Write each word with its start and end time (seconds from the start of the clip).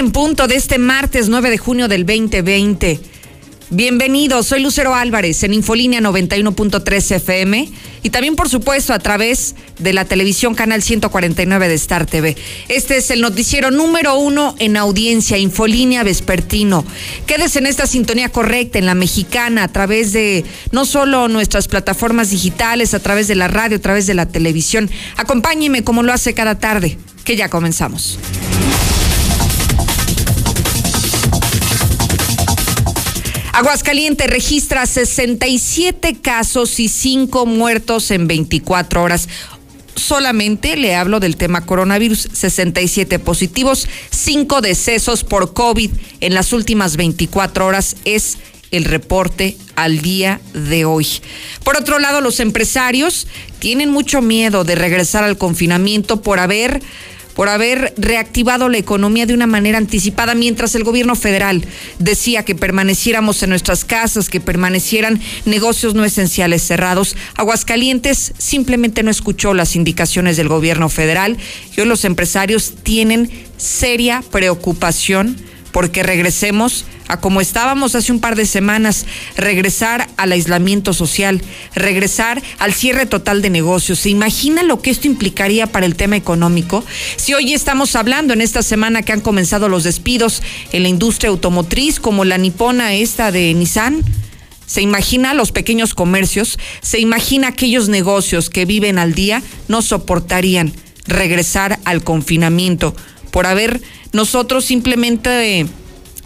en 0.00 0.12
punto 0.12 0.48
de 0.48 0.54
este 0.54 0.78
martes 0.78 1.28
9 1.28 1.50
de 1.50 1.58
junio 1.58 1.86
del 1.86 2.06
2020. 2.06 2.98
Bienvenidos, 3.68 4.46
soy 4.46 4.62
Lucero 4.62 4.94
Álvarez 4.94 5.42
en 5.42 5.52
Infolínea 5.52 6.00
91.3 6.00 7.16
FM 7.16 7.68
y 8.02 8.08
también 8.08 8.34
por 8.34 8.48
supuesto 8.48 8.94
a 8.94 8.98
través 8.98 9.54
de 9.78 9.92
la 9.92 10.06
televisión 10.06 10.54
canal 10.54 10.80
149 10.80 11.68
de 11.68 11.74
Star 11.74 12.06
TV. 12.06 12.34
Este 12.68 12.96
es 12.96 13.10
el 13.10 13.20
noticiero 13.20 13.70
número 13.70 14.16
uno 14.16 14.54
en 14.58 14.78
audiencia, 14.78 15.36
Infolínea 15.36 16.02
Vespertino. 16.02 16.82
Quédese 17.26 17.58
en 17.58 17.66
esta 17.66 17.86
sintonía 17.86 18.30
correcta, 18.30 18.78
en 18.78 18.86
la 18.86 18.94
mexicana, 18.94 19.64
a 19.64 19.68
través 19.68 20.14
de 20.14 20.46
no 20.72 20.86
solo 20.86 21.28
nuestras 21.28 21.68
plataformas 21.68 22.30
digitales, 22.30 22.94
a 22.94 23.00
través 23.00 23.28
de 23.28 23.34
la 23.34 23.48
radio, 23.48 23.76
a 23.76 23.80
través 23.80 24.06
de 24.06 24.14
la 24.14 24.24
televisión. 24.24 24.90
Acompáñeme 25.18 25.84
como 25.84 26.02
lo 26.02 26.14
hace 26.14 26.32
cada 26.32 26.58
tarde, 26.58 26.96
que 27.22 27.36
ya 27.36 27.50
comenzamos. 27.50 28.18
Aguascalientes 33.60 34.26
registra 34.26 34.86
67 34.86 36.16
casos 36.22 36.80
y 36.80 36.88
5 36.88 37.44
muertos 37.44 38.10
en 38.10 38.26
24 38.26 39.02
horas. 39.02 39.28
Solamente 39.94 40.78
le 40.78 40.94
hablo 40.94 41.20
del 41.20 41.36
tema 41.36 41.66
coronavirus, 41.66 42.30
67 42.32 43.18
positivos, 43.18 43.86
5 44.12 44.62
decesos 44.62 45.24
por 45.24 45.52
COVID 45.52 45.90
en 46.20 46.32
las 46.32 46.54
últimas 46.54 46.96
24 46.96 47.66
horas 47.66 47.96
es 48.06 48.38
el 48.70 48.84
reporte 48.84 49.58
al 49.76 50.00
día 50.00 50.40
de 50.54 50.86
hoy. 50.86 51.06
Por 51.62 51.76
otro 51.76 51.98
lado, 51.98 52.22
los 52.22 52.40
empresarios 52.40 53.26
tienen 53.58 53.90
mucho 53.90 54.22
miedo 54.22 54.64
de 54.64 54.74
regresar 54.74 55.22
al 55.22 55.36
confinamiento 55.36 56.22
por 56.22 56.38
haber 56.38 56.80
por 57.40 57.48
haber 57.48 57.94
reactivado 57.96 58.68
la 58.68 58.76
economía 58.76 59.24
de 59.24 59.32
una 59.32 59.46
manera 59.46 59.78
anticipada, 59.78 60.34
mientras 60.34 60.74
el 60.74 60.84
gobierno 60.84 61.14
federal 61.14 61.64
decía 61.98 62.44
que 62.44 62.54
permaneciéramos 62.54 63.42
en 63.42 63.48
nuestras 63.48 63.86
casas, 63.86 64.28
que 64.28 64.42
permanecieran 64.42 65.18
negocios 65.46 65.94
no 65.94 66.04
esenciales 66.04 66.62
cerrados. 66.62 67.16
Aguascalientes 67.36 68.34
simplemente 68.36 69.02
no 69.02 69.10
escuchó 69.10 69.54
las 69.54 69.74
indicaciones 69.74 70.36
del 70.36 70.48
gobierno 70.48 70.90
federal 70.90 71.38
y 71.74 71.80
hoy 71.80 71.86
los 71.86 72.04
empresarios 72.04 72.74
tienen 72.82 73.30
seria 73.56 74.22
preocupación 74.30 75.38
porque 75.72 76.02
regresemos 76.02 76.84
a 77.08 77.18
como 77.20 77.40
estábamos 77.40 77.94
hace 77.94 78.12
un 78.12 78.20
par 78.20 78.36
de 78.36 78.46
semanas, 78.46 79.04
regresar 79.36 80.08
al 80.16 80.32
aislamiento 80.32 80.92
social, 80.92 81.42
regresar 81.74 82.40
al 82.58 82.72
cierre 82.72 83.06
total 83.06 83.42
de 83.42 83.50
negocios. 83.50 83.98
¿Se 83.98 84.10
imagina 84.10 84.62
lo 84.62 84.80
que 84.80 84.90
esto 84.90 85.08
implicaría 85.08 85.66
para 85.66 85.86
el 85.86 85.96
tema 85.96 86.16
económico? 86.16 86.84
Si 87.16 87.34
hoy 87.34 87.52
estamos 87.52 87.96
hablando 87.96 88.32
en 88.32 88.40
esta 88.40 88.62
semana 88.62 89.02
que 89.02 89.12
han 89.12 89.20
comenzado 89.20 89.68
los 89.68 89.82
despidos 89.82 90.42
en 90.72 90.84
la 90.84 90.88
industria 90.88 91.30
automotriz, 91.30 91.98
como 91.98 92.24
la 92.24 92.38
nipona 92.38 92.94
esta 92.94 93.32
de 93.32 93.52
Nissan, 93.54 94.04
se 94.66 94.82
imagina 94.82 95.34
los 95.34 95.50
pequeños 95.50 95.94
comercios, 95.94 96.56
se 96.80 97.00
imagina 97.00 97.48
aquellos 97.48 97.88
negocios 97.88 98.50
que 98.50 98.66
viven 98.66 98.98
al 98.98 99.14
día, 99.14 99.42
no 99.66 99.82
soportarían 99.82 100.72
regresar 101.08 101.80
al 101.84 102.04
confinamiento 102.04 102.94
por 103.32 103.46
haber 103.46 103.80
nosotros 104.12 104.64
simplemente 104.64 105.66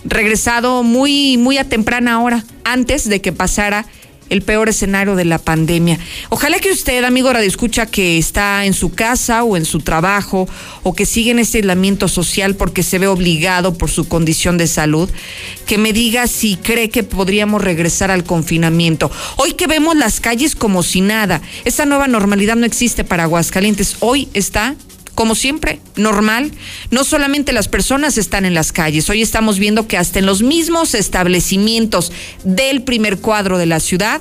regresado 0.04 0.82
muy, 0.82 1.36
muy 1.38 1.58
a 1.58 1.68
temprana 1.68 2.20
hora, 2.22 2.44
antes 2.64 3.08
de 3.08 3.20
que 3.20 3.32
pasara 3.32 3.86
el 4.30 4.42
peor 4.42 4.68
escenario 4.68 5.16
de 5.16 5.24
la 5.24 5.38
pandemia. 5.38 5.98
Ojalá 6.30 6.58
que 6.58 6.70
usted, 6.70 7.05
amigo 7.05 7.32
Radio 7.32 7.46
Escucha, 7.46 7.86
que 7.86 8.18
está 8.18 8.64
en 8.64 8.73
su 8.73 8.92
casa 8.92 9.44
o 9.44 9.56
en 9.56 9.64
su 9.64 9.80
trabajo 9.80 10.48
o 10.83 10.94
que 10.94 11.06
sigue 11.06 11.30
en 11.30 11.39
este 11.39 11.58
aislamiento 11.58 12.08
social 12.08 12.55
porque 12.55 12.83
se 12.83 12.98
ve 12.98 13.06
obligado 13.06 13.74
por 13.74 13.90
su 13.90 14.08
condición 14.08 14.58
de 14.58 14.67
salud, 14.67 15.11
que 15.67 15.78
me 15.78 15.92
diga 15.92 16.27
si 16.27 16.56
cree 16.56 16.90
que 16.90 17.02
podríamos 17.02 17.62
regresar 17.62 18.11
al 18.11 18.24
confinamiento. 18.24 19.11
Hoy 19.36 19.52
que 19.52 19.67
vemos 19.67 19.96
las 19.96 20.20
calles 20.20 20.56
como 20.56 20.83
si 20.83 21.00
nada, 21.00 21.42
esa 21.64 21.84
nueva 21.84 22.08
normalidad 22.08 22.56
no 22.56 22.67
existe 22.67 23.05
para 23.05 23.24
Aguascalientes, 23.24 23.96
hoy 24.00 24.28
está 24.33 24.74
como 25.14 25.35
siempre, 25.35 25.80
normal. 25.97 26.52
No 26.91 27.05
solamente 27.05 27.52
las 27.52 27.69
personas 27.69 28.19
están 28.19 28.45
en 28.45 28.55
las 28.55 28.73
calles, 28.73 29.08
hoy 29.08 29.23
estamos 29.23 29.58
viendo 29.58 29.86
que 29.86 29.97
hasta 29.97 30.19
en 30.19 30.27
los 30.27 30.42
mismos 30.42 30.95
establecimientos 30.95 32.13
del 32.45 32.83
primer 32.83 33.19
cuadro 33.19 33.58
de 33.58 33.67
la 33.67 33.80
ciudad, 33.80 34.20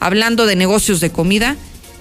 hablando 0.00 0.46
de 0.46 0.56
negocios 0.56 1.00
de 1.00 1.10
comida, 1.10 1.56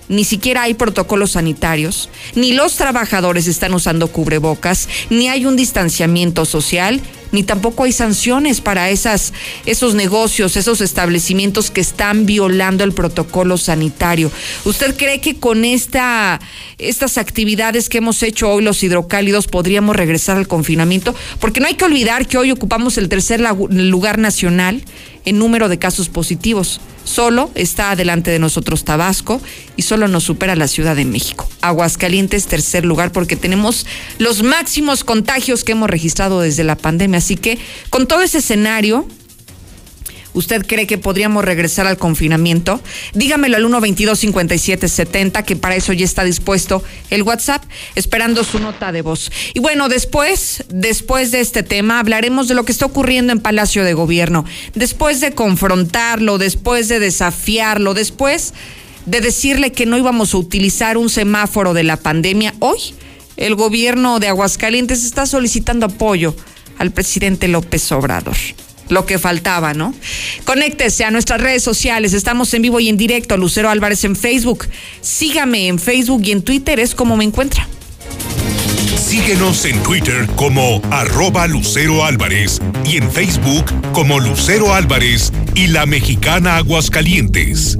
ni 0.07 0.23
siquiera 0.23 0.63
hay 0.63 0.73
protocolos 0.75 1.31
sanitarios, 1.31 2.09
ni 2.35 2.53
los 2.53 2.75
trabajadores 2.75 3.47
están 3.47 3.73
usando 3.73 4.07
cubrebocas, 4.07 4.87
ni 5.09 5.29
hay 5.29 5.45
un 5.45 5.55
distanciamiento 5.55 6.45
social, 6.45 7.01
ni 7.31 7.43
tampoco 7.43 7.83
hay 7.83 7.91
sanciones 7.91 8.61
para 8.61 8.89
esas, 8.89 9.33
esos 9.65 9.95
negocios, 9.95 10.57
esos 10.57 10.81
establecimientos 10.81 11.71
que 11.71 11.81
están 11.81 12.25
violando 12.25 12.83
el 12.83 12.93
protocolo 12.93 13.57
sanitario. 13.57 14.31
¿Usted 14.63 14.95
cree 14.95 15.21
que 15.21 15.35
con 15.35 15.65
esta, 15.65 16.39
estas 16.77 17.17
actividades 17.17 17.89
que 17.89 17.99
hemos 17.99 18.21
hecho 18.23 18.49
hoy 18.49 18.63
los 18.63 18.83
hidrocálidos 18.83 19.47
podríamos 19.47 19.95
regresar 19.95 20.37
al 20.37 20.47
confinamiento? 20.47 21.15
Porque 21.39 21.59
no 21.59 21.67
hay 21.67 21.75
que 21.75 21.85
olvidar 21.85 22.27
que 22.27 22.37
hoy 22.37 22.51
ocupamos 22.51 22.97
el 22.97 23.09
tercer 23.09 23.41
lugar 23.69 24.17
nacional 24.17 24.83
en 25.25 25.39
número 25.39 25.67
de 25.69 25.79
casos 25.79 26.09
positivos. 26.09 26.79
Solo 27.03 27.51
está 27.53 27.91
adelante 27.91 28.31
de 28.31 28.39
nosotros 28.39 28.83
Tabasco 28.83 29.39
y 29.75 29.83
solo 29.83 30.07
nos 30.07 30.23
supera 30.23 30.55
la 30.55 30.67
Ciudad 30.67 30.95
de 30.95 31.05
México. 31.05 31.47
Aguascalientes, 31.61 32.47
tercer 32.47 32.83
lugar, 32.83 33.11
porque 33.11 33.35
tenemos 33.35 33.85
los 34.17 34.41
máximos 34.41 35.03
contagios 35.03 35.63
que 35.63 35.73
hemos 35.73 35.89
registrado 35.89 36.41
desde 36.41 36.63
la 36.63 36.75
pandemia. 36.75 37.21
Así 37.25 37.37
que 37.37 37.57
con 37.89 38.05
todo 38.07 38.21
ese 38.21 38.37
escenario, 38.37 39.07
¿Usted 40.35 40.65
cree 40.67 40.85
que 40.85 40.97
podríamos 40.97 41.45
regresar 41.45 41.87
al 41.87 41.97
confinamiento? 41.97 42.81
Dígamelo 43.13 43.55
al 43.55 43.63
122-5770, 43.63 45.45
que 45.45 45.55
para 45.55 45.77
eso 45.77 45.93
ya 45.93 46.03
está 46.03 46.25
dispuesto 46.25 46.83
el 47.09 47.23
WhatsApp, 47.23 47.63
esperando 47.95 48.43
su 48.43 48.59
nota 48.59 48.91
de 48.91 49.01
voz. 49.01 49.31
Y 49.53 49.61
bueno, 49.61 49.87
después, 49.87 50.65
después 50.67 51.31
de 51.31 51.39
este 51.39 51.63
tema, 51.63 52.01
hablaremos 52.01 52.49
de 52.49 52.53
lo 52.53 52.65
que 52.65 52.73
está 52.73 52.85
ocurriendo 52.85 53.31
en 53.31 53.39
Palacio 53.39 53.85
de 53.85 53.93
Gobierno. 53.93 54.43
Después 54.73 55.21
de 55.21 55.31
confrontarlo, 55.31 56.37
después 56.37 56.89
de 56.89 56.99
desafiarlo, 56.99 57.93
después 57.93 58.53
de 59.05 59.21
decirle 59.21 59.71
que 59.71 59.85
no 59.85 59.97
íbamos 59.97 60.33
a 60.33 60.37
utilizar 60.37 60.97
un 60.97 61.09
semáforo 61.09 61.73
de 61.73 61.85
la 61.85 61.95
pandemia, 61.95 62.53
hoy 62.59 62.93
el 63.37 63.55
gobierno 63.55 64.19
de 64.19 64.27
Aguascalientes 64.27 65.05
está 65.05 65.25
solicitando 65.25 65.85
apoyo 65.85 66.35
al 66.77 66.91
presidente 66.91 67.47
López 67.47 67.91
Obrador 67.91 68.35
lo 68.89 69.05
que 69.05 69.17
faltaba, 69.17 69.73
¿no? 69.73 69.93
Conéctese 70.43 71.05
a 71.05 71.11
nuestras 71.11 71.41
redes 71.41 71.63
sociales. 71.63 72.13
Estamos 72.13 72.53
en 72.53 72.61
vivo 72.61 72.79
y 72.79 72.89
en 72.89 72.97
directo. 72.97 73.37
Lucero 73.37 73.69
Álvarez 73.69 74.03
en 74.03 74.15
Facebook. 74.15 74.67
Sígame 75.01 75.67
en 75.67 75.79
Facebook 75.79 76.21
y 76.23 76.31
en 76.31 76.41
Twitter. 76.41 76.79
Es 76.79 76.93
como 76.93 77.17
me 77.17 77.23
encuentra. 77.23 77.67
Síguenos 78.97 79.65
en 79.65 79.81
Twitter 79.83 80.27
como 80.35 80.81
arroba 80.91 81.47
Lucero 81.47 82.05
Álvarez 82.05 82.59
y 82.83 82.97
en 82.97 83.09
Facebook 83.11 83.65
como 83.93 84.19
Lucero 84.19 84.73
Álvarez 84.73 85.31
y 85.53 85.67
la 85.67 85.85
mexicana 85.85 86.57
Aguascalientes. 86.57 87.77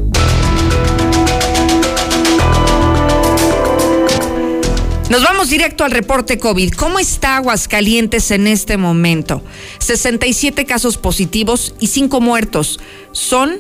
Nos 5.09 5.21
vamos 5.21 5.51
directo 5.51 5.83
al 5.83 5.91
reporte 5.91 6.39
COVID. 6.39 6.73
¿Cómo 6.73 6.97
está 6.97 7.38
Aguascalientes 7.38 8.31
en 8.31 8.47
este 8.47 8.75
momento? 8.75 9.43
67 9.77 10.66
casos 10.66 10.97
positivos 10.97 11.75
y 11.79 11.87
5 11.87 12.19
muertos. 12.22 12.79
Son 13.11 13.59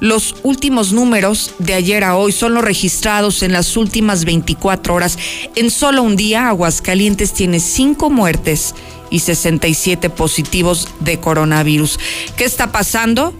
los 0.00 0.34
últimos 0.42 0.92
números 0.92 1.54
de 1.60 1.74
ayer 1.74 2.02
a 2.02 2.16
hoy, 2.16 2.32
son 2.32 2.54
los 2.54 2.64
registrados 2.64 3.44
en 3.44 3.52
las 3.52 3.76
últimas 3.76 4.24
24 4.24 4.92
horas. 4.92 5.18
En 5.54 5.70
solo 5.70 6.02
un 6.02 6.16
día, 6.16 6.48
Aguascalientes 6.48 7.32
tiene 7.32 7.60
5 7.60 8.10
muertes 8.10 8.74
y 9.08 9.20
67 9.20 10.10
positivos 10.10 10.88
de 10.98 11.20
coronavirus. 11.20 12.00
¿Qué 12.36 12.44
está 12.44 12.72
pasando? 12.72 13.32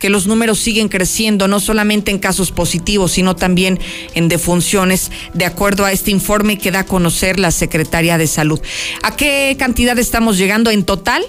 Que 0.00 0.10
los 0.10 0.26
números 0.26 0.58
siguen 0.58 0.88
creciendo, 0.88 1.46
no 1.46 1.60
solamente 1.60 2.10
en 2.10 2.18
casos 2.18 2.50
positivos, 2.50 3.12
sino 3.12 3.36
también 3.36 3.78
en 4.14 4.26
defunciones, 4.28 5.12
de 5.34 5.44
acuerdo 5.44 5.84
a 5.84 5.92
este 5.92 6.10
informe 6.10 6.58
que 6.58 6.72
da 6.72 6.80
a 6.80 6.86
conocer 6.86 7.38
la 7.38 7.52
Secretaría 7.52 8.18
de 8.18 8.26
Salud. 8.26 8.58
¿A 9.02 9.14
qué 9.14 9.54
cantidad 9.58 9.98
estamos 9.98 10.38
llegando 10.38 10.70
en 10.70 10.84
total? 10.84 11.22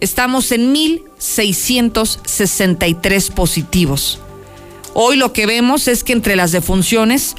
Estamos 0.00 0.50
en 0.50 0.74
1.663 0.74 3.30
positivos. 3.30 4.18
Hoy 4.94 5.16
lo 5.16 5.32
que 5.32 5.46
vemos 5.46 5.86
es 5.86 6.02
que 6.04 6.12
entre 6.12 6.34
las 6.34 6.50
defunciones 6.52 7.36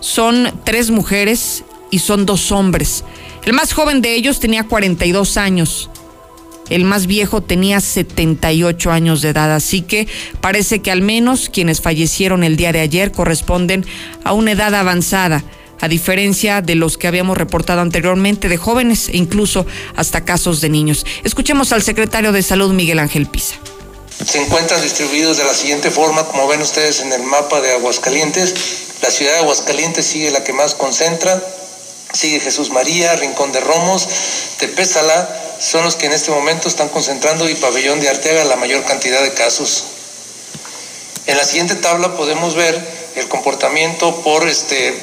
son 0.00 0.50
tres 0.64 0.90
mujeres 0.90 1.62
y 1.90 1.98
son 1.98 2.24
dos 2.24 2.52
hombres. 2.52 3.04
El 3.44 3.52
más 3.52 3.74
joven 3.74 4.00
de 4.00 4.14
ellos 4.14 4.40
tenía 4.40 4.64
42 4.64 5.36
años 5.36 5.90
el 6.70 6.84
más 6.84 7.06
viejo 7.06 7.42
tenía 7.42 7.80
78 7.80 8.90
años 8.90 9.22
de 9.22 9.30
edad, 9.30 9.52
así 9.52 9.82
que 9.82 10.08
parece 10.40 10.80
que 10.80 10.90
al 10.90 11.00
menos 11.00 11.48
quienes 11.48 11.80
fallecieron 11.80 12.44
el 12.44 12.56
día 12.56 12.72
de 12.72 12.80
ayer 12.80 13.12
corresponden 13.12 13.86
a 14.24 14.32
una 14.32 14.52
edad 14.52 14.74
avanzada, 14.74 15.44
a 15.80 15.88
diferencia 15.88 16.62
de 16.62 16.74
los 16.74 16.96
que 16.98 17.06
habíamos 17.06 17.36
reportado 17.36 17.80
anteriormente 17.80 18.48
de 18.48 18.56
jóvenes 18.56 19.08
e 19.08 19.16
incluso 19.16 19.66
hasta 19.94 20.24
casos 20.24 20.60
de 20.60 20.70
niños. 20.70 21.04
Escuchemos 21.22 21.72
al 21.72 21.82
secretario 21.82 22.32
de 22.32 22.42
Salud, 22.42 22.72
Miguel 22.72 22.98
Ángel 22.98 23.26
Pisa. 23.26 23.56
Se 24.24 24.42
encuentran 24.42 24.80
distribuidos 24.80 25.36
de 25.36 25.44
la 25.44 25.52
siguiente 25.52 25.90
forma, 25.90 26.24
como 26.24 26.48
ven 26.48 26.62
ustedes 26.62 27.00
en 27.00 27.12
el 27.12 27.22
mapa 27.22 27.60
de 27.60 27.72
Aguascalientes. 27.72 28.54
La 29.02 29.10
ciudad 29.10 29.32
de 29.32 29.38
Aguascalientes 29.40 30.06
sigue 30.06 30.30
la 30.30 30.42
que 30.42 30.54
más 30.54 30.74
concentra, 30.74 31.40
sigue 32.14 32.40
Jesús 32.40 32.70
María, 32.70 33.14
Rincón 33.16 33.52
de 33.52 33.60
Romos, 33.60 34.08
Tepézala, 34.58 35.45
son 35.58 35.84
los 35.84 35.96
que 35.96 36.06
en 36.06 36.12
este 36.12 36.30
momento 36.30 36.68
están 36.68 36.88
concentrando 36.88 37.48
y 37.48 37.54
Pabellón 37.54 38.00
de 38.00 38.08
Arteaga 38.08 38.44
la 38.44 38.56
mayor 38.56 38.84
cantidad 38.84 39.22
de 39.22 39.32
casos. 39.32 39.84
En 41.26 41.36
la 41.36 41.44
siguiente 41.44 41.74
tabla 41.76 42.16
podemos 42.16 42.54
ver 42.54 42.80
el 43.16 43.28
comportamiento 43.28 44.22
por 44.22 44.46
este, 44.48 44.94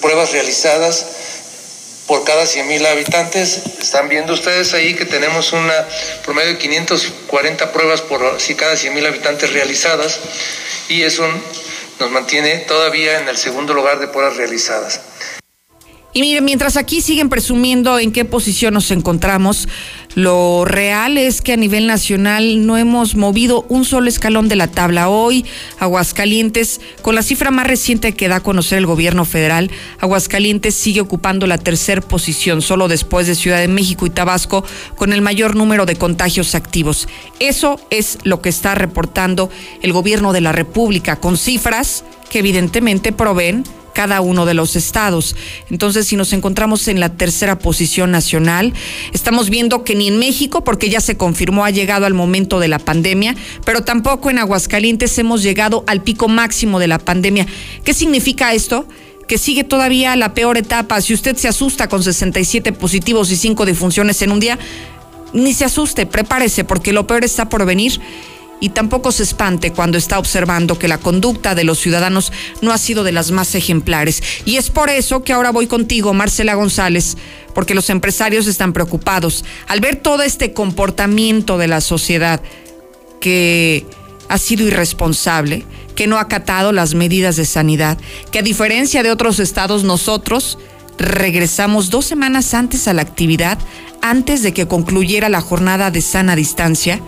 pruebas 0.00 0.32
realizadas 0.32 1.06
por 2.06 2.24
cada 2.24 2.44
100.000 2.44 2.86
habitantes. 2.86 3.60
Están 3.80 4.08
viendo 4.08 4.32
ustedes 4.32 4.72
ahí 4.74 4.94
que 4.94 5.04
tenemos 5.04 5.52
una 5.52 5.88
promedio 6.24 6.52
de 6.52 6.58
540 6.58 7.72
pruebas 7.72 8.00
por 8.02 8.40
si 8.40 8.54
cada 8.54 8.74
100.000 8.74 9.06
habitantes 9.06 9.52
realizadas 9.52 10.20
y 10.88 11.02
eso 11.02 11.26
nos 11.98 12.10
mantiene 12.10 12.58
todavía 12.58 13.18
en 13.18 13.28
el 13.28 13.36
segundo 13.36 13.74
lugar 13.74 13.98
de 13.98 14.08
pruebas 14.08 14.36
realizadas. 14.36 15.00
Y 16.14 16.20
miren, 16.20 16.44
mientras 16.44 16.76
aquí 16.76 17.00
siguen 17.00 17.30
presumiendo 17.30 17.98
en 17.98 18.12
qué 18.12 18.26
posición 18.26 18.74
nos 18.74 18.90
encontramos, 18.90 19.66
lo 20.14 20.66
real 20.66 21.16
es 21.16 21.40
que 21.40 21.54
a 21.54 21.56
nivel 21.56 21.86
nacional 21.86 22.66
no 22.66 22.76
hemos 22.76 23.14
movido 23.14 23.64
un 23.70 23.86
solo 23.86 24.10
escalón 24.10 24.46
de 24.48 24.56
la 24.56 24.66
tabla. 24.66 25.08
Hoy, 25.08 25.46
Aguascalientes, 25.78 26.82
con 27.00 27.14
la 27.14 27.22
cifra 27.22 27.50
más 27.50 27.66
reciente 27.66 28.12
que 28.12 28.28
da 28.28 28.36
a 28.36 28.42
conocer 28.42 28.76
el 28.76 28.84
gobierno 28.84 29.24
federal, 29.24 29.70
Aguascalientes 30.00 30.74
sigue 30.74 31.00
ocupando 31.00 31.46
la 31.46 31.56
tercera 31.56 32.02
posición, 32.02 32.60
solo 32.60 32.88
después 32.88 33.26
de 33.26 33.34
Ciudad 33.34 33.60
de 33.60 33.68
México 33.68 34.04
y 34.04 34.10
Tabasco, 34.10 34.66
con 34.96 35.14
el 35.14 35.22
mayor 35.22 35.56
número 35.56 35.86
de 35.86 35.96
contagios 35.96 36.54
activos. 36.54 37.08
Eso 37.38 37.80
es 37.88 38.18
lo 38.24 38.42
que 38.42 38.50
está 38.50 38.74
reportando 38.74 39.48
el 39.80 39.94
gobierno 39.94 40.34
de 40.34 40.42
la 40.42 40.52
República, 40.52 41.20
con 41.20 41.38
cifras 41.38 42.04
que 42.28 42.40
evidentemente 42.40 43.12
proveen 43.12 43.64
cada 43.92 44.20
uno 44.20 44.46
de 44.46 44.54
los 44.54 44.76
estados. 44.76 45.36
Entonces, 45.70 46.06
si 46.06 46.16
nos 46.16 46.32
encontramos 46.32 46.88
en 46.88 47.00
la 47.00 47.10
tercera 47.10 47.58
posición 47.58 48.10
nacional, 48.10 48.72
estamos 49.12 49.50
viendo 49.50 49.84
que 49.84 49.94
ni 49.94 50.08
en 50.08 50.18
México, 50.18 50.64
porque 50.64 50.90
ya 50.90 51.00
se 51.00 51.16
confirmó, 51.16 51.64
ha 51.64 51.70
llegado 51.70 52.06
al 52.06 52.14
momento 52.14 52.60
de 52.60 52.68
la 52.68 52.78
pandemia, 52.78 53.34
pero 53.64 53.82
tampoco 53.82 54.30
en 54.30 54.38
Aguascalientes 54.38 55.18
hemos 55.18 55.42
llegado 55.42 55.84
al 55.86 56.02
pico 56.02 56.28
máximo 56.28 56.78
de 56.78 56.88
la 56.88 56.98
pandemia. 56.98 57.46
¿Qué 57.84 57.94
significa 57.94 58.52
esto? 58.52 58.86
que 59.28 59.38
sigue 59.38 59.64
todavía 59.64 60.14
la 60.16 60.34
peor 60.34 60.58
etapa. 60.58 61.00
Si 61.00 61.14
usted 61.14 61.36
se 61.36 61.48
asusta 61.48 61.88
con 61.88 62.02
67 62.02 62.72
positivos 62.72 63.30
y 63.30 63.36
5 63.36 63.64
defunciones 63.64 64.20
en 64.20 64.30
un 64.30 64.40
día, 64.40 64.58
ni 65.32 65.54
se 65.54 65.64
asuste, 65.64 66.04
prepárese, 66.04 66.64
porque 66.64 66.92
lo 66.92 67.06
peor 67.06 67.24
está 67.24 67.48
por 67.48 67.64
venir 67.64 67.98
y 68.62 68.68
tampoco 68.68 69.10
se 69.10 69.24
espante 69.24 69.72
cuando 69.72 69.98
está 69.98 70.20
observando 70.20 70.78
que 70.78 70.86
la 70.86 70.98
conducta 70.98 71.56
de 71.56 71.64
los 71.64 71.80
ciudadanos 71.80 72.32
no 72.60 72.70
ha 72.70 72.78
sido 72.78 73.02
de 73.02 73.10
las 73.10 73.32
más 73.32 73.56
ejemplares. 73.56 74.22
Y 74.44 74.56
es 74.56 74.70
por 74.70 74.88
eso 74.88 75.24
que 75.24 75.32
ahora 75.32 75.50
voy 75.50 75.66
contigo, 75.66 76.14
Marcela 76.14 76.54
González, 76.54 77.16
porque 77.56 77.74
los 77.74 77.90
empresarios 77.90 78.46
están 78.46 78.72
preocupados 78.72 79.44
al 79.66 79.80
ver 79.80 79.96
todo 79.96 80.22
este 80.22 80.52
comportamiento 80.52 81.58
de 81.58 81.66
la 81.66 81.80
sociedad 81.80 82.40
que 83.20 83.84
ha 84.28 84.38
sido 84.38 84.64
irresponsable, 84.64 85.66
que 85.96 86.06
no 86.06 86.18
ha 86.18 86.20
acatado 86.20 86.70
las 86.70 86.94
medidas 86.94 87.34
de 87.34 87.46
sanidad, 87.46 87.98
que 88.30 88.38
a 88.38 88.42
diferencia 88.42 89.02
de 89.02 89.10
otros 89.10 89.40
estados 89.40 89.82
nosotros 89.82 90.56
regresamos 90.98 91.90
dos 91.90 92.04
semanas 92.04 92.54
antes 92.54 92.86
a 92.86 92.92
la 92.92 93.02
actividad, 93.02 93.58
antes 94.02 94.44
de 94.44 94.52
que 94.54 94.68
concluyera 94.68 95.28
la 95.28 95.40
jornada 95.40 95.90
de 95.90 96.00
sana 96.00 96.36
distancia, 96.36 97.00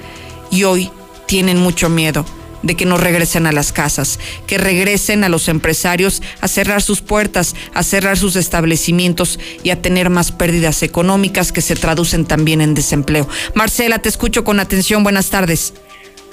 y 0.51 0.65
hoy 0.65 0.91
tienen 1.27 1.59
mucho 1.59 1.89
miedo 1.89 2.25
de 2.65 2.75
que 2.77 2.87
no 2.87 2.97
regresen 2.97 3.47
a 3.47 3.53
las 3.53 3.73
casas, 3.73 4.19
que 4.47 4.59
regresen 4.59 5.23
a 5.23 5.29
los 5.29 5.49
empresarios 5.49 6.23
a 6.41 6.49
cerrar 6.49 6.83
sus 6.83 7.03
puertas, 7.03 7.55
a 7.75 7.83
cerrar 7.83 8.17
sus 8.17 8.37
establecimientos 8.37 9.39
y 9.63 9.71
a 9.71 9.83
tener 9.83 10.11
más 10.11 10.33
pérdidas 10.33 10.83
económicas 10.83 11.53
que 11.53 11.61
se 11.61 11.77
traducen 11.77 12.25
también 12.25 12.61
en 12.61 12.75
desempleo. 12.75 13.29
Marcela, 13.55 13.99
te 13.99 14.09
escucho 14.09 14.45
con 14.45 14.61
atención. 14.61 15.03
Buenas 15.03 15.31
tardes. 15.31 15.75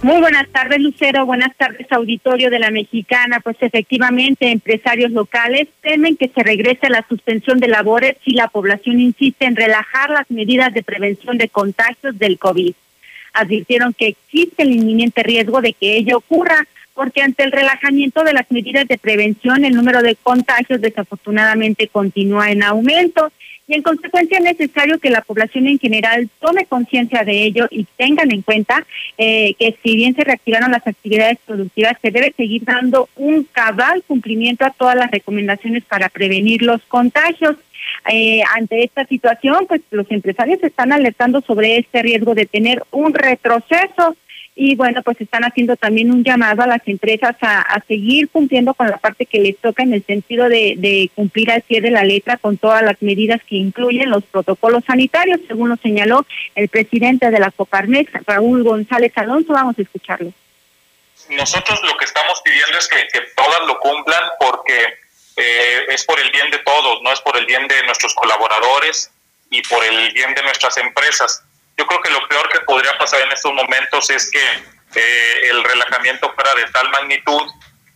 Muy 0.04 0.20
buenas 0.20 0.48
tardes, 0.50 0.80
Lucero. 0.80 1.28
Buenas 1.28 1.56
tardes, 1.58 1.86
auditorio 1.92 2.50
de 2.50 2.58
la 2.58 2.72
Mexicana. 2.72 3.40
Pues 3.40 3.58
efectivamente, 3.60 4.52
empresarios 4.52 5.12
locales 5.12 5.68
temen 5.82 6.18
que 6.18 6.32
se 6.34 6.42
regrese 6.42 6.88
a 6.88 6.90
la 6.90 7.06
suspensión 7.08 7.60
de 7.60 7.68
labores 7.68 8.16
si 8.26 8.32
la 8.32 8.48
población 8.48 9.00
insiste 9.00 9.46
en 9.46 9.56
relajar 9.56 10.10
las 10.10 10.32
medidas 10.32 10.74
de 10.74 10.82
prevención 10.82 11.38
de 11.38 11.50
contagios 11.50 12.18
del 12.18 12.40
COVID 12.40 12.74
advirtieron 13.34 13.94
que 13.94 14.08
existe 14.08 14.64
el 14.64 14.72
inminente 14.72 15.24
riesgo 15.24 15.62
de 15.62 15.74
que 15.74 15.98
ello 15.98 16.18
ocurra, 16.18 16.68
porque 16.94 17.22
ante 17.22 17.44
el 17.44 17.52
relajamiento 17.52 18.24
de 18.24 18.34
las 18.34 18.50
medidas 18.52 18.88
de 18.88 18.98
prevención, 18.98 19.66
el 19.66 19.76
número 19.76 20.02
de 20.02 20.16
contagios 20.16 20.82
desafortunadamente 20.82 21.88
continúa 21.88 22.52
en 22.52 22.64
aumento 22.64 23.32
y 23.72 23.76
en 23.76 23.84
consecuencia 23.84 24.38
es 24.38 24.44
necesario 24.44 25.00
que 25.00 25.10
la 25.10 25.22
población 25.22 25.66
en 25.66 25.80
general 25.80 26.30
tome 26.42 26.66
conciencia 26.66 27.24
de 27.24 27.44
ello 27.44 27.68
y 27.72 27.86
tengan 27.96 28.30
en 28.30 28.42
cuenta 28.42 28.86
eh, 29.18 29.54
que 29.58 29.78
si 29.82 29.96
bien 29.96 30.14
se 30.14 30.26
reactivaron 30.26 30.72
las 30.72 30.86
actividades 30.86 31.38
productivas, 31.46 31.96
se 32.02 32.12
debe 32.12 32.34
seguir 32.36 32.66
dando 32.66 33.08
un 33.16 33.46
cabal 33.46 34.04
cumplimiento 34.06 34.66
a 34.66 34.72
todas 34.72 34.98
las 34.98 35.10
recomendaciones 35.10 35.86
para 35.86 36.10
prevenir 36.10 36.64
los 36.64 36.82
contagios. 36.84 37.56
Eh, 38.10 38.42
ante 38.56 38.84
esta 38.84 39.06
situación, 39.06 39.66
pues 39.68 39.82
los 39.92 40.10
empresarios 40.10 40.62
están 40.64 40.92
alertando 40.92 41.42
sobre 41.42 41.78
este 41.78 42.02
riesgo 42.02 42.34
de 42.34 42.46
tener 42.46 42.84
un 42.92 43.14
retroceso 43.14 44.16
y 44.56 44.76
bueno, 44.76 45.02
pues 45.02 45.20
están 45.22 45.44
haciendo 45.44 45.78
también 45.78 46.12
un 46.12 46.24
llamado 46.24 46.62
a 46.62 46.68
las 46.68 46.86
empresas 46.86 47.36
a, 47.42 47.82
seguir 47.88 48.30
cumpliendo 48.30 48.74
con 48.74 48.90
la 48.90 48.98
parte 48.98 49.26
que 49.26 49.40
les 49.40 49.58
toca 49.58 49.84
en 49.84 49.94
el 49.94 50.04
sentido 50.06 50.50
de, 50.50 50.76
de, 50.78 51.10
cumplir 51.16 51.52
al 51.52 51.62
pie 51.62 51.80
de 51.80 51.92
la 51.92 52.04
letra 52.04 52.38
con 52.38 52.58
todas 52.58 52.84
las 52.84 53.02
medidas 53.02 53.42
que 53.48 53.56
incluyen 53.56 54.10
los 54.10 54.24
protocolos 54.26 54.84
sanitarios, 54.86 55.40
según 55.48 55.70
lo 55.70 55.78
señaló 55.78 56.26
el 56.56 56.68
presidente 56.68 57.32
de 57.32 57.40
la 57.40 57.52
Coparmex, 57.52 58.12
Raúl 58.26 58.64
González 58.64 59.14
Alonso. 59.16 59.54
Vamos 59.54 59.80
a 59.80 59.82
escucharlo. 59.82 60.34
Nosotros 61.30 61.80
lo 61.84 61.98
que 61.98 62.06
estamos 62.06 62.42
pidiendo 62.44 62.78
es 62.78 62.88
que, 62.90 62.98
que 63.14 63.26
todas 63.36 63.62
lo 63.66 63.80
cumplan 63.80 64.22
porque 64.40 64.74
eh, 65.36 65.86
es 65.90 66.04
por 66.04 66.20
el 66.20 66.30
bien 66.32 66.50
de 66.52 66.60
todos, 66.60 67.02
no 67.02 67.12
es 67.12 67.20
por 67.22 67.38
el 67.38 67.46
bien 67.46 67.68
de 67.68 67.84
nuestros 67.84 68.14
colaboradores 68.16 69.12
y 69.50 69.62
por 69.64 69.84
el 69.84 70.12
bien 70.12 70.34
de 70.34 70.44
nuestras 70.44 70.78
empresas. 70.78 71.44
Yo 71.78 71.86
creo 71.88 72.02
que 72.02 72.12
lo 72.12 72.28
peor 72.28 72.50
que 72.50 72.60
podría 72.62 72.98
pasar 72.98 73.22
en 73.22 73.32
estos 73.32 73.54
momentos 73.54 74.10
es 74.10 74.30
que 74.30 74.44
eh, 74.96 75.50
el 75.50 75.64
relajamiento 75.64 76.34
fuera 76.34 76.54
de 76.56 76.64
tal 76.72 76.90
magnitud, 76.90 77.50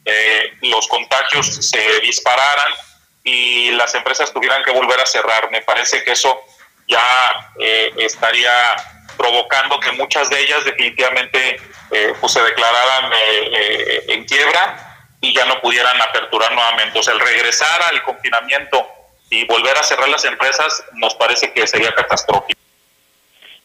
eh, 0.05 0.53
los 0.61 0.87
contagios 0.87 1.69
se 1.69 1.99
dispararan 2.01 2.73
y 3.23 3.71
las 3.71 3.93
empresas 3.95 4.31
tuvieran 4.31 4.63
que 4.63 4.71
volver 4.71 4.99
a 4.99 5.05
cerrar. 5.05 5.49
Me 5.51 5.61
parece 5.61 6.03
que 6.03 6.11
eso 6.11 6.41
ya 6.87 7.03
estaría 7.97 8.53
provocando 9.17 9.79
que 9.79 9.91
muchas 9.93 10.29
de 10.29 10.39
ellas 10.39 10.63
definitivamente 10.63 11.59
pues 12.19 12.33
se 12.33 12.41
declararan 12.43 13.11
en 14.07 14.23
quiebra 14.25 14.84
y 15.25 15.34
ya 15.34 15.46
no 15.46 15.60
pudieran 15.60 16.00
aperturar 16.01 16.53
nuevamente. 16.53 17.00
O 17.00 17.03
sea, 17.03 17.13
el 17.13 17.20
regresar 17.20 17.82
al 17.91 18.01
confinamiento 18.03 18.86
y 19.29 19.44
volver 19.46 19.75
a 19.77 19.84
cerrar 19.84 20.08
las 20.10 20.24
empresas 20.25 20.84
nos 20.94 21.15
parece 21.15 21.51
que 21.51 21.65
sería 21.65 21.94
catastrófico. 21.94 22.60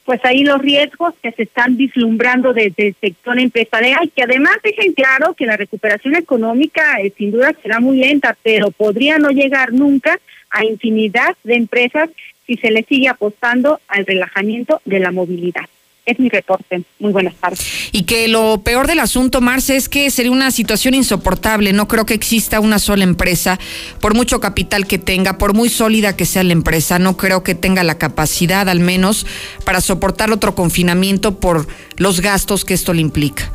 Pues 0.04 0.24
ahí 0.24 0.42
los 0.42 0.60
riesgos 0.60 1.14
que 1.22 1.30
se 1.32 1.42
están 1.42 1.76
vislumbrando 1.76 2.52
desde 2.52 2.88
el 2.88 2.96
sector 3.00 3.38
empresarial, 3.38 4.10
que 4.16 4.22
además 4.22 4.56
dejen 4.64 4.94
claro 4.94 5.34
que 5.34 5.46
la 5.46 5.56
recuperación 5.56 6.16
económica 6.16 6.98
eh, 7.00 7.12
sin 7.16 7.30
duda 7.30 7.52
será 7.62 7.78
muy 7.78 7.98
lenta, 7.98 8.36
pero 8.42 8.70
podría 8.70 9.18
no 9.18 9.30
llegar 9.30 9.72
nunca 9.72 10.18
a 10.48 10.64
infinidad 10.64 11.36
de 11.44 11.54
empresas 11.54 12.08
si 12.46 12.56
se 12.56 12.70
le 12.70 12.82
sigue 12.82 13.08
apostando 13.08 13.78
al 13.86 14.06
relajamiento 14.06 14.80
de 14.84 14.98
la 14.98 15.12
movilidad 15.12 15.68
es 16.10 16.18
mi 16.18 16.28
reporte. 16.28 16.82
Muy 16.98 17.12
buenas 17.12 17.34
tardes. 17.34 17.60
Y 17.92 18.04
que 18.04 18.28
lo 18.28 18.62
peor 18.62 18.86
del 18.86 19.00
asunto, 19.00 19.40
Marce, 19.40 19.76
es 19.76 19.88
que 19.88 20.10
sería 20.10 20.32
una 20.32 20.50
situación 20.50 20.94
insoportable. 20.94 21.72
No 21.72 21.88
creo 21.88 22.06
que 22.06 22.14
exista 22.14 22.60
una 22.60 22.78
sola 22.78 23.04
empresa, 23.04 23.58
por 24.00 24.14
mucho 24.14 24.40
capital 24.40 24.86
que 24.86 24.98
tenga, 24.98 25.38
por 25.38 25.54
muy 25.54 25.68
sólida 25.68 26.16
que 26.16 26.26
sea 26.26 26.42
la 26.44 26.52
empresa, 26.52 26.98
no 26.98 27.16
creo 27.16 27.42
que 27.42 27.54
tenga 27.54 27.84
la 27.84 27.98
capacidad, 27.98 28.68
al 28.68 28.80
menos, 28.80 29.26
para 29.64 29.80
soportar 29.80 30.30
otro 30.30 30.54
confinamiento 30.54 31.38
por 31.38 31.66
los 31.96 32.20
gastos 32.20 32.64
que 32.64 32.74
esto 32.74 32.92
le 32.92 33.00
implica. 33.00 33.52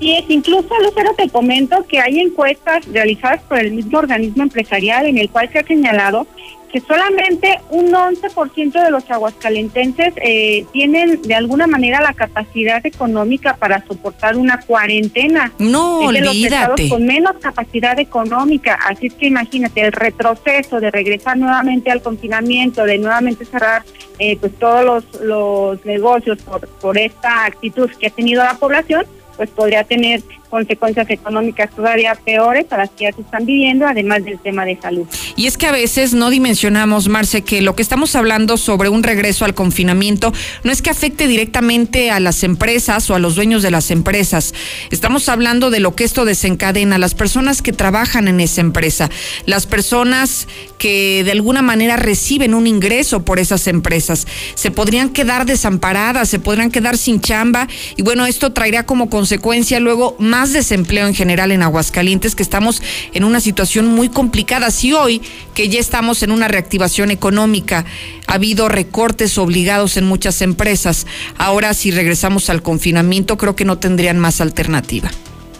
Sí, 0.00 0.14
es, 0.16 0.24
incluso, 0.30 0.68
Lucero, 0.82 1.12
te 1.14 1.28
comento 1.28 1.84
que 1.86 2.00
hay 2.00 2.20
encuestas 2.20 2.86
realizadas 2.86 3.42
por 3.42 3.58
el 3.58 3.72
mismo 3.72 3.98
organismo 3.98 4.42
empresarial 4.42 5.06
en 5.06 5.18
el 5.18 5.28
cual 5.28 5.50
se 5.52 5.58
ha 5.58 5.66
señalado 5.66 6.26
que 6.72 6.80
solamente 6.80 7.58
un 7.70 7.92
11% 7.92 8.72
de 8.72 8.90
los 8.90 9.10
aguascalentenses 9.10 10.14
eh, 10.22 10.64
tienen 10.72 11.20
de 11.22 11.34
alguna 11.34 11.66
manera 11.66 12.00
la 12.00 12.14
capacidad 12.14 12.84
económica 12.86 13.56
para 13.56 13.84
soportar 13.86 14.36
una 14.36 14.60
cuarentena. 14.60 15.52
No, 15.58 16.10
es 16.10 16.20
de. 16.20 16.76
Los 16.78 16.90
con 16.90 17.06
menos 17.06 17.36
capacidad 17.40 17.98
económica. 17.98 18.78
Así 18.86 19.08
es 19.08 19.14
que 19.14 19.26
imagínate 19.26 19.80
el 19.80 19.92
retroceso 19.92 20.80
de 20.80 20.90
regresar 20.90 21.36
nuevamente 21.36 21.90
al 21.90 22.02
confinamiento, 22.02 22.84
de 22.84 22.98
nuevamente 22.98 23.44
cerrar 23.44 23.82
eh, 24.18 24.36
pues 24.38 24.52
todos 24.58 24.84
los, 24.84 25.22
los 25.22 25.84
negocios 25.84 26.38
por, 26.42 26.68
por 26.68 26.98
esta 26.98 27.44
actitud 27.46 27.90
que 27.98 28.08
ha 28.08 28.10
tenido 28.10 28.44
la 28.44 28.54
población, 28.54 29.06
pues 29.36 29.50
podría 29.50 29.84
tener 29.84 30.22
consecuencias 30.50 31.08
económicas 31.08 31.70
todavía 31.70 32.14
peores 32.14 32.66
para 32.66 32.82
las 32.82 32.90
que 32.90 33.04
ya 33.04 33.12
se 33.12 33.22
están 33.22 33.46
viviendo, 33.46 33.86
además 33.86 34.24
del 34.24 34.38
tema 34.38 34.64
de 34.64 34.78
salud. 34.80 35.06
Y 35.36 35.46
es 35.46 35.56
que 35.56 35.66
a 35.66 35.72
veces 35.72 36.12
no 36.12 36.28
dimensionamos, 36.28 37.08
Marce, 37.08 37.42
que 37.42 37.62
lo 37.62 37.74
que 37.76 37.82
estamos 37.82 38.16
hablando 38.16 38.56
sobre 38.56 38.88
un 38.88 39.02
regreso 39.02 39.44
al 39.44 39.54
confinamiento 39.54 40.32
no 40.64 40.72
es 40.72 40.82
que 40.82 40.90
afecte 40.90 41.28
directamente 41.28 42.10
a 42.10 42.20
las 42.20 42.42
empresas 42.42 43.08
o 43.08 43.14
a 43.14 43.18
los 43.18 43.36
dueños 43.36 43.62
de 43.62 43.70
las 43.70 43.90
empresas. 43.90 44.52
Estamos 44.90 45.28
hablando 45.28 45.70
de 45.70 45.80
lo 45.80 45.94
que 45.94 46.04
esto 46.04 46.24
desencadena, 46.24 46.98
las 46.98 47.14
personas 47.14 47.62
que 47.62 47.72
trabajan 47.72 48.28
en 48.28 48.40
esa 48.40 48.60
empresa, 48.60 49.08
las 49.46 49.66
personas 49.66 50.48
que 50.78 51.22
de 51.24 51.32
alguna 51.32 51.62
manera 51.62 51.96
reciben 51.96 52.54
un 52.54 52.66
ingreso 52.66 53.24
por 53.24 53.38
esas 53.38 53.66
empresas. 53.66 54.26
Se 54.54 54.70
podrían 54.70 55.10
quedar 55.10 55.46
desamparadas, 55.46 56.28
se 56.28 56.40
podrían 56.40 56.70
quedar 56.70 56.98
sin 56.98 57.20
chamba 57.20 57.68
y 57.96 58.02
bueno, 58.02 58.26
esto 58.26 58.52
traería 58.52 58.84
como 58.84 59.08
consecuencia 59.10 59.78
luego 59.78 60.16
más 60.18 60.39
más 60.40 60.54
desempleo 60.54 61.06
en 61.06 61.14
general 61.14 61.52
en 61.52 61.62
Aguascalientes, 61.62 62.34
que 62.34 62.42
estamos 62.42 62.82
en 63.12 63.24
una 63.24 63.40
situación 63.40 63.88
muy 63.88 64.08
complicada. 64.08 64.70
Si 64.70 64.94
hoy, 64.94 65.20
que 65.54 65.68
ya 65.68 65.78
estamos 65.78 66.22
en 66.22 66.32
una 66.32 66.48
reactivación 66.48 67.10
económica, 67.10 67.84
ha 68.26 68.34
habido 68.36 68.70
recortes 68.70 69.36
obligados 69.36 69.98
en 69.98 70.06
muchas 70.06 70.40
empresas, 70.40 71.06
ahora 71.36 71.74
si 71.74 71.90
regresamos 71.90 72.48
al 72.48 72.62
confinamiento, 72.62 73.36
creo 73.36 73.54
que 73.54 73.66
no 73.66 73.76
tendrían 73.76 74.18
más 74.18 74.40
alternativa. 74.40 75.10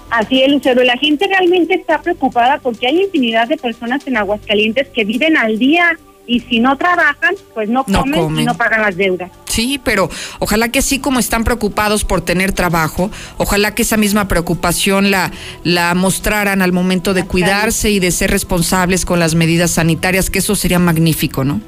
Así 0.09 0.43
es, 0.43 0.51
Lucero. 0.51 0.83
La 0.83 0.97
gente 0.97 1.27
realmente 1.29 1.75
está 1.75 2.01
preocupada 2.01 2.57
porque 2.57 2.87
hay 2.87 3.03
infinidad 3.03 3.49
de 3.49 3.59
personas 3.59 4.07
en 4.07 4.17
Aguascalientes 4.17 4.89
que 4.89 5.05
viven 5.05 5.37
al 5.37 5.59
día 5.59 5.99
y 6.27 6.41
si 6.41 6.59
no 6.59 6.79
trabajan, 6.79 7.35
pues 7.53 7.69
no 7.69 7.85
comen, 7.85 8.39
y 8.39 8.45
no 8.45 8.57
pagan 8.57 8.81
las 8.81 8.97
deudas. 8.97 9.31
Sí, 9.51 9.81
pero 9.83 10.09
ojalá 10.39 10.69
que 10.69 10.79
así 10.79 11.01
como 11.01 11.19
están 11.19 11.43
preocupados 11.43 12.05
por 12.05 12.21
tener 12.21 12.53
trabajo, 12.53 13.11
ojalá 13.37 13.75
que 13.75 13.83
esa 13.83 13.97
misma 13.97 14.29
preocupación 14.29 15.11
la, 15.11 15.33
la 15.65 15.93
mostraran 15.95 16.63
al 16.63 16.73
momento 16.73 17.15
de 17.15 17.25
cuidarse 17.25 17.91
y 17.91 17.99
de 17.99 18.13
ser 18.13 18.31
responsables 18.31 19.05
con 19.05 19.19
las 19.19 19.35
medidas 19.35 19.73
sanitarias, 19.73 20.31
que 20.31 20.39
eso 20.39 20.55
sería 20.55 20.79
magnífico, 20.79 21.43
¿no? 21.43 21.61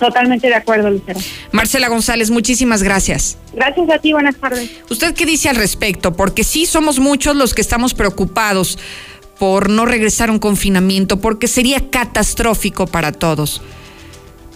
Totalmente 0.00 0.48
de 0.48 0.54
acuerdo, 0.54 0.90
Lucero. 0.90 1.20
Marcela 1.52 1.88
González, 1.88 2.30
muchísimas 2.30 2.82
gracias. 2.82 3.36
Gracias 3.52 3.88
a 3.90 3.98
ti, 3.98 4.12
buenas 4.12 4.34
tardes. 4.34 4.68
¿Usted 4.88 5.14
qué 5.14 5.24
dice 5.24 5.48
al 5.50 5.56
respecto? 5.56 6.14
Porque 6.14 6.42
sí 6.42 6.66
somos 6.66 6.98
muchos 6.98 7.36
los 7.36 7.54
que 7.54 7.60
estamos 7.60 7.94
preocupados 7.94 8.76
por 9.38 9.70
no 9.70 9.86
regresar 9.86 10.30
a 10.30 10.32
un 10.32 10.38
confinamiento, 10.40 11.20
porque 11.20 11.46
sería 11.46 11.90
catastrófico 11.90 12.86
para 12.86 13.12
todos. 13.12 13.62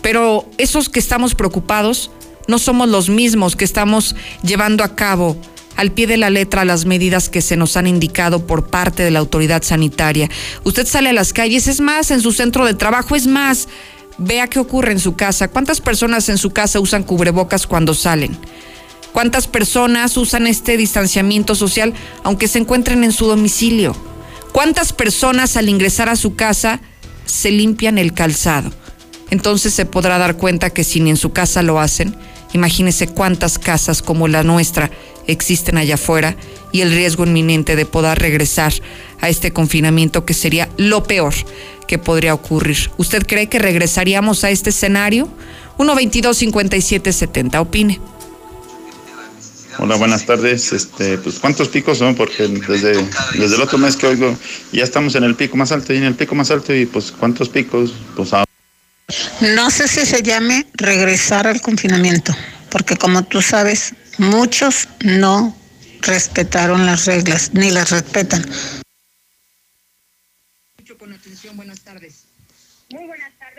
Pero 0.03 0.47
esos 0.59 0.89
que 0.89 0.99
estamos 0.99 1.35
preocupados 1.35 2.11
no 2.47 2.59
somos 2.59 2.89
los 2.89 3.09
mismos 3.09 3.57
que 3.57 3.65
estamos 3.65 4.15
llevando 4.43 4.85
a 4.85 4.95
cabo 4.95 5.37
al 5.77 5.91
pie 5.91 6.07
de 6.07 6.17
la 6.17 6.31
letra 6.31 6.65
las 6.65 6.85
medidas 6.85 7.29
que 7.29 7.41
se 7.41 7.57
nos 7.57 7.77
han 7.77 7.87
indicado 7.87 8.47
por 8.47 8.69
parte 8.69 9.03
de 9.03 9.11
la 9.11 9.19
autoridad 9.19 9.63
sanitaria. 9.63 10.31
Usted 10.63 10.87
sale 10.87 11.11
a 11.11 11.13
las 11.13 11.33
calles, 11.33 11.67
es 11.67 11.81
más, 11.81 12.11
en 12.11 12.21
su 12.21 12.33
centro 12.33 12.65
de 12.65 12.75
trabajo, 12.75 13.17
es 13.17 13.27
más, 13.27 13.69
vea 14.19 14.47
qué 14.47 14.61
ocurre 14.61 14.93
en 14.93 15.01
su 15.01 15.17
casa. 15.17 15.49
¿Cuántas 15.49 15.81
personas 15.81 16.29
en 16.29 16.39
su 16.39 16.51
casa 16.51 16.79
usan 16.79 17.03
cubrebocas 17.03 17.67
cuando 17.67 17.95
salen? 17.95 18.37
¿Cuántas 19.13 19.49
personas 19.49 20.17
usan 20.17 20.47
este 20.47 20.77
distanciamiento 20.77 21.55
social 21.55 21.93
aunque 22.23 22.49
se 22.49 22.59
encuentren 22.59 23.03
en 23.03 23.13
su 23.13 23.27
domicilio? 23.27 23.97
¿Cuántas 24.53 24.93
personas 24.93 25.57
al 25.57 25.69
ingresar 25.69 26.09
a 26.09 26.17
su 26.17 26.37
casa 26.37 26.81
se 27.25 27.51
limpian 27.51 27.99
el 27.99 28.13
calzado? 28.13 28.71
entonces 29.31 29.75
se 29.75 29.87
podrá 29.87 30.19
dar 30.19 30.37
cuenta 30.37 30.71
que 30.71 30.85
si 30.85 31.01
ni 31.01 31.11
en 31.11 31.17
su 31.17 31.33
casa 31.33 31.63
lo 31.63 31.81
hacen, 31.81 32.15
imagínese 32.55 33.09
cuántas 33.09 33.59
casas 33.59 34.01
como 34.01 34.29
la 34.29 34.43
nuestra 34.43 34.91
existen 35.27 35.77
allá 35.77 35.97
afuera 35.97 36.37
y 36.73 36.81
el 36.81 36.91
riesgo 36.91 37.27
inminente 37.27 37.77
de 37.77 37.85
poder 37.85 38.19
regresar 38.19 38.73
a 39.21 39.29
este 39.29 39.53
confinamiento 39.53 40.25
que 40.25 40.35
sería 40.35 40.69
lo 40.79 41.03
peor 41.03 41.35
que 41.87 41.99
podría 41.99 42.33
ocurrir. 42.33 42.91
¿Usted 42.97 43.27
cree 43.27 43.49
que 43.49 43.59
regresaríamos 43.59 44.45
a 44.45 44.51
este 44.51 44.71
escenario? 44.71 45.29
122-5770, 45.79 47.61
opine. 47.61 48.01
Hola, 49.79 49.97
buenas 49.97 50.25
tardes. 50.25 50.73
Este, 50.73 51.19
pues, 51.19 51.41
¿Cuántos 51.41 51.69
picos 51.69 51.99
son? 51.99 52.15
Porque 52.15 52.47
desde, 52.47 52.95
desde 53.37 53.57
el 53.57 53.61
otro 53.61 53.77
mes 53.77 53.97
que 53.97 54.07
oigo, 54.07 54.37
ya 54.73 54.85
estamos 54.85 55.17
en 55.17 55.25
el 55.25 55.35
pico 55.35 55.57
más 55.57 55.73
alto 55.73 55.93
y 55.93 55.97
en 55.97 56.05
el 56.05 56.15
pico 56.15 56.35
más 56.37 56.51
alto 56.51 56.73
y 56.73 56.87
pues 56.87 57.11
¿cuántos 57.11 57.49
picos? 57.49 57.93
Pues 58.15 58.33
ahora 58.33 58.44
no 59.41 59.71
sé 59.71 59.89
si 59.89 60.07
se 60.07 60.23
llame 60.23 60.67
regresar 60.75 61.47
al 61.47 61.61
confinamiento, 61.61 62.35
porque 62.71 62.97
como 62.97 63.25
tú 63.25 63.43
sabes, 63.43 63.95
muchos 64.19 64.89
no 65.01 65.57
respetaron 66.01 66.87
las 66.87 67.07
reglas, 67.07 67.51
ni 67.55 67.71
las 67.71 67.91
respetan. 67.91 68.45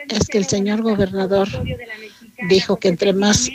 Es 0.10 0.28
que 0.28 0.38
el 0.38 0.46
señor 0.46 0.82
gobernador 0.82 1.48
dijo 2.50 2.78
que 2.78 2.90
entre 2.90 3.14
más 3.14 3.50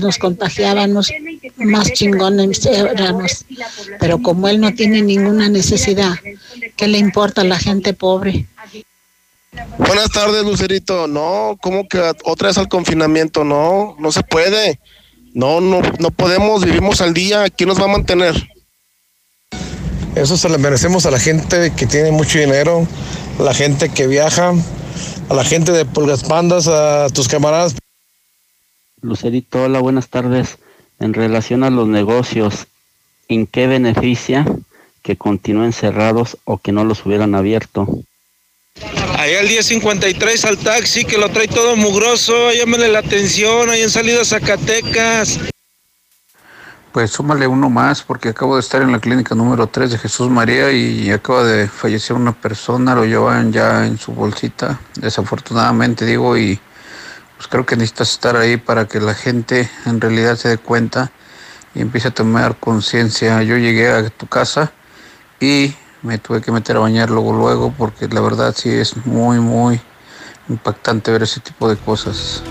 nos 0.00 0.18
contagiábamos, 0.18 1.12
más 1.56 1.92
chingones 1.92 2.64
éramos. 2.66 3.44
Pero 3.98 4.20
como 4.22 4.48
él 4.48 4.60
no 4.60 4.74
tiene 4.74 5.02
ninguna 5.02 5.48
necesidad, 5.48 6.14
¿qué 6.76 6.88
le 6.88 6.98
importa 6.98 7.42
a 7.42 7.44
la 7.44 7.58
gente 7.58 7.92
pobre? 7.92 8.46
Buenas 9.78 10.10
tardes, 10.10 10.44
Lucerito. 10.44 11.06
No, 11.06 11.58
¿cómo 11.60 11.88
que 11.88 11.98
otra 12.24 12.48
vez 12.48 12.58
al 12.58 12.68
confinamiento? 12.68 13.44
No, 13.44 13.96
no 13.98 14.12
se 14.12 14.22
puede. 14.22 14.78
No, 15.34 15.60
no, 15.60 15.80
no 15.98 16.10
podemos, 16.10 16.64
vivimos 16.64 17.00
al 17.00 17.14
día. 17.14 17.48
¿Quién 17.50 17.68
nos 17.68 17.80
va 17.80 17.84
a 17.84 17.88
mantener? 17.88 18.34
Eso 20.14 20.36
se 20.36 20.48
lo 20.48 20.58
merecemos 20.58 21.06
a 21.06 21.10
la 21.10 21.20
gente 21.20 21.72
que 21.76 21.86
tiene 21.86 22.10
mucho 22.10 22.38
dinero, 22.38 22.86
a 23.38 23.42
la 23.42 23.54
gente 23.54 23.88
que 23.88 24.06
viaja, 24.06 24.52
a 25.28 25.34
la 25.34 25.44
gente 25.44 25.72
de 25.72 25.84
Pulgas 25.84 26.24
Pandas, 26.24 26.66
a 26.66 27.08
tus 27.10 27.28
camaradas. 27.28 27.74
Lucerito, 29.02 29.64
hola, 29.64 29.80
buenas 29.80 30.08
tardes. 30.08 30.58
En 30.98 31.14
relación 31.14 31.64
a 31.64 31.70
los 31.70 31.88
negocios, 31.88 32.66
¿en 33.28 33.46
qué 33.46 33.66
beneficia 33.66 34.44
que 35.02 35.16
continúen 35.16 35.72
cerrados 35.72 36.36
o 36.44 36.58
que 36.58 36.72
no 36.72 36.84
los 36.84 37.06
hubieran 37.06 37.34
abierto? 37.34 38.04
Allá 39.20 39.40
el 39.40 39.48
1053 39.48 40.44
al 40.46 40.56
taxi 40.56 41.04
que 41.04 41.18
lo 41.18 41.28
trae 41.28 41.46
todo 41.46 41.76
mugroso, 41.76 42.52
llámale 42.52 42.88
la 42.88 43.00
atención, 43.00 43.68
ahí 43.68 43.82
en 43.82 43.90
salida 43.90 44.24
Zacatecas. 44.24 45.38
Pues 46.90 47.10
súmale 47.10 47.46
uno 47.46 47.68
más 47.68 48.02
porque 48.02 48.30
acabo 48.30 48.54
de 48.54 48.62
estar 48.62 48.80
en 48.80 48.90
la 48.92 48.98
clínica 48.98 49.34
número 49.34 49.66
3 49.66 49.90
de 49.90 49.98
Jesús 49.98 50.30
María 50.30 50.72
y 50.72 51.10
acaba 51.10 51.44
de 51.44 51.68
fallecer 51.68 52.16
una 52.16 52.32
persona, 52.32 52.94
lo 52.94 53.04
llevan 53.04 53.52
ya 53.52 53.84
en 53.84 53.98
su 53.98 54.12
bolsita, 54.12 54.80
desafortunadamente 54.94 56.06
digo, 56.06 56.38
y 56.38 56.58
pues 57.36 57.46
creo 57.46 57.66
que 57.66 57.76
necesitas 57.76 58.12
estar 58.12 58.38
ahí 58.38 58.56
para 58.56 58.88
que 58.88 59.00
la 59.00 59.14
gente 59.14 59.68
en 59.84 60.00
realidad 60.00 60.36
se 60.36 60.48
dé 60.48 60.56
cuenta 60.56 61.12
y 61.74 61.82
empiece 61.82 62.08
a 62.08 62.10
tomar 62.12 62.56
conciencia. 62.58 63.42
Yo 63.42 63.58
llegué 63.58 63.90
a 63.90 64.08
tu 64.08 64.26
casa 64.26 64.72
y 65.38 65.74
me 66.02 66.18
tuve 66.18 66.40
que 66.40 66.52
meter 66.52 66.76
a 66.76 66.80
bañar 66.80 67.10
luego, 67.10 67.32
luego, 67.32 67.74
porque 67.76 68.08
la 68.08 68.20
verdad 68.20 68.54
sí 68.56 68.70
es 68.70 68.96
muy, 69.06 69.38
muy 69.38 69.80
impactante 70.48 71.10
ver 71.10 71.22
ese 71.22 71.40
tipo 71.40 71.68
de 71.68 71.76
cosas. 71.76 72.42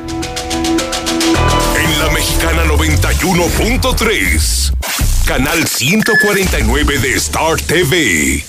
En 1.78 2.00
la 2.00 2.10
Mexicana 2.12 2.64
91.3, 2.66 4.74
canal 5.26 5.68
149 5.68 7.00
de 7.00 7.14
Star 7.16 7.60
TV 7.62 8.44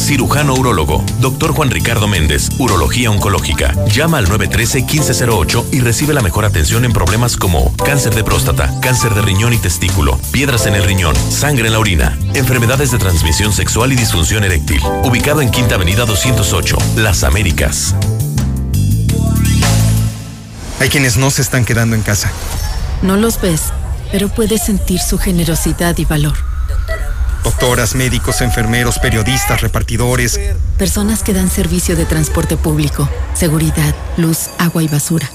cirujano 0.00 0.54
urólogo, 0.54 1.04
doctor 1.20 1.52
Juan 1.52 1.70
Ricardo 1.70 2.08
Méndez, 2.08 2.48
Urología 2.58 3.10
Oncológica. 3.10 3.74
Llama 3.86 4.18
al 4.18 4.26
913-1508 4.28 5.66
y 5.72 5.80
recibe 5.80 6.14
la 6.14 6.22
mejor 6.22 6.44
atención 6.44 6.84
en 6.84 6.92
problemas 6.92 7.36
como 7.36 7.74
cáncer 7.76 8.14
de 8.14 8.24
próstata, 8.24 8.80
cáncer 8.80 9.14
de 9.14 9.22
riñón 9.22 9.52
y 9.52 9.58
testículo, 9.58 10.18
piedras 10.32 10.66
en 10.66 10.74
el 10.74 10.84
riñón, 10.84 11.14
sangre 11.30 11.66
en 11.66 11.72
la 11.72 11.78
orina, 11.78 12.18
enfermedades 12.34 12.90
de 12.90 12.98
transmisión 12.98 13.52
sexual 13.52 13.92
y 13.92 13.96
disfunción 13.96 14.44
eréctil. 14.44 14.80
Ubicado 15.04 15.42
en 15.42 15.50
Quinta 15.50 15.76
Avenida 15.76 16.06
208, 16.06 16.76
Las 16.96 17.22
Américas. 17.22 17.94
Hay 20.80 20.88
quienes 20.88 21.18
no 21.18 21.30
se 21.30 21.42
están 21.42 21.64
quedando 21.64 21.94
en 21.94 22.02
casa. 22.02 22.32
No 23.02 23.16
los 23.16 23.40
ves, 23.40 23.64
pero 24.10 24.28
puedes 24.28 24.64
sentir 24.64 24.98
su 25.00 25.18
generosidad 25.18 25.96
y 25.98 26.06
valor. 26.06 26.34
Doctoras, 27.42 27.94
médicos, 27.94 28.40
enfermeros, 28.40 28.98
periodistas, 28.98 29.60
repartidores. 29.60 30.38
Personas 30.78 31.22
que 31.22 31.32
dan 31.32 31.50
servicio 31.50 31.96
de 31.96 32.04
transporte 32.04 32.56
público, 32.56 33.08
seguridad, 33.34 33.94
luz, 34.16 34.50
agua 34.58 34.82
y 34.82 34.88
basura. 34.88 35.30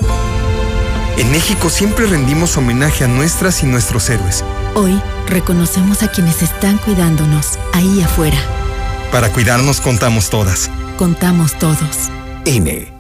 En 1.18 1.32
México 1.32 1.70
siempre 1.70 2.06
rendimos 2.08 2.58
homenaje 2.58 3.06
a 3.06 3.08
nuestras 3.08 3.64
y 3.64 3.66
nuestros 3.66 4.10
héroes. 4.10 4.44
Hoy 4.76 5.02
reconocemos 5.28 6.04
a 6.04 6.10
quienes 6.10 6.42
están 6.42 6.78
cuidándonos 6.78 7.58
ahí 7.74 8.02
afuera. 8.02 8.38
Para 9.12 9.32
cuidarnos 9.32 9.80
contamos 9.80 10.30
todas. 10.30 10.70
Contamos 10.98 11.58
todos. 11.58 12.10
INE. 12.46 12.94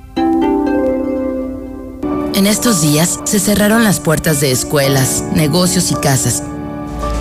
En 2.36 2.48
estos 2.48 2.82
días 2.82 3.20
se 3.24 3.40
cerraron 3.40 3.84
las 3.84 4.00
puertas 4.00 4.42
de 4.42 4.52
escuelas, 4.52 5.24
negocios 5.34 5.92
y 5.92 5.96
casas, 5.96 6.44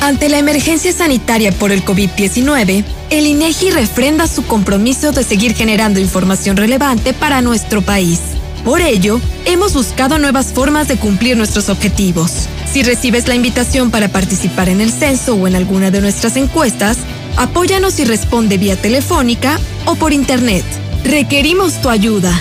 Ante 0.00 0.30
la 0.30 0.38
emergencia 0.38 0.92
sanitaria 0.92 1.52
por 1.52 1.72
el 1.72 1.84
COVID-19, 1.84 2.84
el 3.10 3.26
INEGI 3.26 3.70
refrenda 3.70 4.26
su 4.26 4.46
compromiso 4.46 5.12
de 5.12 5.22
seguir 5.22 5.54
generando 5.54 6.00
información 6.00 6.56
relevante 6.56 7.12
para 7.12 7.42
nuestro 7.42 7.82
país. 7.82 8.18
Por 8.64 8.80
ello, 8.80 9.20
hemos 9.44 9.74
buscado 9.74 10.18
nuevas 10.18 10.54
formas 10.54 10.88
de 10.88 10.96
cumplir 10.96 11.36
nuestros 11.36 11.68
objetivos. 11.68 12.48
Si 12.72 12.82
recibes 12.82 13.28
la 13.28 13.34
invitación 13.34 13.90
para 13.90 14.08
participar 14.08 14.70
en 14.70 14.80
el 14.80 14.90
censo 14.90 15.34
o 15.34 15.46
en 15.46 15.54
alguna 15.54 15.90
de 15.90 16.00
nuestras 16.00 16.36
encuestas, 16.36 16.96
apóyanos 17.36 17.98
y 18.00 18.04
responde 18.04 18.56
vía 18.56 18.76
telefónica 18.76 19.60
o 19.84 19.96
por 19.96 20.14
internet. 20.14 20.64
Requerimos 21.04 21.80
tu 21.82 21.90
ayuda. 21.90 22.32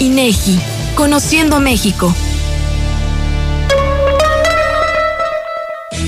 INEGI, 0.00 0.58
Conociendo 0.94 1.60
México. 1.60 2.14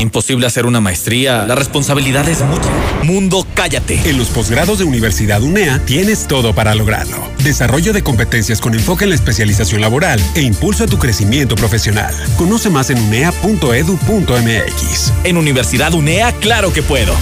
Imposible 0.00 0.46
hacer 0.46 0.66
una 0.66 0.80
maestría. 0.80 1.44
La 1.46 1.54
responsabilidad 1.54 2.28
es 2.28 2.42
mucha. 2.42 2.68
Mundo, 3.02 3.46
cállate. 3.54 4.00
En 4.08 4.18
los 4.18 4.28
posgrados 4.28 4.78
de 4.78 4.84
Universidad 4.84 5.42
UNEA 5.42 5.80
tienes 5.84 6.28
todo 6.28 6.54
para 6.54 6.74
lograrlo. 6.74 7.16
Desarrollo 7.42 7.92
de 7.92 8.02
competencias 8.02 8.60
con 8.60 8.74
enfoque 8.74 9.04
en 9.04 9.10
la 9.10 9.16
especialización 9.16 9.80
laboral 9.80 10.20
e 10.34 10.42
impulso 10.42 10.84
a 10.84 10.86
tu 10.86 10.98
crecimiento 10.98 11.56
profesional. 11.56 12.14
Conoce 12.36 12.70
más 12.70 12.90
en 12.90 12.98
unea.edu.mx. 12.98 15.12
En 15.24 15.36
Universidad 15.36 15.94
UNEA, 15.94 16.32
claro 16.32 16.72
que 16.72 16.82
puedo. 16.82 17.14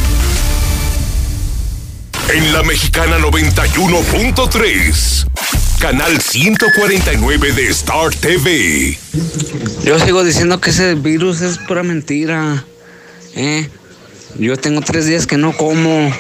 En 2.29 2.53
la 2.53 2.65
Mexicana 2.65 3.19
91.3, 3.19 5.27
canal 5.79 6.21
149 6.21 7.53
de 7.53 7.69
Star 7.69 8.11
TV. 8.11 8.99
Yo 9.85 9.97
sigo 10.01 10.25
diciendo 10.25 10.61
que 10.61 10.71
ese 10.71 10.97
virus 10.97 11.41
es 11.41 11.59
pura 11.59 11.85
mentira. 11.85 12.65
¿eh? 13.37 13.71
Yo 14.39 14.57
tengo 14.57 14.81
tres 14.81 15.07
días 15.07 15.29
que 15.29 15.37
no 15.37 15.53
como. 15.53 16.13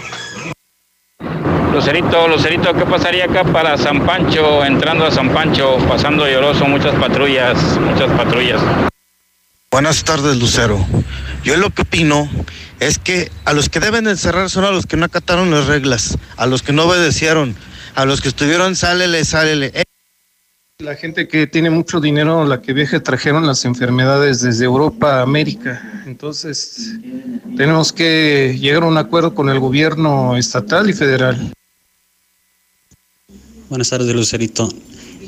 Lucerito, 1.72 2.28
Lucerito, 2.28 2.72
¿qué 2.74 2.86
pasaría 2.86 3.24
acá 3.24 3.42
para 3.42 3.76
San 3.76 4.06
Pancho? 4.06 4.64
Entrando 4.64 5.06
a 5.06 5.10
San 5.10 5.30
Pancho, 5.30 5.76
pasando 5.88 6.28
lloroso, 6.28 6.66
muchas 6.66 6.94
patrullas, 6.94 7.58
muchas 7.80 8.12
patrullas. 8.12 8.60
Buenas 9.72 10.04
tardes, 10.04 10.36
Lucero. 10.36 10.86
Yo 11.46 11.56
lo 11.56 11.70
que 11.70 11.82
opino 11.82 12.28
es 12.80 12.98
que 12.98 13.30
a 13.44 13.52
los 13.52 13.68
que 13.68 13.78
deben 13.78 14.08
encerrar 14.08 14.50
son 14.50 14.64
a 14.64 14.72
los 14.72 14.84
que 14.84 14.96
no 14.96 15.04
acataron 15.04 15.48
las 15.52 15.66
reglas, 15.66 16.18
a 16.36 16.44
los 16.44 16.60
que 16.60 16.72
no 16.72 16.86
obedecieron, 16.86 17.54
a 17.94 18.04
los 18.04 18.20
que 18.20 18.26
estuvieron, 18.26 18.74
sálele, 18.74 19.24
sálele. 19.24 19.70
Eh, 19.72 19.84
La 20.80 20.96
gente 20.96 21.28
que 21.28 21.46
tiene 21.46 21.70
mucho 21.70 22.00
dinero, 22.00 22.44
la 22.46 22.60
que 22.60 22.72
viaja, 22.72 22.98
trajeron 22.98 23.46
las 23.46 23.64
enfermedades 23.64 24.40
desde 24.40 24.64
Europa 24.64 25.20
a 25.20 25.22
América. 25.22 26.02
Entonces, 26.04 26.96
tenemos 27.56 27.92
que 27.92 28.58
llegar 28.58 28.82
a 28.82 28.86
un 28.86 28.98
acuerdo 28.98 29.32
con 29.32 29.48
el 29.48 29.60
gobierno 29.60 30.36
estatal 30.36 30.90
y 30.90 30.94
federal. 30.94 31.52
Buenas 33.68 33.88
tardes, 33.88 34.12
Lucerito. 34.12 34.68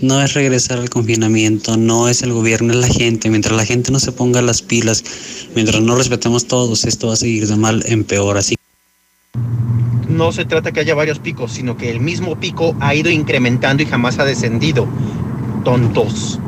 No 0.00 0.22
es 0.22 0.34
regresar 0.34 0.78
al 0.78 0.90
confinamiento, 0.90 1.76
no 1.76 2.08
es 2.08 2.22
el 2.22 2.32
gobierno, 2.32 2.72
es 2.72 2.78
la 2.78 2.88
gente. 2.88 3.30
Mientras 3.30 3.56
la 3.56 3.64
gente 3.64 3.90
no 3.90 3.98
se 3.98 4.12
ponga 4.12 4.42
las 4.42 4.62
pilas, 4.62 5.02
mientras 5.54 5.82
no 5.82 5.96
respetemos 5.96 6.46
todos, 6.46 6.84
esto 6.84 7.08
va 7.08 7.14
a 7.14 7.16
seguir 7.16 7.48
de 7.48 7.56
mal 7.56 7.82
en 7.86 8.04
peor. 8.04 8.38
Así 8.38 8.54
no 10.18 10.32
se 10.32 10.44
trata 10.44 10.72
que 10.72 10.80
haya 10.80 10.96
varios 10.96 11.20
picos, 11.20 11.52
sino 11.52 11.76
que 11.76 11.90
el 11.90 12.00
mismo 12.00 12.40
pico 12.40 12.74
ha 12.80 12.92
ido 12.94 13.10
incrementando 13.10 13.84
y 13.84 13.86
jamás 13.86 14.18
ha 14.18 14.24
descendido. 14.24 14.88
Tontos. 15.64 16.40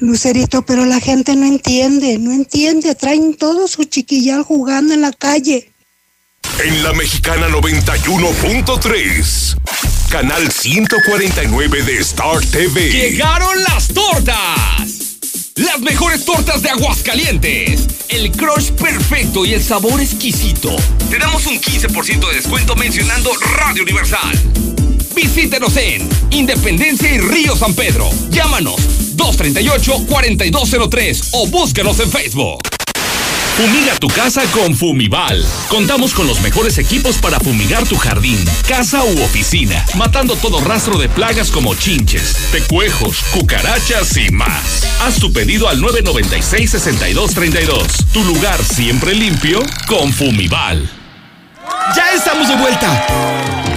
Lucerito, 0.00 0.62
pero 0.62 0.84
la 0.84 0.98
gente 0.98 1.36
no 1.36 1.46
entiende, 1.46 2.18
no 2.18 2.32
entiende. 2.32 2.96
Traen 2.96 3.36
todo 3.36 3.68
su 3.68 3.84
chiquillal 3.84 4.42
jugando 4.42 4.94
en 4.94 5.02
la 5.02 5.12
calle. 5.12 5.70
En 6.64 6.82
la 6.82 6.92
mexicana 6.92 7.46
91.3, 7.48 9.56
canal 10.12 10.52
149 10.52 11.82
de 11.84 11.98
Star 12.00 12.44
TV. 12.44 12.90
¡Llegaron 12.90 13.62
las 13.62 13.88
tortas! 13.88 15.16
Las 15.54 15.80
mejores 15.80 16.26
tortas 16.26 16.60
de 16.60 16.68
Aguascalientes. 16.68 17.86
El 18.10 18.30
crush 18.30 18.72
perfecto 18.72 19.46
y 19.46 19.54
el 19.54 19.62
sabor 19.62 20.02
exquisito. 20.02 20.76
Te 21.08 21.18
damos 21.18 21.46
un 21.46 21.58
15% 21.58 22.28
de 22.28 22.36
descuento 22.36 22.76
mencionando 22.76 23.30
Radio 23.56 23.84
Universal. 23.84 24.38
Visítenos 25.14 25.78
en 25.78 26.06
Independencia 26.30 27.10
y 27.10 27.18
Río 27.18 27.56
San 27.56 27.72
Pedro. 27.72 28.10
Llámanos 28.28 28.76
238-4203 29.16 31.28
o 31.32 31.46
búscanos 31.46 31.98
en 32.00 32.10
Facebook. 32.10 32.62
Fumiga 33.56 33.94
tu 33.96 34.08
casa 34.08 34.44
con 34.50 34.74
Fumival. 34.74 35.46
Contamos 35.68 36.14
con 36.14 36.26
los 36.26 36.40
mejores 36.40 36.78
equipos 36.78 37.18
para 37.18 37.38
fumigar 37.38 37.86
tu 37.86 37.96
jardín, 37.96 38.42
casa 38.66 39.04
u 39.04 39.22
oficina, 39.22 39.84
matando 39.94 40.36
todo 40.36 40.58
rastro 40.60 40.96
de 40.98 41.10
plagas 41.10 41.50
como 41.50 41.74
chinches, 41.74 42.34
tecuejos, 42.50 43.18
cucarachas 43.32 44.16
y 44.16 44.30
más. 44.30 44.86
Haz 45.02 45.18
tu 45.18 45.34
pedido 45.34 45.68
al 45.68 45.82
996-6232. 45.82 48.06
Tu 48.12 48.24
lugar 48.24 48.64
siempre 48.64 49.14
limpio 49.14 49.62
con 49.86 50.10
Fumival. 50.12 51.01
¡Ya 51.94 52.12
estamos 52.14 52.48
de 52.48 52.56
vuelta! 52.56 53.06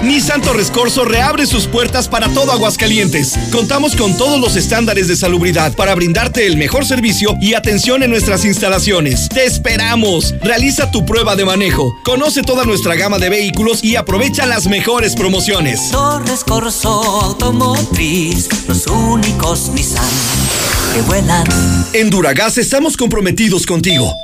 Nissan 0.05 0.41
Torres 0.41 0.69
Corso 0.69 1.03
reabre 1.03 1.47
sus 1.47 1.65
puertas 1.65 2.07
para 2.07 2.29
todo 2.29 2.51
Aguascalientes. 2.51 3.33
Contamos 3.51 3.95
con 3.95 4.15
todos 4.15 4.39
los 4.39 4.55
estándares 4.55 5.07
de 5.07 5.15
salubridad 5.15 5.73
para 5.73 5.95
brindarte 5.95 6.45
el 6.45 6.57
mejor 6.57 6.85
servicio 6.85 7.35
y 7.41 7.55
atención 7.55 8.03
en 8.03 8.11
nuestras 8.11 8.45
instalaciones. 8.45 9.27
¡Te 9.29 9.45
esperamos! 9.45 10.35
Realiza 10.41 10.91
tu 10.91 11.05
prueba 11.05 11.35
de 11.35 11.45
manejo. 11.45 11.97
Conoce 12.03 12.43
toda 12.43 12.65
nuestra 12.65 12.93
gama 12.95 13.17
de 13.17 13.29
vehículos 13.29 13.83
y 13.83 13.95
aprovecha 13.95 14.45
las 14.45 14.67
mejores 14.67 15.15
promociones. 15.15 15.89
Torres 15.89 16.43
Corso 16.43 16.89
Automotriz, 17.21 18.47
los 18.67 18.85
únicos 18.85 19.69
Nissan 19.69 20.05
que 20.93 21.01
vuelan. 21.01 21.45
En 21.93 22.09
Duragas 22.09 22.57
estamos 22.57 22.95
comprometidos 22.95 23.65
contigo. 23.65 24.15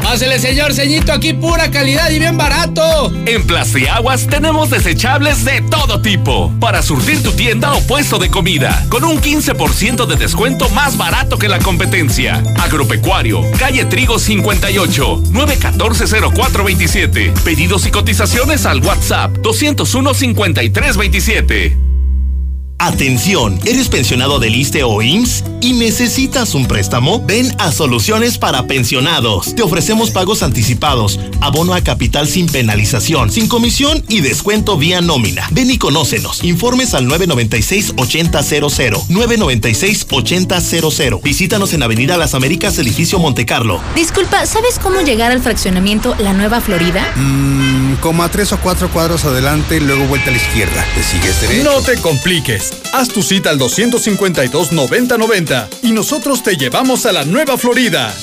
Pásele, 0.06 0.40
señor 0.40 0.74
ceñito, 0.74 1.12
aquí 1.12 1.34
pura 1.34 1.70
calidad 1.72 2.12
y 2.12 2.20
bien 2.20 2.38
barato. 2.38 3.12
En 3.26 3.46
Plastiaguas 3.48 4.28
tenemos 4.28 4.70
desechables 4.70 5.44
de 5.44 5.62
todo 5.62 6.00
tipo 6.00 6.54
para 6.60 6.84
surtir 6.84 7.24
tu 7.24 7.32
tienda 7.32 7.74
o 7.74 7.82
puesto 7.82 8.20
de 8.20 8.30
comida 8.30 8.86
con 8.90 9.04
un 9.04 9.20
15% 9.20 10.06
de 10.06 10.16
descuento 10.16 10.70
más 10.70 10.96
barato 10.98 11.40
que 11.40 11.50
la 11.50 11.58
competencia. 11.58 12.44
Agropecuario, 12.62 13.42
calle 13.58 13.86
Trigo 13.86 14.20
58, 14.20 15.24
914-0427. 15.24 17.34
Pedidos 17.42 17.88
y 17.88 17.92
cotizaciones 17.92 18.68
al 18.68 18.82
WhatsApp 18.82 19.36
201 19.38 20.14
5327. 20.14 21.85
Atención, 22.78 23.58
¿eres 23.66 23.88
pensionado 23.88 24.38
del 24.38 24.54
ISTE 24.54 24.84
o 24.84 25.02
IMSS 25.02 25.46
y 25.62 25.74
necesitas 25.74 26.54
un 26.54 26.68
préstamo? 26.68 27.24
Ven 27.26 27.56
a 27.58 27.72
Soluciones 27.72 28.38
para 28.38 28.68
Pensionados. 28.68 29.56
Te 29.56 29.64
ofrecemos 29.64 30.12
pagos 30.12 30.44
anticipados, 30.44 31.18
abono 31.40 31.74
a 31.74 31.82
capital 31.82 32.28
sin 32.28 32.48
penalización, 32.48 33.32
sin 33.32 33.48
comisión 33.48 34.04
y 34.10 34.20
descuento 34.20 34.78
vía 34.78 35.00
nómina. 35.00 35.48
Ven 35.52 35.72
y 35.72 35.78
conócenos. 35.78 36.44
Informes 36.44 36.94
al 36.94 37.08
996-8000. 37.08 39.08
996-8000. 39.08 41.24
Visítanos 41.24 41.74
en 41.74 41.82
Avenida 41.82 42.18
Las 42.18 42.34
Américas, 42.34 42.78
edificio 42.78 43.20
Montecarlo. 43.20 43.80
Disculpa, 43.96 44.46
¿sabes 44.46 44.80
cómo 44.80 45.00
llegar 45.00 45.32
al 45.32 45.42
fraccionamiento 45.42 46.14
La 46.20 46.34
Nueva 46.34 46.60
Florida? 46.60 47.14
Mmm, 47.16 47.96
como 48.02 48.24
a 48.24 48.30
tres 48.30 48.52
o 48.52 48.60
cuatro 48.60 48.92
cuadros 48.92 49.24
adelante, 49.24 49.80
luego 49.80 50.04
vuelta 50.06 50.30
a 50.30 50.34
la 50.34 50.38
izquierda. 50.38 50.86
¿Te 50.94 51.04
sigues 51.04 51.40
derecho? 51.42 51.64
No 51.64 51.82
te 51.82 52.00
compliques. 52.02 52.65
Haz 52.94 53.10
tu 53.10 53.24
cita 53.24 53.50
al 53.50 53.60
252-9090 53.60 55.68
y 55.84 55.92
nosotros 55.92 56.44
te 56.44 56.56
llevamos 56.56 57.06
a 57.06 57.12
la 57.12 57.26
Nueva 57.26 57.58
Florida. 57.58 58.16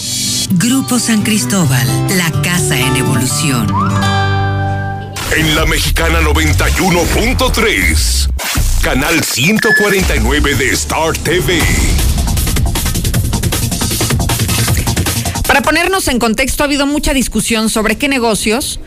Grupo 0.52 0.98
San 0.98 1.22
Cristóbal, 1.22 1.86
la 2.16 2.32
casa 2.42 2.78
en 2.78 2.96
evolución. 2.96 3.66
En 5.36 5.54
la 5.54 5.66
mexicana 5.66 6.20
91.3, 6.20 8.28
canal 8.82 9.22
149 9.24 10.54
de 10.54 10.70
Star 10.70 11.16
TV. 11.18 11.60
Para 15.46 15.60
ponernos 15.62 16.08
en 16.08 16.18
contexto, 16.18 16.62
ha 16.62 16.66
habido 16.66 16.86
mucha 16.86 17.14
discusión 17.14 17.70
sobre 17.70 17.96
qué 17.96 18.08
negocios, 18.08 18.80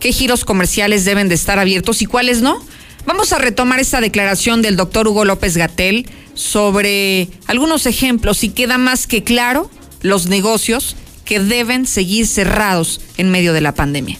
qué 0.00 0.12
giros 0.12 0.44
comerciales 0.44 1.04
deben 1.04 1.28
de 1.28 1.34
estar 1.34 1.58
abiertos 1.58 2.00
y 2.02 2.06
cuáles 2.06 2.40
no. 2.40 2.64
Vamos 3.06 3.32
a 3.32 3.38
retomar 3.38 3.80
esta 3.80 4.00
declaración 4.00 4.62
del 4.62 4.76
doctor 4.76 5.06
Hugo 5.08 5.24
López 5.24 5.56
Gatel 5.56 6.08
sobre 6.32 7.28
algunos 7.46 7.86
ejemplos 7.86 8.42
y 8.44 8.48
queda 8.48 8.78
más 8.78 9.06
que 9.06 9.22
claro 9.22 9.70
los 10.00 10.26
negocios 10.26 10.96
que 11.24 11.38
deben 11.38 11.86
seguir 11.86 12.26
cerrados 12.26 13.00
en 13.16 13.30
medio 13.30 13.52
de 13.52 13.60
la 13.60 13.74
pandemia. 13.74 14.18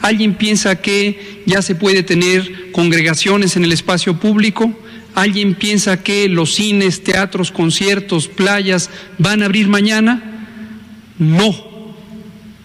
¿Alguien 0.00 0.34
piensa 0.36 0.80
que 0.80 1.42
ya 1.44 1.60
se 1.60 1.74
puede 1.74 2.02
tener 2.02 2.70
congregaciones 2.70 3.56
en 3.56 3.64
el 3.64 3.72
espacio 3.72 4.18
público? 4.18 4.72
¿Alguien 5.18 5.56
piensa 5.56 6.00
que 6.00 6.28
los 6.28 6.54
cines, 6.54 7.02
teatros, 7.02 7.50
conciertos, 7.50 8.28
playas 8.28 8.88
van 9.18 9.42
a 9.42 9.46
abrir 9.46 9.66
mañana? 9.66 10.22
No. 11.18 11.52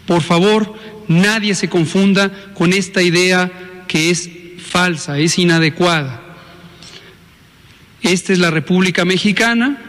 Por 0.06 0.22
favor, 0.22 0.72
nadie 1.08 1.56
se 1.56 1.68
confunda 1.68 2.32
con 2.54 2.72
esta 2.72 3.02
idea 3.02 3.52
que 3.88 4.12
es 4.12 4.30
falsa, 4.60 5.18
es 5.18 5.40
inadecuada. 5.40 6.22
Esta 8.04 8.34
es 8.34 8.38
la 8.38 8.52
República 8.52 9.04
Mexicana 9.04 9.82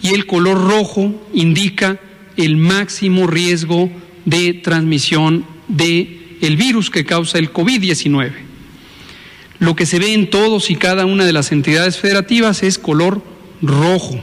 y 0.00 0.10
el 0.10 0.24
color 0.26 0.68
rojo 0.68 1.28
indica 1.34 1.98
el 2.36 2.58
máximo 2.58 3.26
riesgo 3.26 3.90
de 4.24 4.54
transmisión 4.54 5.44
de 5.66 6.36
el 6.42 6.56
virus 6.56 6.90
que 6.90 7.04
causa 7.04 7.38
el 7.38 7.52
COVID-19. 7.52 8.47
Lo 9.58 9.74
que 9.74 9.86
se 9.86 9.98
ve 9.98 10.14
en 10.14 10.30
todos 10.30 10.70
y 10.70 10.76
cada 10.76 11.04
una 11.06 11.24
de 11.24 11.32
las 11.32 11.52
entidades 11.52 11.98
federativas 11.98 12.62
es 12.62 12.78
color 12.78 13.22
rojo. 13.60 14.20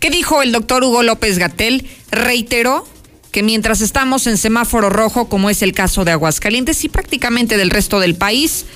¿Qué 0.00 0.10
dijo 0.10 0.42
el 0.42 0.52
doctor 0.52 0.82
Hugo 0.84 1.02
López 1.02 1.38
Gatel? 1.38 1.86
Reiteró 2.10 2.86
que 3.30 3.42
mientras 3.42 3.80
estamos 3.80 4.26
en 4.26 4.38
semáforo 4.38 4.90
rojo, 4.90 5.28
como 5.28 5.50
es 5.50 5.62
el 5.62 5.72
caso 5.72 6.04
de 6.04 6.12
Aguascalientes 6.12 6.84
y 6.84 6.88
prácticamente 6.88 7.56
del 7.56 7.70
resto 7.70 8.00
del 8.00 8.14
país, 8.14 8.66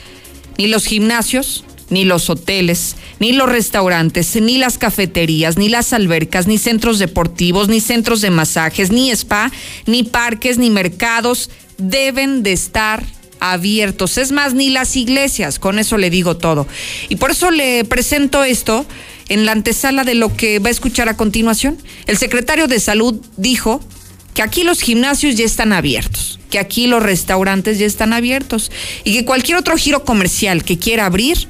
ni 0.59 0.67
los 0.67 0.85
gimnasios, 0.85 1.65
ni 1.91 2.05
los 2.05 2.29
hoteles, 2.29 2.97
ni 3.21 3.33
los 3.33 3.49
restaurantes, 3.49 4.35
ni 4.37 4.59
las 4.59 4.77
cafeterías, 4.77 5.57
ni 5.57 5.69
las 5.69 5.93
albercas, 5.93 6.47
ni 6.47 6.59
centros 6.59 6.99
deportivos, 6.99 7.69
ni 7.69 7.81
centros 7.81 8.21
de 8.21 8.31
masajes, 8.31 8.91
ni 8.91 9.11
spa, 9.11 9.51
ni 9.87 10.03
parques, 10.03 10.59
ni 10.59 10.71
mercados 10.71 11.51
deben 11.79 12.43
de 12.43 12.53
estar 12.53 13.05
abiertos. 13.41 14.19
Es 14.19 14.33
más, 14.33 14.55
ni 14.55 14.71
las 14.71 14.97
iglesias, 14.97 15.59
con 15.59 15.79
eso 15.79 15.99
le 15.99 16.11
digo 16.11 16.37
todo. 16.37 16.67
Y 17.09 17.17
por 17.17 17.31
eso 17.31 17.51
le 17.51 17.85
presento 17.85 18.45
esto 18.45 18.87
en 19.29 19.45
la 19.45 19.53
antesala 19.53 20.05
de 20.05 20.15
lo 20.15 20.35
que 20.37 20.59
va 20.59 20.69
a 20.69 20.73
escuchar 20.73 21.09
a 21.09 21.17
continuación. 21.17 21.79
El 22.07 22.17
secretario 22.17 22.67
de 22.67 22.81
Salud 22.81 23.21
dijo 23.37 23.81
que 24.35 24.43
aquí 24.43 24.63
los 24.63 24.81
gimnasios 24.81 25.37
ya 25.37 25.45
están 25.45 25.73
abiertos, 25.73 26.39
que 26.51 26.59
aquí 26.59 26.87
los 26.87 27.03
restaurantes 27.03 27.79
ya 27.79 27.87
están 27.87 28.13
abiertos 28.13 28.71
y 29.05 29.15
que 29.15 29.25
cualquier 29.25 29.59
otro 29.59 29.77
giro 29.77 30.05
comercial 30.05 30.65
que 30.65 30.79
quiera 30.79 31.07
abrir 31.07 31.49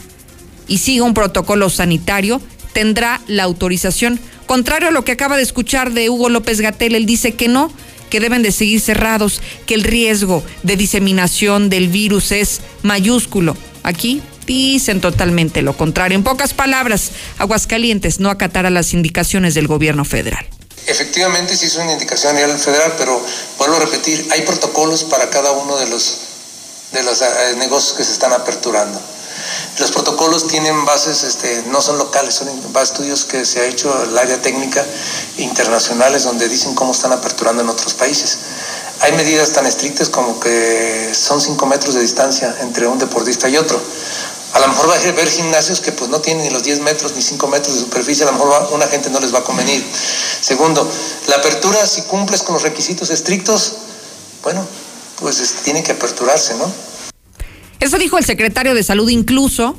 y 0.67 0.79
siga 0.79 1.05
un 1.05 1.15
protocolo 1.15 1.71
sanitario, 1.71 2.41
tendrá 2.73 3.21
la 3.27 3.45
autorización. 3.45 4.21
Contrario 4.47 4.89
a 4.89 4.93
lo 4.93 5.05
que 5.05 5.13
acaba 5.13 5.37
de 5.37 5.43
escuchar 5.43 5.93
de 5.93 6.09
Hugo 6.09 6.29
López 6.29 6.61
Gatel, 6.61 6.95
él 6.95 7.07
dice 7.07 7.35
que 7.35 7.49
no, 7.49 7.73
que 8.09 8.21
deben 8.21 8.43
de 8.43 8.53
seguir 8.53 8.81
cerrados, 8.81 9.41
que 9.67 9.75
el 9.75 9.85
riesgo 9.85 10.43
de 10.63 10.77
diseminación 10.77 11.71
del 11.71 11.89
virus 11.89 12.33
es 12.33 12.61
mayúsculo. 12.83 13.57
Aquí 13.83 14.23
dicen 14.47 15.01
totalmente 15.01 15.63
lo 15.63 15.77
contrario. 15.77 16.17
En 16.17 16.25
pocas 16.25 16.55
palabras, 16.55 17.11
Aguascalientes 17.39 18.21
no 18.21 18.31
acatará 18.31 18.71
las 18.71 18.95
indicaciones 18.95 19.55
del 19.55 19.67
gobierno 19.67 20.05
federal. 20.05 20.47
Efectivamente, 20.87 21.55
sí 21.55 21.67
es 21.67 21.77
una 21.77 21.93
indicación 21.93 22.35
a 22.35 22.41
nivel 22.41 22.59
federal, 22.59 22.95
pero 22.97 23.21
vuelvo 23.59 23.77
a 23.77 23.81
repetir, 23.81 24.27
hay 24.31 24.41
protocolos 24.43 25.05
para 25.05 25.29
cada 25.29 25.53
uno 25.53 25.77
de 25.77 25.87
los, 25.89 26.19
de 26.93 27.03
los 27.03 27.21
eh, 27.21 27.27
negocios 27.59 27.97
que 27.97 28.05
se 28.05 28.13
están 28.13 28.33
aperturando. 28.33 28.99
Los 29.79 29.93
protocolos 29.93 30.47
tienen 30.47 30.85
bases, 30.85 31.23
este, 31.25 31.63
no 31.69 31.81
son 31.81 31.99
locales, 31.99 32.35
son 32.35 32.49
estudios 32.83 33.25
que 33.25 33.45
se 33.45 33.61
ha 33.61 33.67
hecho 33.67 34.03
el 34.03 34.17
área 34.17 34.41
técnica 34.41 34.85
internacionales 35.37 36.25
donde 36.25 36.49
dicen 36.49 36.75
cómo 36.75 36.93
están 36.93 37.13
aperturando 37.13 37.63
en 37.63 37.69
otros 37.69 37.95
países. 37.95 38.39
Hay 39.01 39.13
medidas 39.13 39.53
tan 39.53 39.67
estrictas 39.67 40.09
como 40.09 40.41
que 40.41 41.13
son 41.15 41.41
5 41.41 41.67
metros 41.67 41.95
de 41.95 42.01
distancia 42.01 42.57
entre 42.61 42.87
un 42.87 42.99
deportista 42.99 43.49
y 43.49 43.57
otro. 43.57 43.81
A 44.55 44.61
lo 44.61 44.69
mejor 44.69 44.91
va 44.91 44.95
a 44.95 44.99
haber 44.99 45.29
gimnasios 45.29 45.81
que 45.81 45.93
pues 45.93 46.11
no 46.11 46.21
tienen 46.21 46.45
ni 46.45 46.51
los 46.51 46.63
10 46.63 46.81
metros 46.81 47.13
ni 47.15 47.23
5 47.23 47.47
metros 47.49 47.75
de 47.75 47.81
superficie, 47.81 48.25
a 48.25 48.27
lo 48.27 48.33
mejor 48.33 48.69
una 48.73 48.89
gente 48.89 49.11
no 49.11 49.21
les 49.21 49.33
va 49.33 49.41
a 49.41 49.45
convenir. 49.45 49.85
Segundo, 50.41 50.89
la 51.27 51.37
apertura, 51.37 51.87
si 51.87 52.03
cumples 52.03 52.43
con 52.43 52.55
los 52.55 52.63
requisitos 52.63 53.11
estrictos, 53.11 53.75
bueno, 54.43 54.67
pues 55.21 55.55
tiene 55.63 55.83
que 55.83 55.93
aperturarse, 55.93 56.55
¿no? 56.55 56.88
Eso 57.81 57.99
dijo 57.99 58.19
el 58.19 58.25
secretario 58.25 58.75
de 58.75 58.83
Salud 58.83 59.09
incluso, 59.09 59.79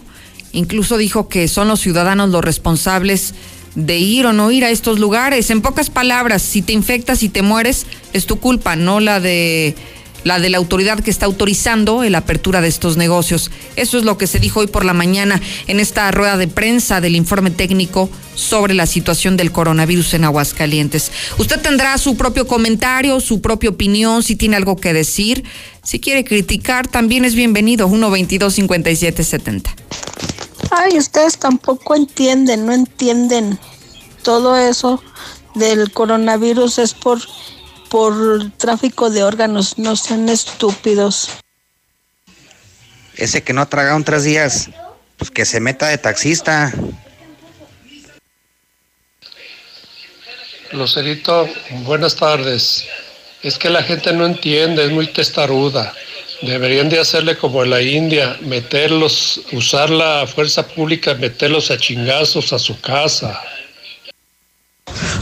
incluso 0.51 0.97
dijo 0.97 1.27
que 1.27 1.47
son 1.47 1.67
los 1.67 1.79
ciudadanos 1.79 2.29
los 2.29 2.43
responsables 2.43 3.33
de 3.75 3.97
ir 3.97 4.25
o 4.25 4.33
no 4.33 4.51
ir 4.51 4.65
a 4.65 4.69
estos 4.69 4.99
lugares. 4.99 5.49
En 5.49 5.61
pocas 5.61 5.89
palabras, 5.89 6.41
si 6.41 6.61
te 6.61 6.73
infectas 6.73 7.23
y 7.23 7.29
te 7.29 7.41
mueres, 7.41 7.85
es 8.13 8.25
tu 8.25 8.39
culpa, 8.39 8.75
no 8.75 8.99
la 8.99 9.19
de 9.19 9.75
la 10.23 10.39
de 10.39 10.49
la 10.49 10.57
autoridad 10.57 10.99
que 10.99 11.11
está 11.11 11.25
autorizando 11.25 12.03
la 12.09 12.19
apertura 12.19 12.61
de 12.61 12.67
estos 12.67 12.97
negocios. 12.97 13.51
Eso 13.75 13.97
es 13.97 14.03
lo 14.03 14.17
que 14.17 14.27
se 14.27 14.39
dijo 14.39 14.59
hoy 14.59 14.67
por 14.67 14.85
la 14.85 14.93
mañana 14.93 15.41
en 15.67 15.79
esta 15.79 16.09
rueda 16.11 16.37
de 16.37 16.47
prensa 16.47 17.01
del 17.01 17.15
informe 17.15 17.51
técnico 17.51 18.09
sobre 18.35 18.73
la 18.73 18.85
situación 18.85 19.37
del 19.37 19.51
coronavirus 19.51 20.13
en 20.13 20.23
Aguascalientes. 20.23 21.11
Usted 21.37 21.61
tendrá 21.61 21.97
su 21.97 22.15
propio 22.15 22.47
comentario, 22.47 23.19
su 23.19 23.41
propia 23.41 23.69
opinión, 23.69 24.23
si 24.23 24.35
tiene 24.35 24.55
algo 24.55 24.75
que 24.77 24.93
decir. 24.93 25.43
Si 25.83 25.99
quiere 25.99 26.23
criticar, 26.23 26.87
también 26.87 27.25
es 27.25 27.35
bienvenido. 27.35 27.87
122 27.87 28.53
5770 28.53 29.75
Ay, 30.71 30.97
ustedes 30.97 31.37
tampoco 31.37 31.95
entienden, 31.95 32.65
no 32.65 32.73
entienden. 32.73 33.59
Todo 34.23 34.55
eso 34.55 35.01
del 35.55 35.91
coronavirus 35.91 36.79
es 36.79 36.93
por 36.93 37.19
por 37.89 38.51
tráfico 38.57 39.09
de 39.09 39.23
órganos, 39.23 39.77
no 39.77 39.95
sean 39.95 40.29
estúpidos. 40.29 41.29
Ese 43.15 43.43
que 43.43 43.53
no 43.53 43.61
ha 43.61 43.65
tragado 43.69 43.97
en 43.97 44.03
tres 44.03 44.23
días, 44.23 44.69
pues 45.17 45.31
que 45.31 45.45
se 45.45 45.59
meta 45.59 45.87
de 45.87 45.97
taxista. 45.97 46.73
Lucerito, 50.71 51.49
buenas 51.83 52.15
tardes. 52.15 52.85
Es 53.41 53.57
que 53.57 53.69
la 53.69 53.83
gente 53.83 54.13
no 54.13 54.25
entiende, 54.25 54.85
es 54.85 54.91
muy 54.91 55.07
testaruda. 55.07 55.93
Deberían 56.41 56.89
de 56.89 56.99
hacerle 56.99 57.35
como 57.35 57.63
en 57.63 57.71
la 57.71 57.81
India, 57.81 58.37
meterlos, 58.41 59.41
usar 59.51 59.89
la 59.89 60.25
fuerza 60.27 60.65
pública, 60.67 61.13
meterlos 61.15 61.71
a 61.71 61.77
chingazos 61.77 62.53
a 62.53 62.59
su 62.59 62.79
casa. 62.79 63.41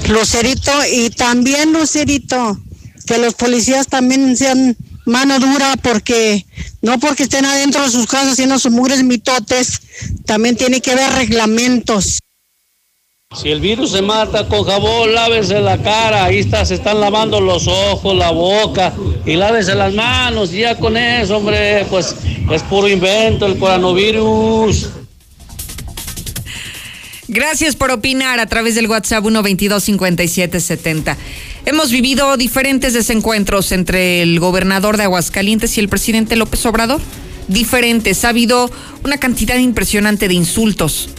Lucerito, 0.08 0.72
y 0.92 1.10
también 1.10 1.74
Lucerito, 1.74 2.58
que 3.06 3.18
los 3.18 3.34
policías 3.34 3.88
también 3.88 4.36
sean 4.38 4.76
mano 5.06 5.40
dura 5.40 5.76
porque 5.82 6.46
no 6.82 7.00
porque 7.00 7.24
estén 7.24 7.46
adentro 7.46 7.82
de 7.84 7.90
sus 7.90 8.08
casas 8.08 8.34
haciendo 8.34 8.60
sus 8.60 8.72
mugres 8.72 9.04
mitotes, 9.04 9.82
también 10.26 10.56
tiene 10.56 10.82
que 10.82 10.92
haber 10.92 11.12
reglamentos. 11.14 12.20
Si 13.36 13.50
el 13.50 13.60
virus 13.60 13.92
se 13.92 14.02
mata 14.02 14.48
con 14.48 14.64
jabón, 14.64 15.14
lávese 15.14 15.60
la 15.60 15.78
cara, 15.82 16.24
ahí 16.24 16.40
está, 16.40 16.66
se 16.66 16.76
están 16.76 17.02
lavando 17.02 17.42
los 17.42 17.68
ojos, 17.68 18.16
la 18.16 18.32
boca 18.32 18.94
y 19.26 19.36
lávese 19.36 19.76
las 19.76 19.94
manos, 19.94 20.54
y 20.54 20.60
ya 20.60 20.78
con 20.78 20.96
eso, 20.96 21.38
hombre, 21.38 21.86
pues 21.90 22.16
es 22.52 22.64
puro 22.64 22.88
invento 22.88 23.46
el 23.46 23.60
coronavirus. 23.60 24.90
Gracias 27.30 27.76
por 27.76 27.92
opinar 27.92 28.40
a 28.40 28.46
través 28.46 28.76
del 28.76 28.88
WhatsApp 28.88 29.22
122-5770. 29.26 31.18
Hemos 31.66 31.92
vivido 31.92 32.38
diferentes 32.38 32.94
desencuentros 32.94 33.74
entre 33.74 34.22
el 34.22 34.40
gobernador 34.40 34.96
de 34.96 35.04
Aguascalientes 35.04 35.78
y 35.78 35.82
el 35.82 35.90
presidente 35.90 36.38
López 36.38 36.66
Obrador. 36.66 37.02
Diferentes. 37.50 38.24
Ha 38.24 38.30
habido 38.30 38.72
una 39.04 39.18
cantidad 39.18 39.58
impresionante 39.58 40.30
de 40.30 40.36
insultos. 40.36 41.10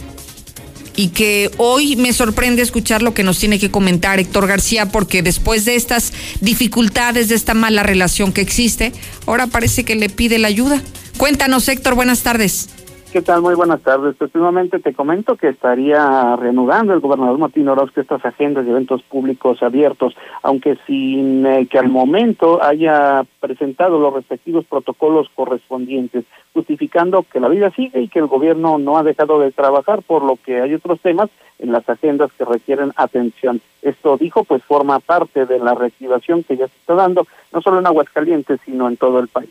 Y 0.95 1.09
que 1.09 1.51
hoy 1.57 1.95
me 1.95 2.11
sorprende 2.11 2.63
escuchar 2.63 3.03
lo 3.03 3.13
que 3.13 3.23
nos 3.23 3.37
tiene 3.37 3.59
que 3.59 3.69
comentar 3.69 4.19
Héctor 4.19 4.47
García, 4.47 4.87
porque 4.87 5.21
después 5.21 5.63
de 5.65 5.75
estas 5.75 6.11
dificultades, 6.41 7.29
de 7.29 7.35
esta 7.35 7.53
mala 7.53 7.83
relación 7.83 8.33
que 8.33 8.41
existe, 8.41 8.93
ahora 9.27 9.45
parece 9.45 9.85
que 9.85 9.95
le 9.95 10.09
pide 10.09 10.39
la 10.39 10.47
ayuda. 10.47 10.81
Cuéntanos, 11.17 11.67
Héctor, 11.69 11.93
buenas 11.93 12.21
tardes. 12.21 12.69
¿Qué 13.11 13.23
tal? 13.23 13.41
Muy 13.41 13.55
buenas 13.55 13.81
tardes. 13.81 14.13
Efectivamente, 14.13 14.77
te 14.77 14.93
comento 14.93 15.35
que 15.35 15.47
estaría 15.47 16.35
reanudando 16.35 16.93
el 16.93 16.99
gobernador 16.99 17.39
Martín 17.39 17.67
Orozco 17.67 17.99
estas 17.99 18.23
agendas 18.23 18.65
de 18.65 18.71
eventos 18.71 19.01
públicos 19.01 19.63
abiertos, 19.63 20.15
aunque 20.43 20.77
sin 20.85 21.43
eh, 21.43 21.65
que 21.65 21.79
al 21.79 21.89
momento 21.89 22.61
haya 22.61 23.25
presentado 23.39 23.97
los 23.97 24.13
respectivos 24.13 24.63
protocolos 24.65 25.27
correspondientes, 25.33 26.25
justificando 26.53 27.23
que 27.23 27.39
la 27.39 27.47
vida 27.47 27.71
sigue 27.71 27.99
y 27.99 28.09
que 28.09 28.19
el 28.19 28.27
gobierno 28.27 28.77
no 28.77 28.99
ha 28.99 29.01
dejado 29.01 29.39
de 29.39 29.51
trabajar, 29.51 30.03
por 30.03 30.23
lo 30.23 30.35
que 30.35 30.61
hay 30.61 30.75
otros 30.75 30.99
temas 30.99 31.31
en 31.57 31.71
las 31.71 31.89
agendas 31.89 32.31
que 32.37 32.45
requieren 32.45 32.93
atención. 32.95 33.59
Esto 33.81 34.17
dijo, 34.17 34.43
pues 34.43 34.63
forma 34.63 34.99
parte 34.99 35.47
de 35.47 35.57
la 35.57 35.73
reactivación 35.73 36.43
que 36.43 36.57
ya 36.57 36.67
se 36.67 36.75
está 36.75 36.93
dando, 36.93 37.25
no 37.51 37.59
solo 37.61 37.79
en 37.79 37.87
Aguascalientes, 37.87 38.59
sino 38.63 38.87
en 38.87 38.97
todo 38.97 39.17
el 39.17 39.29
país 39.29 39.49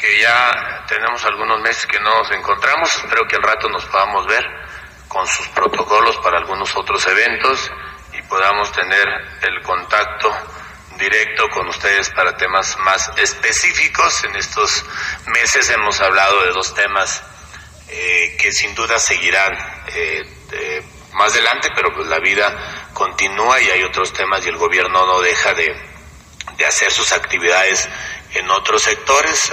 que 0.00 0.20
ya 0.20 0.84
tenemos 0.88 1.22
algunos 1.26 1.60
meses 1.60 1.86
que 1.86 2.00
no 2.00 2.10
nos 2.10 2.30
encontramos, 2.32 2.94
espero 2.94 3.26
que 3.28 3.36
al 3.36 3.42
rato 3.42 3.68
nos 3.68 3.84
podamos 3.84 4.26
ver 4.26 4.44
con 5.08 5.26
sus 5.26 5.46
protocolos 5.48 6.16
para 6.18 6.38
algunos 6.38 6.74
otros 6.74 7.06
eventos 7.06 7.70
y 8.14 8.22
podamos 8.22 8.72
tener 8.72 9.06
el 9.42 9.62
contacto 9.62 10.34
directo 10.96 11.48
con 11.50 11.68
ustedes 11.68 12.08
para 12.10 12.36
temas 12.36 12.78
más 12.78 13.10
específicos. 13.16 14.24
En 14.24 14.36
estos 14.36 14.84
meses 15.26 15.68
hemos 15.70 16.00
hablado 16.00 16.44
de 16.44 16.52
dos 16.52 16.74
temas 16.74 17.22
eh, 17.88 18.36
que 18.40 18.52
sin 18.52 18.74
duda 18.74 18.98
seguirán 18.98 19.52
eh, 19.88 20.82
más 21.12 21.32
adelante, 21.32 21.68
pero 21.74 21.92
pues 21.94 22.06
la 22.08 22.20
vida 22.20 22.88
continúa 22.94 23.60
y 23.60 23.68
hay 23.68 23.82
otros 23.82 24.12
temas 24.12 24.46
y 24.46 24.48
el 24.48 24.56
gobierno 24.56 25.04
no 25.06 25.20
deja 25.20 25.52
de, 25.52 25.74
de 26.56 26.66
hacer 26.66 26.90
sus 26.90 27.12
actividades 27.12 27.88
en 28.34 28.50
otros 28.50 28.82
sectores. 28.82 29.50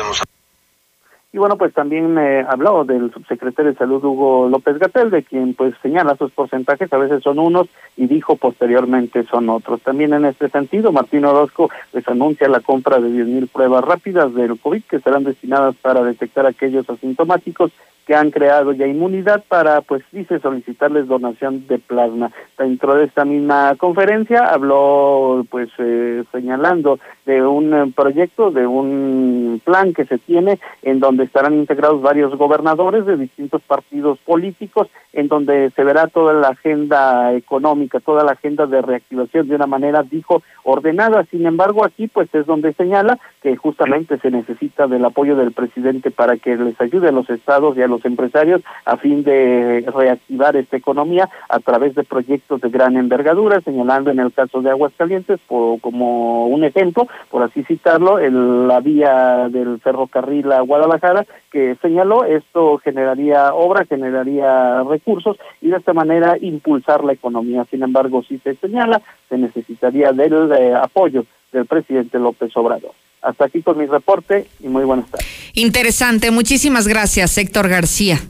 Y 1.34 1.38
bueno, 1.38 1.58
pues 1.58 1.74
también 1.74 2.18
eh, 2.18 2.46
habló 2.48 2.86
del 2.86 3.12
subsecretario 3.12 3.72
de 3.72 3.78
Salud 3.78 4.04
Hugo 4.04 4.48
López 4.50 4.80
Gatel, 4.80 5.10
de 5.10 5.24
quien 5.24 5.54
pues 5.54 5.76
señala 5.82 6.16
sus 6.16 6.32
porcentajes, 6.32 6.92
a 6.94 6.98
veces 6.98 7.22
son 7.22 7.38
unos 7.38 7.68
y 7.98 8.08
dijo 8.08 8.38
posteriormente 8.38 9.24
son 9.26 9.50
otros. 9.50 9.82
También 9.82 10.14
en 10.14 10.24
este 10.24 10.48
sentido, 10.50 10.94
Martín 10.94 11.26
Orozco 11.26 11.70
les 11.92 12.08
anuncia 12.08 12.48
la 12.48 12.62
compra 12.62 13.00
de 13.00 13.10
10.000 13.10 13.50
pruebas 13.50 13.84
rápidas 13.84 14.34
del 14.34 14.58
COVID 14.58 14.84
que 14.84 15.00
serán 15.02 15.26
destinadas 15.26 15.76
para 15.76 16.02
detectar 16.02 16.46
aquellos 16.46 16.90
asintomáticos 16.90 17.72
que 18.08 18.16
han 18.16 18.32
creado 18.32 18.72
ya 18.72 18.88
inmunidad 18.88 19.44
para, 19.50 19.82
pues 19.82 20.02
dice, 20.14 20.40
solicitarles 20.40 21.08
donación 21.08 21.68
de 21.68 21.78
plasma. 21.78 22.32
Dentro 22.58 22.96
de 22.96 23.04
esta 23.04 23.26
misma 23.26 23.76
conferencia 23.78 24.46
habló, 24.46 25.46
pues, 25.50 25.70
eh, 25.78 26.24
señalando 26.32 27.00
de 27.26 27.46
un 27.46 27.74
eh, 27.74 27.94
proyecto, 27.94 28.50
de 28.50 28.66
un 28.66 29.62
plan 29.64 29.94
que 29.94 30.06
se 30.06 30.18
tiene 30.20 30.58
en 30.84 31.02
donde 31.02 31.26
estarán 31.26 31.56
integrados 31.56 32.02
varios 32.02 32.34
gobernadores 32.38 33.06
de 33.06 33.18
distintos 33.18 33.62
partidos 33.64 34.18
políticos, 34.20 34.88
en 35.12 35.28
donde 35.28 35.72
se 35.72 35.84
verá 35.84 36.08
toda 36.08 36.32
la 36.32 36.50
agenda 36.50 37.34
económica, 37.34 38.00
toda 38.00 38.24
la 38.24 38.32
agenda 38.32 38.68
de 38.68 38.82
reactivación 38.82 39.50
de 39.50 39.56
una 39.56 39.68
manera, 39.68 40.04
dijo, 40.04 40.44
ordenada. 40.64 41.26
Sin 41.26 41.46
embargo, 41.46 41.84
aquí, 41.84 42.08
pues, 42.08 42.34
es 42.34 42.46
donde 42.46 42.72
señala 42.72 43.20
que 43.42 43.58
justamente 43.58 44.18
se 44.20 44.32
necesita 44.32 44.88
del 44.88 45.04
apoyo 45.04 45.36
del 45.36 45.52
presidente 45.52 46.10
para 46.10 46.38
que 46.38 46.56
les 46.56 46.80
ayude 46.80 47.10
a 47.10 47.12
los 47.12 47.30
estados 47.30 47.78
y 47.78 47.82
a 47.82 47.88
los 47.88 47.97
empresarios 48.06 48.62
a 48.86 48.98
fin 48.98 49.24
de 49.24 49.86
reactivar 49.94 50.56
esta 50.56 50.78
economía 50.78 51.30
a 51.50 51.60
través 51.60 51.96
de 51.96 52.04
proyectos 52.04 52.62
de 52.62 52.70
gran 52.70 52.98
envergadura, 52.98 53.62
señalando 53.62 54.12
en 54.12 54.20
el 54.20 54.34
caso 54.34 54.62
de 54.62 54.70
Aguascalientes 54.70 55.40
por, 55.48 55.80
como 55.82 56.48
un 56.48 56.64
ejemplo, 56.64 57.08
por 57.30 57.44
así 57.44 57.64
citarlo, 57.64 58.20
el, 58.20 58.68
la 58.68 58.80
vía 58.80 59.50
del 59.50 59.80
ferrocarril 59.80 60.52
a 60.52 60.62
Guadalajara, 60.62 61.26
que 61.52 61.76
señaló 61.82 62.24
esto 62.24 62.78
generaría 62.80 63.54
obra, 63.54 63.86
generaría 63.86 64.84
recursos 64.84 65.38
y 65.62 65.70
de 65.70 65.78
esta 65.78 65.94
manera 65.94 66.38
impulsar 66.40 67.04
la 67.04 67.14
economía. 67.14 67.66
Sin 67.70 67.84
embargo, 67.84 68.24
si 68.24 68.38
se 68.40 68.56
señala, 68.56 69.02
se 69.30 69.38
necesitaría 69.38 70.12
del 70.12 70.52
eh, 70.52 70.74
apoyo 70.74 71.26
del 71.52 71.66
presidente 71.66 72.20
López 72.20 72.56
Obrador. 72.56 72.92
Hasta 73.28 73.44
aquí 73.44 73.62
con 73.62 73.78
mi 73.78 73.86
reporte 73.86 74.48
y 74.62 74.70
muy 74.70 74.86
buenas 74.86 75.12
tardes. 75.12 75.28
Interesante, 75.54 76.32
muchísimas 76.32 76.88
gracias, 76.88 77.38
Héctor 77.38 77.68
García. 77.68 78.22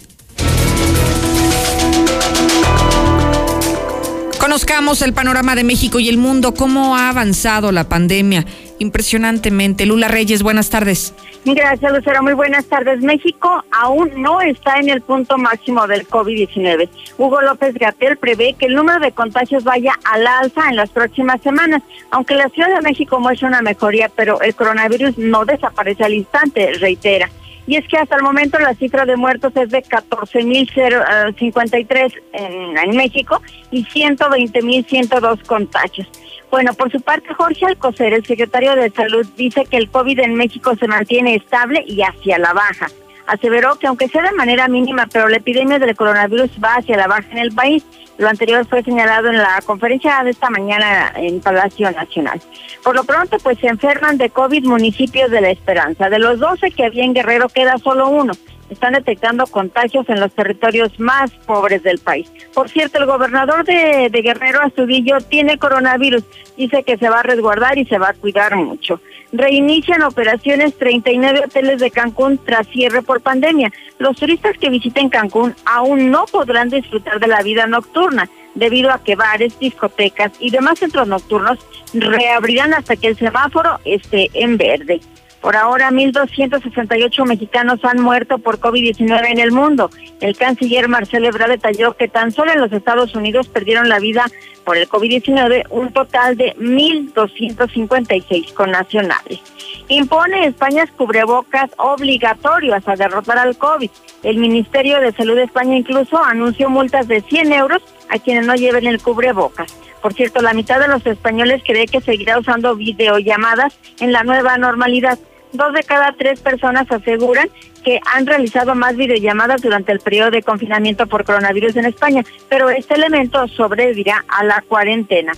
Conozcamos 4.39 5.03
el 5.03 5.13
panorama 5.13 5.55
de 5.55 5.63
México 5.63 5.99
y 5.99 6.09
el 6.09 6.17
mundo, 6.17 6.55
cómo 6.55 6.95
ha 6.95 7.09
avanzado 7.09 7.71
la 7.71 7.87
pandemia 7.87 8.45
impresionantemente. 8.79 9.85
Lula 9.85 10.07
Reyes, 10.07 10.41
buenas 10.41 10.71
tardes. 10.71 11.13
Gracias, 11.55 11.93
Lucero. 11.93 12.21
Muy 12.23 12.33
buenas 12.33 12.65
tardes. 12.65 12.99
México 13.01 13.63
aún 13.71 14.11
no 14.17 14.41
está 14.41 14.79
en 14.79 14.89
el 14.89 14.99
punto 15.01 15.37
máximo 15.37 15.87
del 15.87 16.05
COVID-19. 16.05 16.89
Hugo 17.17 17.41
López 17.41 17.73
Gatel 17.75 18.17
prevé 18.17 18.53
que 18.53 18.65
el 18.65 18.75
número 18.75 18.99
de 18.99 19.13
contagios 19.13 19.63
vaya 19.63 19.93
al 20.03 20.27
alza 20.27 20.67
en 20.69 20.75
las 20.75 20.89
próximas 20.89 21.39
semanas, 21.41 21.83
aunque 22.11 22.35
la 22.35 22.49
Ciudad 22.49 22.75
de 22.75 22.81
México 22.81 23.21
muestra 23.21 23.47
una 23.47 23.61
mejoría, 23.61 24.11
pero 24.13 24.41
el 24.41 24.55
coronavirus 24.55 25.17
no 25.17 25.45
desaparece 25.45 26.03
al 26.03 26.15
instante, 26.15 26.73
reitera. 26.79 27.29
Y 27.65 27.77
es 27.77 27.87
que 27.87 27.95
hasta 27.97 28.17
el 28.17 28.23
momento 28.23 28.59
la 28.59 28.73
cifra 28.73 29.05
de 29.05 29.15
muertos 29.15 29.55
es 29.55 29.69
de 29.69 29.81
14.053 29.83 32.13
en, 32.33 32.77
en 32.77 32.97
México 32.97 33.41
y 33.71 33.85
120.102 33.85 35.45
contagios. 35.45 36.09
Bueno, 36.49 36.73
por 36.73 36.91
su 36.91 37.01
parte, 37.01 37.33
Jorge 37.33 37.65
Alcocer, 37.65 38.13
el 38.13 38.25
secretario 38.25 38.75
de 38.75 38.89
Salud, 38.89 39.27
dice 39.35 39.65
que 39.65 39.77
el 39.77 39.89
COVID 39.89 40.19
en 40.19 40.35
México 40.35 40.75
se 40.75 40.87
mantiene 40.87 41.35
estable 41.35 41.83
y 41.85 42.01
hacia 42.01 42.37
la 42.39 42.53
baja. 42.53 42.87
Aseveró 43.25 43.75
que 43.75 43.87
aunque 43.87 44.07
sea 44.07 44.23
de 44.23 44.31
manera 44.31 44.69
mínima, 44.69 45.07
pero 45.11 45.27
la 45.27 45.37
epidemia 45.37 45.77
del 45.77 45.95
coronavirus 45.95 46.51
va 46.63 46.75
hacia 46.75 46.95
la 46.95 47.07
baja 47.07 47.29
en 47.31 47.39
el 47.39 47.51
país. 47.51 47.83
Lo 48.17 48.27
anterior 48.27 48.65
fue 48.67 48.83
señalado 48.83 49.29
en 49.29 49.37
la 49.37 49.61
conferencia 49.65 50.23
de 50.23 50.31
esta 50.31 50.49
mañana 50.49 51.13
en 51.15 51.39
Palacio 51.39 51.91
Nacional. 51.91 52.41
Por 52.83 52.95
lo 52.95 53.03
pronto, 53.03 53.37
pues 53.43 53.59
se 53.59 53.67
enferman 53.67 54.17
de 54.17 54.29
COVID 54.29 54.65
municipios 54.65 55.29
de 55.29 55.41
la 55.41 55.49
Esperanza. 55.49 56.09
De 56.09 56.19
los 56.19 56.39
12 56.39 56.71
que 56.71 56.85
había 56.85 57.03
en 57.03 57.13
Guerrero 57.13 57.47
queda 57.49 57.77
solo 57.77 58.09
uno 58.09 58.33
están 58.69 58.93
detectando 58.93 59.45
contagios 59.47 60.07
en 60.09 60.19
los 60.19 60.33
territorios 60.33 60.99
más 60.99 61.31
pobres 61.45 61.83
del 61.83 61.99
país. 61.99 62.31
Por 62.53 62.69
cierto, 62.69 62.99
el 62.99 63.05
gobernador 63.05 63.63
de, 63.63 64.09
Guerrero, 64.09 64.61
Astudillo, 64.61 65.17
tiene 65.29 65.57
coronavirus. 65.57 66.23
Dice 66.57 66.83
que 66.83 66.97
se 66.97 67.09
va 67.09 67.21
a 67.21 67.23
resguardar 67.23 67.77
y 67.77 67.85
se 67.85 67.97
va 67.97 68.09
a 68.09 68.13
cuidar 68.13 68.55
mucho. 68.55 68.99
Reinician 69.37 70.01
operaciones 70.01 70.75
39 70.79 71.43
hoteles 71.45 71.79
de 71.79 71.91
Cancún 71.91 72.39
tras 72.39 72.65
cierre 72.69 73.03
por 73.03 73.21
pandemia. 73.21 73.71
Los 73.99 74.17
turistas 74.17 74.57
que 74.57 74.71
visiten 74.71 75.09
Cancún 75.09 75.53
aún 75.63 76.09
no 76.09 76.25
podrán 76.25 76.69
disfrutar 76.69 77.19
de 77.19 77.27
la 77.27 77.43
vida 77.43 77.67
nocturna 77.67 78.27
debido 78.55 78.91
a 78.91 79.03
que 79.03 79.15
bares, 79.15 79.59
discotecas 79.59 80.31
y 80.39 80.49
demás 80.49 80.79
centros 80.79 81.07
nocturnos 81.07 81.59
reabrirán 81.93 82.73
hasta 82.73 82.95
que 82.95 83.09
el 83.09 83.15
semáforo 83.15 83.79
esté 83.85 84.31
en 84.33 84.57
verde. 84.57 85.01
Por 85.47 85.55
ahora, 85.55 85.91
1.268 85.91 87.25
mexicanos 87.25 87.79
han 87.85 88.01
muerto 88.01 88.37
por 88.37 88.59
COVID-19 88.59 89.31
en 89.31 89.39
el 89.39 89.53
mundo. 89.53 89.89
El 90.19 90.35
canciller 90.35 90.89
Marcelo 90.89 91.29
Ebrard 91.29 91.51
detalló 91.51 91.95
que 91.95 92.09
tan 92.09 92.33
solo 92.33 92.51
en 92.51 92.59
los 92.59 92.73
Estados 92.73 93.15
Unidos 93.15 93.47
perdieron 93.47 93.87
la 93.87 93.99
vida 93.99 94.25
por 94.65 94.75
el 94.75 94.89
COVID-19 94.89 95.67
un 95.69 95.93
total 95.93 96.35
de 96.35 96.53
1.256 96.57 98.53
connacionales. 98.55 99.39
Impone 99.87 100.47
España 100.47 100.85
cubrebocas 100.97 101.71
obligatorios 101.77 102.85
a 102.85 102.97
derrotar 102.97 103.37
al 103.37 103.57
COVID. 103.57 103.89
El 104.23 104.39
Ministerio 104.39 104.99
de 104.99 105.13
Salud 105.13 105.35
de 105.35 105.43
España 105.43 105.77
incluso 105.77 106.21
anunció 106.21 106.69
multas 106.69 107.07
de 107.07 107.21
100 107.21 107.53
euros 107.53 107.81
a 108.09 108.19
quienes 108.19 108.45
no 108.45 108.55
lleven 108.55 108.85
el 108.85 109.01
cubrebocas. 109.01 109.73
Por 110.01 110.13
cierto, 110.13 110.41
la 110.41 110.53
mitad 110.53 110.81
de 110.81 110.89
los 110.89 111.05
españoles 111.05 111.63
cree 111.65 111.85
que 111.85 112.01
seguirá 112.01 112.37
usando 112.37 112.75
videollamadas 112.75 113.79
en 114.01 114.11
la 114.11 114.23
nueva 114.23 114.57
normalidad. 114.57 115.17
Dos 115.53 115.73
de 115.73 115.83
cada 115.83 116.11
tres 116.13 116.39
personas 116.41 116.91
aseguran 116.91 117.49
que 117.83 117.99
han 118.13 118.25
realizado 118.25 118.75
más 118.75 118.95
videollamadas 118.95 119.61
durante 119.61 119.91
el 119.91 119.99
periodo 119.99 120.31
de 120.31 120.43
confinamiento 120.43 121.07
por 121.07 121.23
coronavirus 121.23 121.77
en 121.77 121.85
España, 121.85 122.23
pero 122.49 122.69
este 122.69 122.95
elemento 122.95 123.47
sobrevivirá 123.47 124.25
a 124.27 124.43
la 124.43 124.61
cuarentena. 124.67 125.33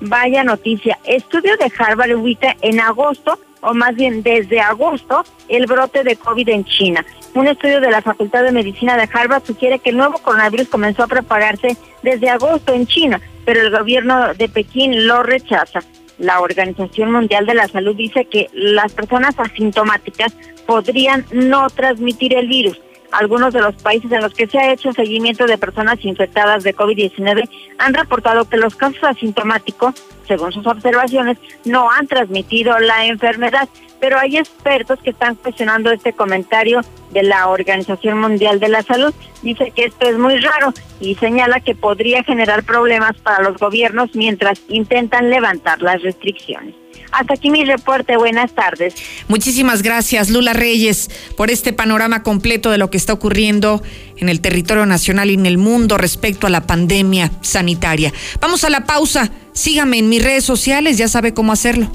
Vaya 0.00 0.44
noticia. 0.44 0.98
Estudio 1.04 1.56
de 1.56 1.72
Harvard 1.78 2.12
ubica 2.12 2.56
en 2.60 2.80
agosto, 2.80 3.38
o 3.62 3.72
más 3.72 3.94
bien 3.94 4.22
desde 4.22 4.60
agosto, 4.60 5.24
el 5.48 5.66
brote 5.66 6.04
de 6.04 6.16
COVID 6.16 6.48
en 6.50 6.64
China. 6.64 7.04
Un 7.34 7.48
estudio 7.48 7.80
de 7.80 7.90
la 7.90 8.02
Facultad 8.02 8.42
de 8.42 8.52
Medicina 8.52 8.96
de 8.96 9.08
Harvard 9.12 9.44
sugiere 9.44 9.78
que 9.78 9.90
el 9.90 9.96
nuevo 9.96 10.18
coronavirus 10.18 10.68
comenzó 10.68 11.04
a 11.04 11.08
propagarse 11.08 11.76
desde 12.02 12.28
agosto 12.28 12.74
en 12.74 12.86
China 12.86 13.20
pero 13.44 13.60
el 13.60 13.70
gobierno 13.70 14.34
de 14.34 14.48
Pekín 14.48 15.06
lo 15.06 15.22
rechaza. 15.22 15.80
La 16.18 16.40
Organización 16.40 17.12
Mundial 17.12 17.46
de 17.46 17.54
la 17.54 17.68
Salud 17.68 17.96
dice 17.96 18.26
que 18.26 18.48
las 18.52 18.92
personas 18.92 19.34
asintomáticas 19.38 20.34
podrían 20.66 21.24
no 21.32 21.68
transmitir 21.70 22.34
el 22.34 22.48
virus. 22.48 22.80
Algunos 23.14 23.54
de 23.54 23.60
los 23.60 23.76
países 23.76 24.10
en 24.10 24.22
los 24.22 24.34
que 24.34 24.48
se 24.48 24.58
ha 24.58 24.72
hecho 24.72 24.92
seguimiento 24.92 25.46
de 25.46 25.56
personas 25.56 26.04
infectadas 26.04 26.64
de 26.64 26.74
COVID-19 26.74 27.48
han 27.78 27.94
reportado 27.94 28.48
que 28.48 28.56
los 28.56 28.74
casos 28.74 29.04
asintomáticos, 29.04 29.94
según 30.26 30.52
sus 30.52 30.66
observaciones, 30.66 31.38
no 31.64 31.88
han 31.92 32.08
transmitido 32.08 32.76
la 32.80 33.06
enfermedad. 33.06 33.68
pero 34.00 34.18
hay 34.18 34.36
expertos 34.36 34.98
que 35.02 35.10
están 35.10 35.34
cuestionando 35.36 35.90
este 35.90 36.12
comentario 36.12 36.82
de 37.12 37.22
la 37.22 37.48
Organización 37.48 38.20
Mundial 38.20 38.60
de 38.60 38.68
la 38.68 38.82
Salud. 38.82 39.14
Dice 39.40 39.70
que 39.70 39.84
esto 39.84 40.06
es 40.06 40.18
muy 40.18 40.36
raro 40.36 40.74
y 41.00 41.14
señala 41.14 41.60
que 41.60 41.74
podría 41.74 42.22
generar 42.22 42.64
problemas 42.64 43.16
para 43.22 43.42
los 43.42 43.56
gobiernos 43.56 44.14
mientras 44.14 44.60
intentan 44.68 45.30
levantar 45.30 45.80
las 45.80 46.02
restricciones. 46.02 46.74
Hasta 47.14 47.34
aquí 47.34 47.50
mi 47.50 47.64
reporte. 47.64 48.16
Buenas 48.16 48.52
tardes. 48.52 48.94
Muchísimas 49.28 49.82
gracias, 49.82 50.30
Lula 50.30 50.52
Reyes, 50.52 51.10
por 51.36 51.50
este 51.50 51.72
panorama 51.72 52.22
completo 52.22 52.70
de 52.70 52.78
lo 52.78 52.90
que 52.90 52.96
está 52.96 53.12
ocurriendo 53.12 53.82
en 54.16 54.28
el 54.28 54.40
territorio 54.40 54.84
nacional 54.86 55.30
y 55.30 55.34
en 55.34 55.46
el 55.46 55.58
mundo 55.58 55.96
respecto 55.96 56.46
a 56.46 56.50
la 56.50 56.66
pandemia 56.66 57.30
sanitaria. 57.40 58.12
Vamos 58.40 58.64
a 58.64 58.70
la 58.70 58.84
pausa. 58.84 59.30
Sígame 59.52 59.98
en 59.98 60.08
mis 60.08 60.22
redes 60.22 60.44
sociales, 60.44 60.98
ya 60.98 61.06
sabe 61.06 61.32
cómo 61.32 61.52
hacerlo. 61.52 61.88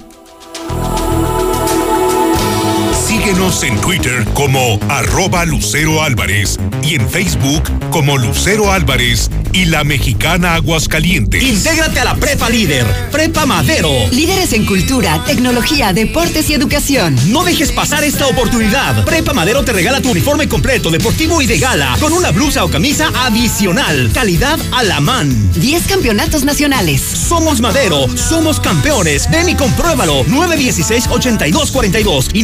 Síguenos 3.30 3.62
en 3.62 3.80
Twitter 3.80 4.26
como 4.34 4.80
arroba 4.90 5.46
Lucero 5.46 6.02
Álvarez 6.02 6.58
y 6.82 6.96
en 6.96 7.08
Facebook 7.08 7.62
como 7.92 8.18
Lucero 8.18 8.72
Álvarez 8.72 9.30
y 9.54 9.66
la 9.66 9.84
mexicana 9.84 10.56
Aguascalientes. 10.56 11.44
Intégrate 11.44 12.00
a 12.00 12.06
la 12.06 12.16
Prepa 12.16 12.50
Líder, 12.50 12.88
Prepa 13.12 13.46
Madero. 13.46 13.92
Líderes 14.12 14.54
en 14.54 14.66
cultura, 14.66 15.24
tecnología, 15.26 15.94
deportes 15.94 16.50
y 16.50 16.56
educación. 16.56 17.16
No 17.32 17.44
dejes 17.44 17.72
pasar 17.72 18.04
esta 18.04 18.26
oportunidad. 18.26 19.06
Prepa 19.06 19.34
Madero 19.34 19.64
te 19.64 19.74
regala 19.74 20.02
tu 20.02 20.10
uniforme 20.10 20.50
completo, 20.50 20.90
deportivo 20.90 21.40
y 21.42 21.46
de 21.46 21.60
gala, 21.60 21.98
con 22.00 22.14
una 22.14 22.32
blusa 22.32 22.66
o 22.66 22.72
camisa 22.72 23.12
adicional. 23.16 24.10
Calidad 24.12 24.58
a 24.72 24.82
la 24.84 25.02
man. 25.02 25.52
10 25.54 25.86
campeonatos 25.88 26.46
nacionales. 26.46 27.02
Somos 27.02 27.62
Madero, 27.62 28.08
somos 28.18 28.60
campeones. 28.60 29.30
Ven 29.30 29.50
y 29.50 29.56
compruébalo. 29.56 30.26
916-8242 30.26 32.30
y 32.34 32.44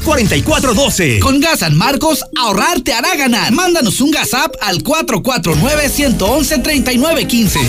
916-4412. 0.00 1.20
Con 1.20 1.40
Gas 1.40 1.60
San 1.60 1.76
Marcos, 1.76 2.24
ahorrar 2.36 2.80
te 2.80 2.92
hará 2.92 3.14
ganar. 3.16 3.52
Mándanos 3.52 4.00
un 4.00 4.10
gas 4.10 4.34
app 4.34 4.56
al 4.60 4.82
449 4.82 5.88
111-3915. 5.88 7.60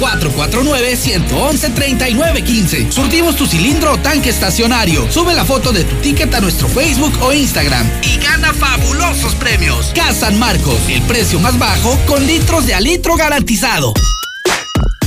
449-111-3915. 0.00 2.90
Surtimos 2.90 3.36
tu 3.36 3.46
cilindro 3.46 3.92
o 3.92 3.98
tanque 3.98 4.30
estacionario. 4.30 5.06
Sube 5.10 5.34
la 5.34 5.44
foto 5.44 5.72
de 5.72 5.84
tu 5.84 5.94
ticket 5.96 6.34
a 6.34 6.40
nuestro 6.40 6.66
Facebook 6.68 7.12
o 7.22 7.32
Instagram 7.32 7.86
y 8.02 8.16
gana 8.18 8.52
fabulosos 8.52 9.34
premios. 9.36 9.92
Gas 9.94 10.16
San 10.18 10.38
Marcos, 10.38 10.80
el 10.88 11.02
precio 11.02 11.38
más 11.40 11.58
bajo 11.58 11.98
con 12.06 12.26
litros 12.26 12.66
de 12.66 12.74
a 12.74 12.80
litro 12.80 13.16
garantizado. 13.16 13.92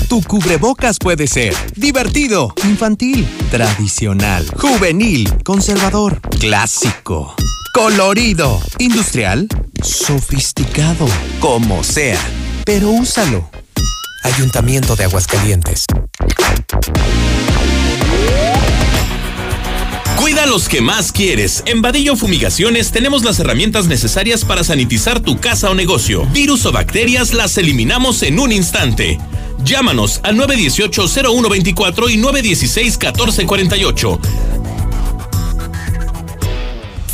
Tu 0.10 0.24
cubrebocas 0.24 0.97
puede 0.97 1.28
ser 1.28 1.53
divertido, 1.76 2.51
infantil, 2.64 3.28
tradicional, 3.51 4.43
juvenil, 4.55 5.32
conservador, 5.43 6.20
clásico, 6.39 7.36
colorido, 7.76 8.60
industrial, 8.80 9.47
sofisticado, 9.84 11.05
como 11.39 11.84
sea, 11.84 12.20
pero 12.66 12.89
úsalo. 12.89 13.51
Ayuntamiento 14.24 14.95
de 14.95 15.03
Aguascalientes. 15.03 15.86
Cuida 20.16 20.47
los 20.47 20.70
que 20.70 20.82
más 20.82 21.12
quieres. 21.12 21.64
En 21.68 21.84
Vadillo 21.84 22.16
Fumigaciones 22.16 22.91
tenemos 22.91 23.24
las 23.24 23.39
herramientas 23.39 23.86
necesarias 23.86 24.43
para 24.43 24.64
sanitizar 24.64 25.20
tu 25.20 25.39
casa 25.39 25.70
o 25.70 25.76
negocio. 25.76 26.26
Virus 26.34 26.66
o 26.66 26.72
bacterias 26.72 27.36
las 27.36 27.60
eliminamos 27.60 28.24
en 28.24 28.39
un 28.39 28.51
instante. 28.51 29.20
Llámanos 29.64 30.20
al 30.24 30.38
918-0124 30.38 32.10
y 32.10 32.18
916-1448. 32.18 34.20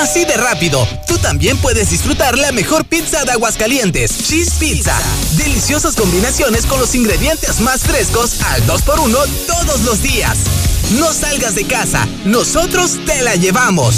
Así 0.00 0.26
de 0.26 0.36
rápido, 0.36 0.86
tú 1.06 1.16
también 1.18 1.56
puedes 1.56 1.88
disfrutar 1.90 2.36
la 2.36 2.52
mejor 2.52 2.84
pizza 2.84 3.24
de 3.24 3.32
Aguascalientes, 3.32 4.18
Cheese 4.28 4.52
Pizza. 4.58 4.94
Deliciosas 5.36 5.96
combinaciones 5.96 6.66
con 6.66 6.78
los 6.78 6.94
ingredientes 6.94 7.60
más 7.60 7.80
frescos 7.80 8.42
al 8.42 8.66
2x1 8.66 9.16
todos 9.46 9.80
los 9.84 10.02
días. 10.02 10.36
No 10.98 11.14
salgas 11.14 11.54
de 11.54 11.64
casa, 11.64 12.06
nosotros 12.26 12.98
te 13.06 13.22
la 13.22 13.36
llevamos. 13.36 13.94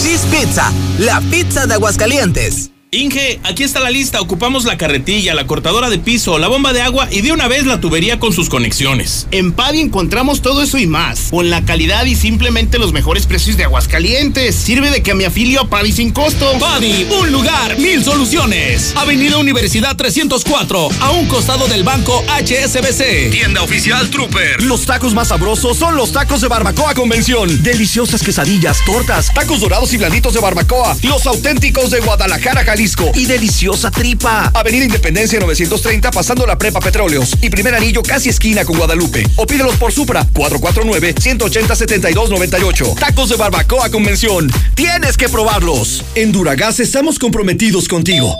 Cheese 0.00 0.26
Pizza, 0.30 0.72
la 0.98 1.20
pizza 1.22 1.66
de 1.66 1.74
Aguascalientes. 1.74 2.70
Inge, 2.90 3.38
aquí 3.44 3.64
está 3.64 3.80
la 3.80 3.90
lista. 3.90 4.18
Ocupamos 4.18 4.64
la 4.64 4.78
carretilla, 4.78 5.34
la 5.34 5.46
cortadora 5.46 5.90
de 5.90 5.98
piso, 5.98 6.38
la 6.38 6.48
bomba 6.48 6.72
de 6.72 6.80
agua 6.80 7.06
y 7.10 7.20
de 7.20 7.32
una 7.32 7.46
vez 7.46 7.66
la 7.66 7.82
tubería 7.82 8.18
con 8.18 8.32
sus 8.32 8.48
conexiones. 8.48 9.26
En 9.30 9.52
Padi 9.52 9.80
encontramos 9.80 10.40
todo 10.40 10.62
eso 10.62 10.78
y 10.78 10.86
más, 10.86 11.28
con 11.30 11.50
la 11.50 11.62
calidad 11.66 12.06
y 12.06 12.14
simplemente 12.14 12.78
los 12.78 12.94
mejores 12.94 13.26
precios 13.26 13.58
de 13.58 13.64
Aguascalientes. 13.64 14.54
Sirve 14.54 14.90
de 14.90 15.02
que 15.02 15.12
me 15.12 15.26
afilio 15.26 15.60
a 15.60 15.68
Padi 15.68 15.92
sin 15.92 16.12
costo. 16.12 16.50
Padi, 16.58 17.06
un 17.20 17.30
lugar, 17.30 17.78
mil 17.78 18.02
soluciones. 18.02 18.94
Avenida 18.96 19.36
Universidad 19.36 19.94
304, 19.94 20.88
a 21.02 21.10
un 21.10 21.26
costado 21.26 21.68
del 21.68 21.84
banco 21.84 22.24
HSBC. 22.42 23.30
Tienda 23.30 23.60
oficial 23.60 24.08
Trooper. 24.08 24.62
Los 24.62 24.86
tacos 24.86 25.12
más 25.12 25.28
sabrosos 25.28 25.76
son 25.76 25.94
los 25.94 26.12
tacos 26.12 26.40
de 26.40 26.48
barbacoa 26.48 26.94
convención. 26.94 27.62
Deliciosas 27.62 28.22
quesadillas, 28.22 28.78
tortas, 28.86 29.30
tacos 29.34 29.60
dorados 29.60 29.92
y 29.92 29.98
blanditos 29.98 30.32
de 30.32 30.40
barbacoa. 30.40 30.96
Los 31.02 31.26
auténticos 31.26 31.90
de 31.90 32.00
Guadalajara, 32.00 32.64
Jalisco 32.64 32.77
y 32.78 33.26
deliciosa 33.26 33.90
tripa. 33.90 34.52
Avenida 34.54 34.84
Independencia 34.84 35.40
930 35.40 36.12
pasando 36.12 36.46
la 36.46 36.56
Prepa 36.56 36.78
Petróleos 36.78 37.36
y 37.42 37.50
primer 37.50 37.74
anillo 37.74 38.04
casi 38.04 38.28
esquina 38.28 38.64
con 38.64 38.76
Guadalupe. 38.76 39.26
O 39.34 39.46
pídelos 39.46 39.74
por 39.76 39.90
Supra 39.90 40.24
449-180-7298. 40.32 43.00
Tacos 43.00 43.30
de 43.30 43.36
barbacoa 43.36 43.90
convención. 43.90 44.48
Tienes 44.76 45.16
que 45.16 45.28
probarlos. 45.28 46.04
En 46.14 46.30
Duragas 46.30 46.78
estamos 46.78 47.18
comprometidos 47.18 47.88
contigo. 47.88 48.32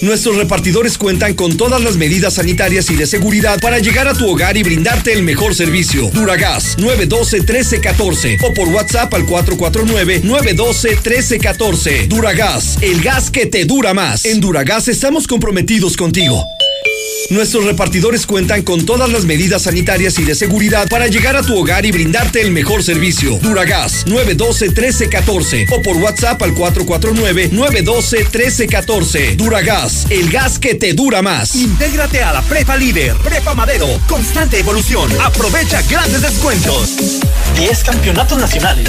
Nuestros 0.00 0.36
repartidores 0.36 0.96
cuentan 0.96 1.34
con 1.34 1.56
todas 1.56 1.82
las 1.82 1.96
medidas 1.96 2.34
sanitarias 2.34 2.88
y 2.90 2.96
de 2.96 3.06
seguridad 3.06 3.58
para 3.60 3.78
llegar 3.78 4.06
a 4.06 4.14
tu 4.14 4.30
hogar 4.30 4.56
y 4.56 4.62
brindarte 4.62 5.12
el 5.12 5.22
mejor 5.22 5.54
servicio. 5.54 6.10
Duragas 6.12 6.78
912-1314 6.78 8.38
o 8.42 8.54
por 8.54 8.68
WhatsApp 8.68 9.12
al 9.14 9.26
449-912-1314. 9.26 12.06
Duragas, 12.06 12.78
el 12.80 13.02
gas 13.02 13.30
que 13.30 13.46
te 13.46 13.64
dura 13.64 13.94
más. 13.94 14.24
En 14.24 14.40
Duragas 14.40 14.88
estamos 14.88 15.26
comprometidos 15.26 15.96
contigo. 15.96 16.44
Nuestros 17.30 17.64
repartidores 17.66 18.26
cuentan 18.26 18.62
con 18.62 18.86
todas 18.86 19.10
las 19.10 19.26
medidas 19.26 19.60
sanitarias 19.62 20.18
y 20.18 20.24
de 20.24 20.34
seguridad 20.34 20.88
para 20.88 21.08
llegar 21.08 21.36
a 21.36 21.42
tu 21.42 21.58
hogar 21.58 21.84
y 21.84 21.90
brindarte 21.90 22.40
el 22.40 22.52
mejor 22.52 22.82
servicio. 22.82 23.38
Duragas 23.42 24.06
912-1314 24.06 25.66
o 25.70 25.82
por 25.82 25.98
WhatsApp 25.98 26.40
al 26.42 26.54
449-912-1314. 26.54 29.36
Duragas, 29.36 30.06
el 30.08 30.30
gas 30.30 30.58
que 30.58 30.74
te 30.74 30.94
dura 30.94 31.20
más. 31.20 31.54
Intégrate 31.54 32.22
a 32.22 32.32
la 32.32 32.40
Prepa 32.42 32.78
Líder, 32.78 33.14
Prepa 33.16 33.54
Madero, 33.54 33.86
constante 34.08 34.58
evolución. 34.58 35.12
Aprovecha 35.20 35.82
grandes 35.82 36.22
descuentos. 36.22 37.20
10 37.58 37.84
campeonatos 37.84 38.38
nacionales. 38.38 38.88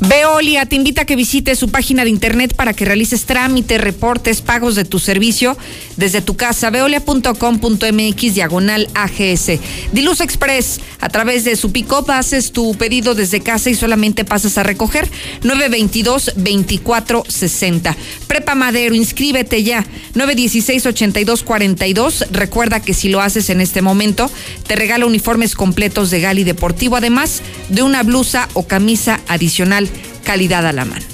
Veolia 0.00 0.66
te 0.66 0.74
invita 0.76 1.02
a 1.02 1.04
que 1.04 1.16
visites 1.16 1.58
su 1.58 1.70
página 1.70 2.04
de 2.04 2.10
internet 2.10 2.54
para 2.54 2.74
que 2.74 2.84
realices 2.84 3.24
trámites, 3.26 3.80
reportes, 3.80 4.40
pagos 4.40 4.74
de 4.74 4.84
tu 4.84 4.98
servicio 4.98 5.56
desde 5.96 6.20
tu 6.20 6.36
casa. 6.36 6.70
Veolia.com.mx 6.70 8.34
diagonal 8.34 8.88
AGS. 8.94 9.60
Diluz 9.92 10.20
Express, 10.20 10.80
a 11.00 11.08
través 11.08 11.44
de 11.44 11.54
su 11.56 11.70
pick-up 11.70 12.10
haces 12.10 12.50
tu 12.52 12.74
pedido 12.74 13.14
desde 13.14 13.40
casa 13.40 13.70
y 13.70 13.74
solamente 13.74 14.24
pasas 14.24 14.58
a 14.58 14.64
recoger 14.64 15.08
922-2460. 15.42 17.94
Prepa 18.26 18.56
Madero, 18.56 18.94
inscríbete 18.94 19.62
ya. 19.62 19.86
916-8242. 20.14 22.26
Recuerda 22.30 22.80
que 22.80 22.94
si 22.94 23.08
lo 23.08 23.20
haces 23.20 23.50
en 23.50 23.60
este 23.60 23.80
momento, 23.80 24.28
te 24.66 24.74
regala 24.76 25.06
uniformes 25.06 25.54
completos 25.54 26.10
de 26.10 26.20
Gali 26.20 26.44
Deportivo, 26.44 26.96
además 26.96 27.42
de 27.68 27.82
una 27.82 28.02
blusa 28.02 28.48
o 28.54 28.66
camisa 28.66 29.20
adicional 29.28 29.83
calidad 30.24 30.66
a 30.66 30.72
la 30.72 30.84
mano. 30.84 31.04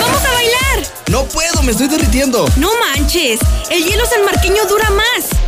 ¡Vamos 0.00 0.24
a 0.24 0.32
bailar! 0.32 0.86
No 1.08 1.24
puedo, 1.24 1.62
me 1.62 1.72
estoy 1.72 1.88
derritiendo. 1.88 2.46
No 2.56 2.70
manches, 2.80 3.40
el 3.70 3.84
hielo 3.84 4.04
sanmarqueño 4.06 4.64
dura 4.66 4.90
más. 4.90 5.39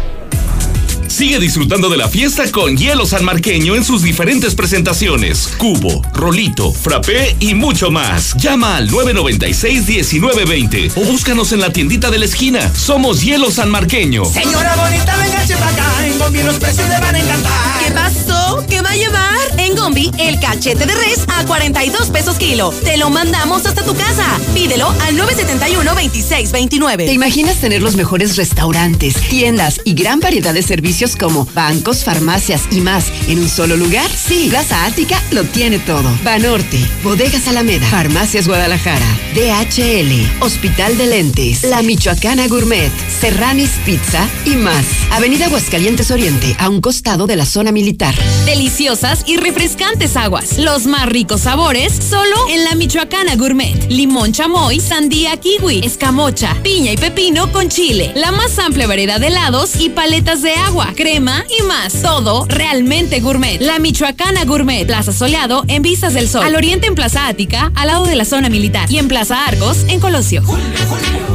Sigue 1.13 1.39
disfrutando 1.39 1.89
de 1.91 1.99
la 1.99 2.09
fiesta 2.09 2.51
con 2.51 2.75
hielo 2.75 3.05
sanmarqueño 3.05 3.77
en 3.77 3.85
sus 3.85 4.03
diferentes 4.03 4.55
presentaciones. 4.55 5.51
Cubo, 5.59 6.01
rolito, 6.15 6.73
frappé 6.73 7.37
y 7.39 7.53
mucho 7.53 7.91
más. 7.91 8.33
Llama 8.39 8.79
al 8.79 8.89
996-1920 8.89 10.93
o 10.97 11.05
búscanos 11.05 11.53
en 11.53 11.61
la 11.61 11.71
tiendita 11.71 12.11
de 12.11 12.19
la 12.19 12.25
esquina. 12.25 12.73
Somos 12.75 13.21
hielo 13.21 13.51
sanmarqueño. 13.51 14.25
Señora 14.25 14.75
bonita, 14.75 15.15
venga 15.19 15.45
para 15.59 15.69
acá. 15.69 16.07
En 16.07 16.19
Gombi 16.19 16.43
los 16.45 16.59
precios 16.59 16.89
le 16.89 16.99
van 16.99 17.15
a 17.15 17.19
encantar. 17.19 17.79
¿Qué 17.85 17.91
pasó? 17.93 18.65
¿Qué 18.67 18.81
va 18.81 18.93
a 18.93 18.97
llevar? 18.97 19.37
En 19.59 19.77
Gombi, 19.77 20.11
el 20.19 20.41
cachete 20.41 20.87
de 20.87 20.95
res 20.95 21.27
a 21.29 21.45
42 21.45 22.09
pesos 22.09 22.39
kilo. 22.39 22.73
Te 22.85 22.97
lo 22.97 23.11
mandamos 23.11 23.67
hasta 23.67 23.85
tu 23.85 23.95
casa. 23.95 24.41
Pídelo 24.55 24.89
al 24.89 25.15
971-2629. 25.19 27.05
¿Te 27.05 27.13
imaginas 27.13 27.59
tener 27.59 27.83
los 27.83 27.97
mejores 27.97 28.37
restaurantes, 28.37 29.17
tiendas 29.29 29.79
y 29.85 29.93
gran 29.93 30.21
variedad 30.21 30.55
de 30.55 30.63
servicios 30.63 31.02
como 31.11 31.47
bancos, 31.47 32.05
farmacias 32.05 32.69
y 32.71 32.81
más 32.81 33.07
en 33.27 33.41
un 33.41 33.49
solo 33.49 33.77
lugar? 33.77 34.09
Sí, 34.09 34.47
Plaza 34.51 34.85
Ática 34.85 35.21
lo 35.33 35.43
tiene 35.43 35.81
todo. 35.81 36.09
Banorte, 36.23 36.79
Bodegas 37.03 37.49
Alameda, 37.49 37.85
Farmacias 37.89 38.47
Guadalajara, 38.47 39.05
DHL, 39.35 40.43
Hospital 40.43 40.97
de 40.97 41.07
Lentes, 41.09 41.65
La 41.65 41.83
Michoacana 41.83 42.47
Gourmet, 42.47 42.93
Serranis 43.21 43.71
Pizza 43.85 44.29
y 44.45 44.51
más. 44.51 44.87
Avenida 45.11 45.47
Aguascalientes 45.47 46.13
Oriente, 46.13 46.55
a 46.61 46.69
un 46.69 46.81
costado 46.81 47.27
de 47.27 47.35
la 47.35 47.47
zona 47.47 47.73
militar. 47.73 48.15
Deliciosas 48.47 49.25
y 49.27 49.39
refrescantes 49.39 50.17
aguas. 50.17 50.57
Los 50.59 50.87
más 50.87 51.07
ricos 51.07 51.43
sabores 51.43 51.93
solo 51.93 52.37
en 52.49 52.63
La 52.63 52.77
Michoacana 52.77 53.35
Gourmet. 53.35 53.91
Limón 53.91 54.33
chamoy, 54.33 54.79
sandía 54.79 55.37
kiwi, 55.37 55.81
escamocha, 55.85 56.57
piña 56.63 56.93
y 56.93 56.97
pepino 56.97 57.51
con 57.51 57.69
chile. 57.69 58.13
La 58.15 58.31
más 58.31 58.57
amplia 58.61 58.87
variedad 58.87 59.19
de 59.19 59.27
helados 59.27 59.81
y 59.81 59.89
paletas 59.89 60.43
de 60.43 60.55
agua 60.55 60.92
crema 60.95 61.45
y 61.59 61.63
más. 61.65 62.03
Todo 62.03 62.47
realmente 62.49 63.21
gourmet. 63.21 63.61
La 63.61 63.79
Michoacana 63.79 64.45
Gourmet. 64.45 64.87
Plaza 64.87 65.13
Soleado 65.13 65.65
en 65.69 65.83
Vistas 65.83 66.15
del 66.15 66.29
Sol. 66.29 66.45
Al 66.45 66.57
oriente 66.57 66.87
en 66.87 66.95
Plaza 66.95 67.27
Ática, 67.27 67.73
al 67.75 67.89
lado 67.89 68.07
de 68.07 68.17
la 68.17 68.25
zona 68.25 68.49
militar. 68.49 68.91
Y 68.91 68.99
en 68.99 69.09
Plaza 69.09 69.47
Argos, 69.47 69.79
en 69.89 70.01
Colosio. 70.01 70.43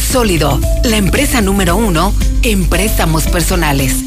Sólido, 0.07 0.57
la 0.85 0.95
empresa 0.95 1.41
número 1.41 1.75
uno 1.75 2.13
en 2.41 2.69
préstamos 2.69 3.27
personales. 3.27 4.06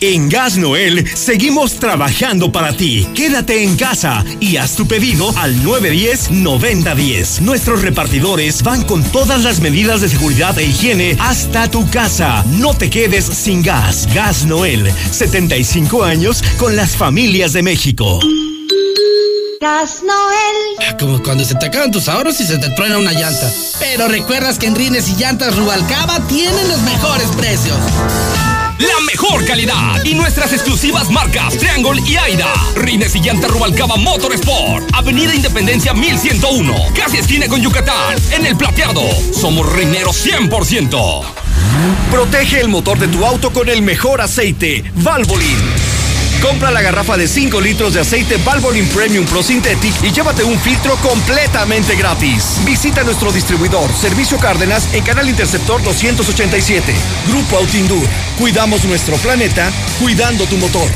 En 0.00 0.28
Gas 0.28 0.56
Noel 0.56 1.04
seguimos 1.16 1.74
trabajando 1.74 2.52
para 2.52 2.76
ti. 2.76 3.04
Quédate 3.16 3.64
en 3.64 3.76
casa 3.76 4.24
y 4.38 4.56
haz 4.56 4.76
tu 4.76 4.86
pedido 4.86 5.36
al 5.36 5.56
910-9010. 5.64 7.40
Nuestros 7.40 7.82
repartidores 7.82 8.62
van 8.62 8.84
con 8.84 9.02
todas 9.02 9.42
las 9.42 9.58
medidas 9.60 10.00
de 10.00 10.08
seguridad 10.08 10.56
e 10.56 10.66
higiene 10.66 11.16
hasta 11.18 11.68
tu 11.68 11.88
casa. 11.90 12.44
No 12.46 12.74
te 12.74 12.90
quedes 12.90 13.24
sin 13.24 13.60
gas. 13.60 14.08
Gas 14.14 14.46
Noel, 14.46 14.92
75 15.10 16.04
años 16.04 16.44
con 16.58 16.76
las 16.76 16.94
familias 16.94 17.52
de 17.52 17.64
México. 17.64 18.20
Gas 19.60 20.04
Noel. 20.04 20.88
Ah, 20.88 20.96
como 20.96 21.20
cuando 21.20 21.44
se 21.44 21.56
te 21.56 21.66
acaban 21.66 21.90
tus 21.90 22.08
ahorros 22.08 22.40
y 22.40 22.44
se 22.44 22.58
te 22.58 22.70
truena 22.70 22.98
una 22.98 23.12
llanta. 23.12 23.52
Pero 23.80 24.06
recuerdas 24.06 24.60
que 24.60 24.66
en 24.66 24.76
Rines 24.76 25.08
y 25.08 25.16
Llantas 25.16 25.56
Rubalcaba 25.56 26.24
tienen 26.28 26.68
los 26.68 26.80
mejores 26.82 27.26
precios. 27.36 27.76
La 28.78 29.00
mejor 29.06 29.44
calidad 29.44 30.04
y 30.04 30.14
nuestras 30.14 30.52
exclusivas 30.52 31.10
marcas 31.10 31.56
Triangle 31.56 32.00
y 32.06 32.16
Aida. 32.16 32.52
Rines 32.76 33.14
y 33.16 33.20
Llanta 33.20 33.48
Rubalcaba 33.48 33.96
Motorsport. 33.96 34.88
Avenida 34.92 35.34
Independencia 35.34 35.92
1101. 35.94 36.74
Casi 36.94 37.18
esquina 37.18 37.48
con 37.48 37.60
Yucatán. 37.60 38.16
En 38.30 38.46
el 38.46 38.56
plateado. 38.56 39.02
Somos 39.32 39.72
rineros 39.72 40.24
100%. 40.24 41.22
Protege 42.10 42.60
el 42.60 42.68
motor 42.68 42.98
de 42.98 43.08
tu 43.08 43.24
auto 43.24 43.52
con 43.52 43.68
el 43.68 43.82
mejor 43.82 44.20
aceite, 44.20 44.84
Valvoline. 44.94 45.87
Compra 46.42 46.70
la 46.70 46.80
garrafa 46.80 47.16
de 47.16 47.26
5 47.26 47.60
litros 47.60 47.94
de 47.94 48.00
aceite 48.00 48.36
Valvoline 48.38 48.86
Premium 48.88 49.26
Pro 49.26 49.42
Synthetic 49.42 49.94
y 50.02 50.12
llévate 50.12 50.44
un 50.44 50.58
filtro 50.58 50.96
completamente 50.96 51.96
gratis. 51.96 52.60
Visita 52.64 53.02
nuestro 53.02 53.32
distribuidor, 53.32 53.90
Servicio 53.92 54.38
Cárdenas, 54.38 54.94
en 54.94 55.02
Canal 55.02 55.28
Interceptor 55.28 55.82
287. 55.82 56.94
Grupo 57.28 57.56
Autindur. 57.56 58.06
Cuidamos 58.38 58.84
nuestro 58.84 59.16
planeta, 59.16 59.70
cuidando 60.00 60.44
tu 60.46 60.56
motor. 60.56 60.88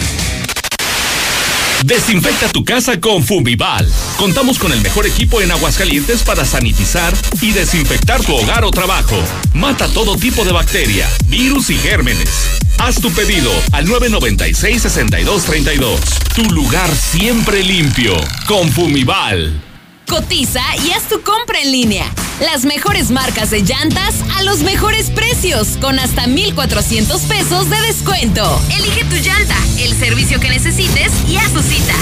Desinfecta 1.84 2.49
tu 2.49 2.64
casa 2.64 3.01
con 3.01 3.24
Fumival. 3.24 3.90
Contamos 4.16 4.61
con 4.61 4.72
el 4.72 4.80
mejor 4.82 5.05
equipo 5.07 5.40
en 5.40 5.51
Aguascalientes 5.51 6.22
para 6.22 6.45
sanitizar 6.45 7.12
y 7.40 7.51
desinfectar 7.51 8.22
tu 8.22 8.36
hogar 8.36 8.64
o 8.64 8.70
trabajo. 8.70 9.16
Mata 9.53 9.88
todo 9.88 10.16
tipo 10.16 10.45
de 10.45 10.53
bacteria, 10.53 11.09
virus 11.26 11.70
y 11.70 11.74
gérmenes. 11.76 12.62
Haz 12.84 13.00
tu 13.00 13.12
pedido 13.12 13.52
al 13.70 13.86
996-6232. 13.86 16.00
Tu 16.34 16.42
lugar 16.50 16.92
siempre 16.92 17.62
limpio. 17.62 18.16
Con 18.48 18.72
Fumival. 18.72 19.62
Cotiza 20.08 20.64
y 20.84 20.90
haz 20.90 21.04
tu 21.04 21.22
compra 21.22 21.60
en 21.60 21.70
línea. 21.70 22.12
Las 22.40 22.64
mejores 22.64 23.12
marcas 23.12 23.50
de 23.50 23.62
llantas 23.62 24.16
a 24.36 24.42
los 24.42 24.62
mejores 24.62 25.10
precios, 25.10 25.78
con 25.80 26.00
hasta 26.00 26.26
1,400 26.26 27.22
pesos 27.22 27.70
de 27.70 27.80
descuento. 27.82 28.60
Elige 28.76 29.04
tu 29.04 29.14
llanta, 29.14 29.54
el 29.78 29.96
servicio 29.96 30.40
que 30.40 30.48
necesites 30.48 31.12
y 31.28 31.36
haz 31.36 31.52
tu 31.52 31.62
cita. 31.62 31.94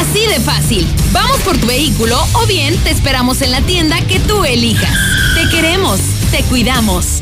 Así 0.00 0.26
de 0.26 0.40
fácil. 0.40 0.88
Vamos 1.12 1.38
por 1.42 1.56
tu 1.56 1.68
vehículo 1.68 2.20
o 2.32 2.46
bien 2.46 2.76
te 2.78 2.90
esperamos 2.90 3.42
en 3.42 3.52
la 3.52 3.60
tienda 3.60 4.00
que 4.08 4.18
tú 4.18 4.44
elijas. 4.44 4.98
Te 5.36 5.48
queremos, 5.50 6.00
te 6.32 6.42
cuidamos. 6.42 7.20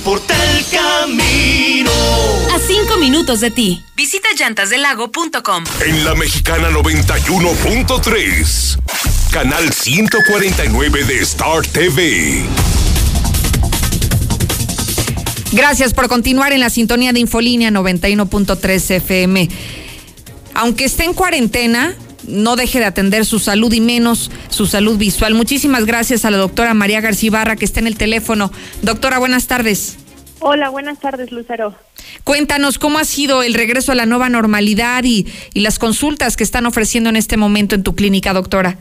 Importa 0.00 0.34
el 0.56 0.64
camino. 0.66 1.90
A 2.54 2.58
cinco 2.58 2.96
minutos 2.96 3.40
de 3.40 3.50
ti. 3.50 3.84
Visita 3.94 4.30
llantasdelago.com. 4.34 5.64
En 5.84 6.06
la 6.06 6.14
mexicana 6.14 6.70
91.3, 6.70 8.78
canal 9.30 9.70
149 9.70 11.04
de 11.04 11.20
Star 11.20 11.66
TV. 11.66 12.46
Gracias 15.52 15.92
por 15.92 16.08
continuar 16.08 16.52
en 16.52 16.60
la 16.60 16.70
sintonía 16.70 17.12
de 17.12 17.20
Infolínea 17.20 17.70
91.3 17.70 18.96
FM. 18.96 19.50
Aunque 20.54 20.86
esté 20.86 21.04
en 21.04 21.12
cuarentena, 21.12 21.94
no 22.30 22.56
deje 22.56 22.78
de 22.78 22.84
atender 22.84 23.24
su 23.24 23.38
salud 23.38 23.72
y 23.72 23.80
menos 23.80 24.30
su 24.48 24.66
salud 24.66 24.96
visual. 24.96 25.34
Muchísimas 25.34 25.84
gracias 25.84 26.24
a 26.24 26.30
la 26.30 26.38
doctora 26.38 26.74
María 26.74 27.00
García 27.00 27.30
Barra 27.30 27.56
que 27.56 27.64
está 27.64 27.80
en 27.80 27.86
el 27.86 27.96
teléfono. 27.96 28.50
Doctora, 28.82 29.18
buenas 29.18 29.46
tardes. 29.46 29.98
Hola, 30.40 30.70
buenas 30.70 30.98
tardes, 31.00 31.32
Lucero. 31.32 31.74
Cuéntanos 32.24 32.78
cómo 32.78 32.98
ha 32.98 33.04
sido 33.04 33.42
el 33.42 33.52
regreso 33.52 33.92
a 33.92 33.94
la 33.94 34.06
nueva 34.06 34.30
normalidad 34.30 35.04
y, 35.04 35.26
y 35.52 35.60
las 35.60 35.78
consultas 35.78 36.36
que 36.36 36.44
están 36.44 36.64
ofreciendo 36.64 37.10
en 37.10 37.16
este 37.16 37.36
momento 37.36 37.74
en 37.74 37.82
tu 37.82 37.94
clínica, 37.94 38.32
doctora. 38.32 38.78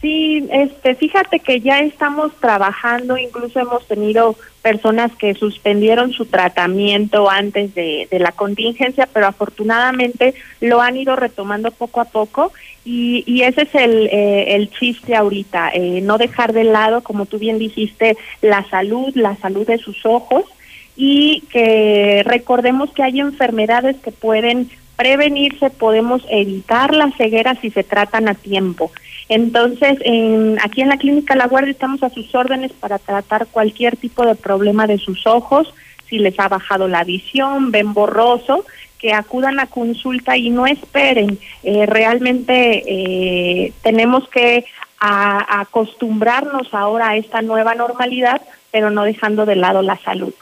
Sí, 0.00 0.46
este, 0.52 0.94
fíjate 0.94 1.40
que 1.40 1.60
ya 1.60 1.80
estamos 1.80 2.32
trabajando, 2.36 3.18
incluso 3.18 3.58
hemos 3.58 3.84
tenido 3.88 4.36
personas 4.62 5.10
que 5.16 5.34
suspendieron 5.34 6.12
su 6.12 6.26
tratamiento 6.26 7.28
antes 7.28 7.74
de, 7.74 8.06
de 8.08 8.18
la 8.20 8.30
contingencia, 8.30 9.08
pero 9.12 9.26
afortunadamente 9.26 10.34
lo 10.60 10.80
han 10.80 10.96
ido 10.96 11.16
retomando 11.16 11.72
poco 11.72 12.00
a 12.00 12.04
poco 12.04 12.52
y, 12.84 13.24
y 13.26 13.42
ese 13.42 13.62
es 13.62 13.74
el, 13.74 14.06
eh, 14.06 14.54
el 14.54 14.70
chiste 14.70 15.16
ahorita, 15.16 15.70
eh, 15.74 16.00
no 16.00 16.16
dejar 16.16 16.52
de 16.52 16.64
lado, 16.64 17.02
como 17.02 17.26
tú 17.26 17.40
bien 17.40 17.58
dijiste, 17.58 18.16
la 18.40 18.64
salud, 18.70 19.12
la 19.16 19.36
salud 19.36 19.66
de 19.66 19.78
sus 19.78 20.06
ojos 20.06 20.44
y 20.96 21.42
que 21.50 22.22
recordemos 22.24 22.90
que 22.92 23.02
hay 23.02 23.18
enfermedades 23.18 23.96
que 23.96 24.12
pueden 24.12 24.70
prevenirse, 24.96 25.70
podemos 25.70 26.22
evitar 26.28 26.94
la 26.94 27.10
ceguera 27.12 27.54
si 27.60 27.70
se 27.70 27.84
tratan 27.84 28.28
a 28.28 28.34
tiempo. 28.34 28.90
Entonces, 29.28 29.98
en, 30.02 30.58
aquí 30.62 30.80
en 30.80 30.88
la 30.88 30.96
Clínica 30.96 31.36
La 31.36 31.46
Guardia 31.46 31.72
estamos 31.72 32.02
a 32.02 32.10
sus 32.10 32.34
órdenes 32.34 32.72
para 32.72 32.98
tratar 32.98 33.46
cualquier 33.46 33.96
tipo 33.96 34.24
de 34.24 34.34
problema 34.34 34.86
de 34.86 34.98
sus 34.98 35.26
ojos, 35.26 35.72
si 36.08 36.18
les 36.18 36.38
ha 36.40 36.48
bajado 36.48 36.88
la 36.88 37.04
visión, 37.04 37.70
ven 37.70 37.92
borroso, 37.92 38.64
que 38.98 39.12
acudan 39.12 39.60
a 39.60 39.66
consulta 39.66 40.36
y 40.36 40.50
no 40.50 40.66
esperen. 40.66 41.38
Eh, 41.62 41.86
realmente 41.86 42.82
eh, 42.86 43.72
tenemos 43.82 44.28
que 44.28 44.64
acostumbrarnos 45.00 46.74
ahora 46.74 47.10
a 47.10 47.16
esta 47.16 47.40
nueva 47.40 47.76
normalidad, 47.76 48.42
pero 48.72 48.90
no 48.90 49.04
dejando 49.04 49.46
de 49.46 49.54
lado 49.54 49.82
la 49.82 49.96
salud. 49.98 50.34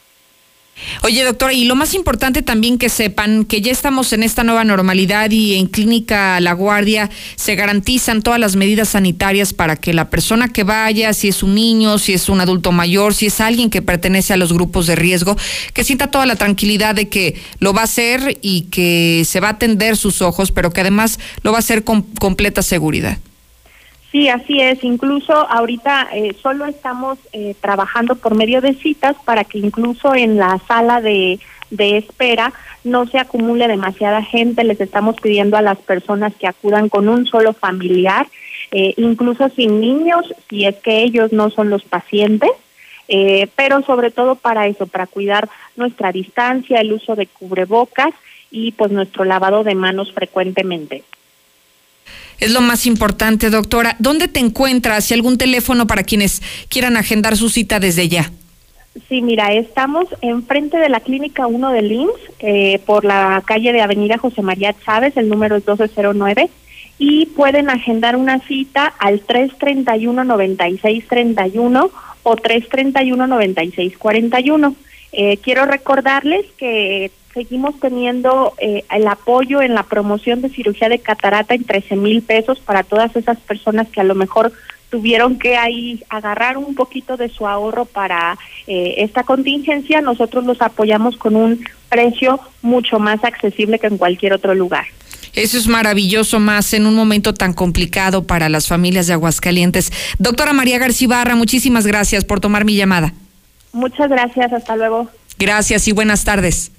Oye, 1.03 1.25
doctora, 1.25 1.53
y 1.53 1.65
lo 1.65 1.75
más 1.75 1.95
importante 1.95 2.43
también 2.43 2.79
que 2.79 2.89
sepan 2.89 3.45
que 3.45 3.61
ya 3.61 3.73
estamos 3.73 4.13
en 4.13 4.23
esta 4.23 4.45
nueva 4.45 4.65
normalidad 4.65 5.31
y 5.31 5.55
en 5.55 5.67
Clínica 5.67 6.39
La 6.41 6.53
Guardia 6.53 7.11
se 7.37 7.55
garantizan 7.55 8.23
todas 8.23 8.39
las 8.39 8.57
medidas 8.57 8.91
sanitarias 8.91 9.55
para 9.55 9.77
que 9.77 9.95
la 9.95 10.11
persona 10.11 10.49
que 10.49 10.65
vaya, 10.65 11.15
si 11.15 11.29
es 11.29 11.43
un 11.43 11.55
niño, 11.55 11.99
si 11.99 12.13
es 12.13 12.29
un 12.29 12.41
adulto 12.41 12.73
mayor, 12.73 13.15
si 13.15 13.27
es 13.27 13.41
alguien 13.41 13.71
que 13.71 13.83
pertenece 13.83 14.35
a 14.35 14.37
los 14.37 14.53
grupos 14.53 14.87
de 14.87 14.97
riesgo, 14.97 15.37
que 15.73 15.85
sienta 15.85 16.11
toda 16.11 16.27
la 16.27 16.37
tranquilidad 16.37 16.95
de 16.95 17.09
que 17.09 17.41
lo 17.59 17.73
va 17.73 17.83
a 17.83 17.85
hacer 17.85 18.39
y 18.43 18.63
que 18.63 19.25
se 19.27 19.41
va 19.41 19.49
a 19.49 19.53
atender 19.53 19.97
sus 19.97 20.21
ojos, 20.21 20.53
pero 20.53 20.73
que 20.73 20.83
además 20.83 21.19
lo 21.43 21.53
va 21.53 21.59
a 21.59 21.61
hacer 21.61 21.85
con 21.85 22.03
completa 22.03 22.63
seguridad. 22.63 23.19
Sí, 24.17 24.31
así 24.31 24.63
es. 24.63 24.83
Incluso 24.83 25.35
ahorita 25.35 26.09
eh, 26.15 26.35
solo 26.41 26.65
estamos 26.65 27.19
eh, 27.35 27.55
trabajando 27.61 28.15
por 28.15 28.35
medio 28.35 28.63
de 28.63 28.73
citas 28.73 29.15
para 29.27 29.45
que 29.45 29.59
incluso 29.59 30.15
en 30.15 30.39
la 30.39 30.59
sala 30.67 31.03
de, 31.03 31.39
de 31.69 31.99
espera 31.99 32.55
no 32.83 33.07
se 33.07 33.19
acumule 33.19 33.69
demasiada 33.69 34.23
gente. 34.23 34.65
Les 34.65 34.81
estamos 34.81 35.17
pidiendo 35.21 35.59
a 35.59 35.61
las 35.61 35.77
personas 35.77 36.35
que 36.35 36.47
acudan 36.47 36.89
con 36.89 37.11
un 37.11 37.27
solo 37.27 37.53
familiar, 37.53 38.27
eh, 38.71 38.95
incluso 38.97 39.51
sin 39.51 39.83
niños, 39.83 40.35
si 40.49 40.65
es 40.65 40.77
que 40.77 41.03
ellos 41.03 41.35
no 41.35 41.51
son 41.51 41.69
los 41.69 41.83
pacientes. 41.83 42.53
Eh, 43.09 43.49
pero 43.55 43.83
sobre 43.83 44.11
todo 44.11 44.37
para 44.37 44.67
eso, 44.67 44.87
para 44.87 45.07
cuidar 45.07 45.47
nuestra 45.77 46.11
distancia, 46.11 46.81
el 46.81 46.95
uso 46.95 47.17
de 47.17 47.27
cubrebocas 47.27 48.15
y 48.51 48.73
pues 48.73 48.91
nuestro 48.93 49.27
lavado 49.27 49.63
de 49.63 49.75
manos 49.75 50.11
frecuentemente. 50.15 51.05
Es 52.41 52.53
lo 52.53 52.61
más 52.61 52.87
importante, 52.87 53.51
doctora. 53.51 53.97
¿Dónde 53.99 54.29
te 54.29 54.41
encuentras? 54.41 55.11
¿Y 55.11 55.15
algún 55.15 55.39
teléfono 55.39 55.87
para 55.87 56.03
quienes 56.03 56.43
quieran 56.69 56.97
agendar 56.97 57.37
su 57.37 57.49
cita 57.49 57.81
desde 57.81 58.09
ya? 58.09 58.31
Sí, 59.09 59.23
mira, 59.23 59.53
estamos 59.53 60.07
enfrente 60.23 60.79
de 60.79 60.89
la 60.89 61.01
Clínica 61.01 61.47
1 61.47 61.71
del 61.71 61.93
IMSS, 61.93 62.15
eh, 62.41 62.81
por 62.87 63.05
la 63.05 63.43
calle 63.45 63.73
de 63.73 63.83
Avenida 63.83 64.17
José 64.17 64.41
María 64.43 64.75
Chávez, 64.85 65.17
el 65.17 65.29
número 65.29 65.57
es 65.57 65.67
1209, 65.67 66.49
y 66.99 67.27
pueden 67.27 67.69
agendar 67.69 68.17
una 68.17 68.39
cita 68.41 68.87
al 68.99 69.25
331-9631 69.27 71.91
o 72.23 72.37
331-9641. 72.37 74.75
Eh, 75.19 75.39
quiero 75.39 75.65
recordarles 75.65 76.45
que 76.59 77.11
seguimos 77.33 77.81
teniendo 77.81 78.53
eh, 78.59 78.85
el 78.91 79.09
apoyo 79.09 79.63
en 79.63 79.75
la 79.75 79.83
promoción 79.83 80.43
de 80.43 80.51
cirugía 80.51 80.91
de 80.91 80.99
catarata 80.99 81.55
en 81.55 81.65
13 81.65 81.97
mil 81.97 82.21
pesos 82.21 82.61
para 82.61 82.83
todas 82.83 83.17
esas 83.17 83.39
personas 83.39 83.89
que 83.89 84.03
a 84.03 84.05
lo 84.05 84.15
mejor 84.15 84.53
tuvieron 84.91 85.39
que 85.39 85.57
ahí 85.57 86.05
agarrar 86.11 86.59
un 86.59 86.75
poquito 86.75 87.17
de 87.17 87.31
su 87.31 87.49
ahorro 87.49 87.87
para 87.87 88.37
eh, 88.67 88.97
esta 88.99 89.23
contingencia. 89.23 90.03
Nosotros 90.03 90.45
los 90.45 90.61
apoyamos 90.61 91.17
con 91.17 91.35
un 91.35 91.65
precio 91.89 92.39
mucho 92.61 92.99
más 92.99 93.25
accesible 93.25 93.79
que 93.79 93.87
en 93.87 93.97
cualquier 93.97 94.35
otro 94.35 94.55
lugar. 94.55 94.85
Eso 95.33 95.57
es 95.57 95.67
maravilloso 95.67 96.41
más 96.41 96.75
en 96.75 96.87
un 96.87 96.95
momento 96.95 97.33
tan 97.33 97.55
complicado 97.55 98.27
para 98.27 98.51
las 98.51 98.69
familias 98.69 99.07
de 99.07 99.15
Aguascalientes. 99.15 99.93
Doctora 100.19 100.53
María 100.53 100.79
García 100.79 101.09
Barra, 101.09 101.37
muchísimas 101.37 101.87
gracias 101.87 102.27
por 102.27 102.41
tomar 102.41 102.67
mi 102.67 102.77
llamada. 102.77 103.15
Muchas 103.77 104.09
gracias, 104.09 104.51
hasta 104.55 104.75
luego. 104.75 105.07
Gracias 105.39 105.87
y 105.87 105.93
buenas 105.93 106.25
tardes. 106.25 106.73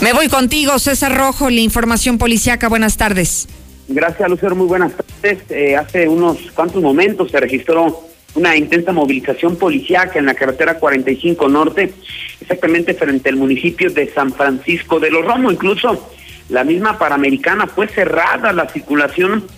Me 0.00 0.12
voy 0.12 0.28
contigo, 0.28 0.78
César 0.78 1.16
Rojo, 1.16 1.50
la 1.50 1.60
información 1.60 2.18
policiaca. 2.18 2.68
Buenas 2.68 2.96
tardes. 2.96 3.48
Gracias, 3.88 4.30
Lucero. 4.30 4.54
Muy 4.54 4.68
buenas 4.68 4.92
tardes. 4.92 5.40
Eh, 5.50 5.74
hace 5.74 6.06
unos 6.06 6.38
cuantos 6.52 6.80
momentos 6.80 7.32
se 7.32 7.40
registró 7.40 8.04
una 8.36 8.56
intensa 8.56 8.92
movilización 8.92 9.56
policiaca 9.56 10.20
en 10.20 10.26
la 10.26 10.34
carretera 10.34 10.78
45 10.78 11.48
Norte, 11.48 11.92
exactamente 12.40 12.94
frente 12.94 13.28
al 13.28 13.36
municipio 13.36 13.90
de 13.90 14.08
San 14.12 14.32
Francisco 14.32 15.00
de 15.00 15.10
los 15.10 15.24
Romos. 15.24 15.52
Incluso 15.52 16.12
la 16.48 16.62
misma 16.62 16.96
Panamericana 16.96 17.66
fue 17.66 17.88
cerrada 17.88 18.52
la 18.52 18.68
circulación 18.68 19.57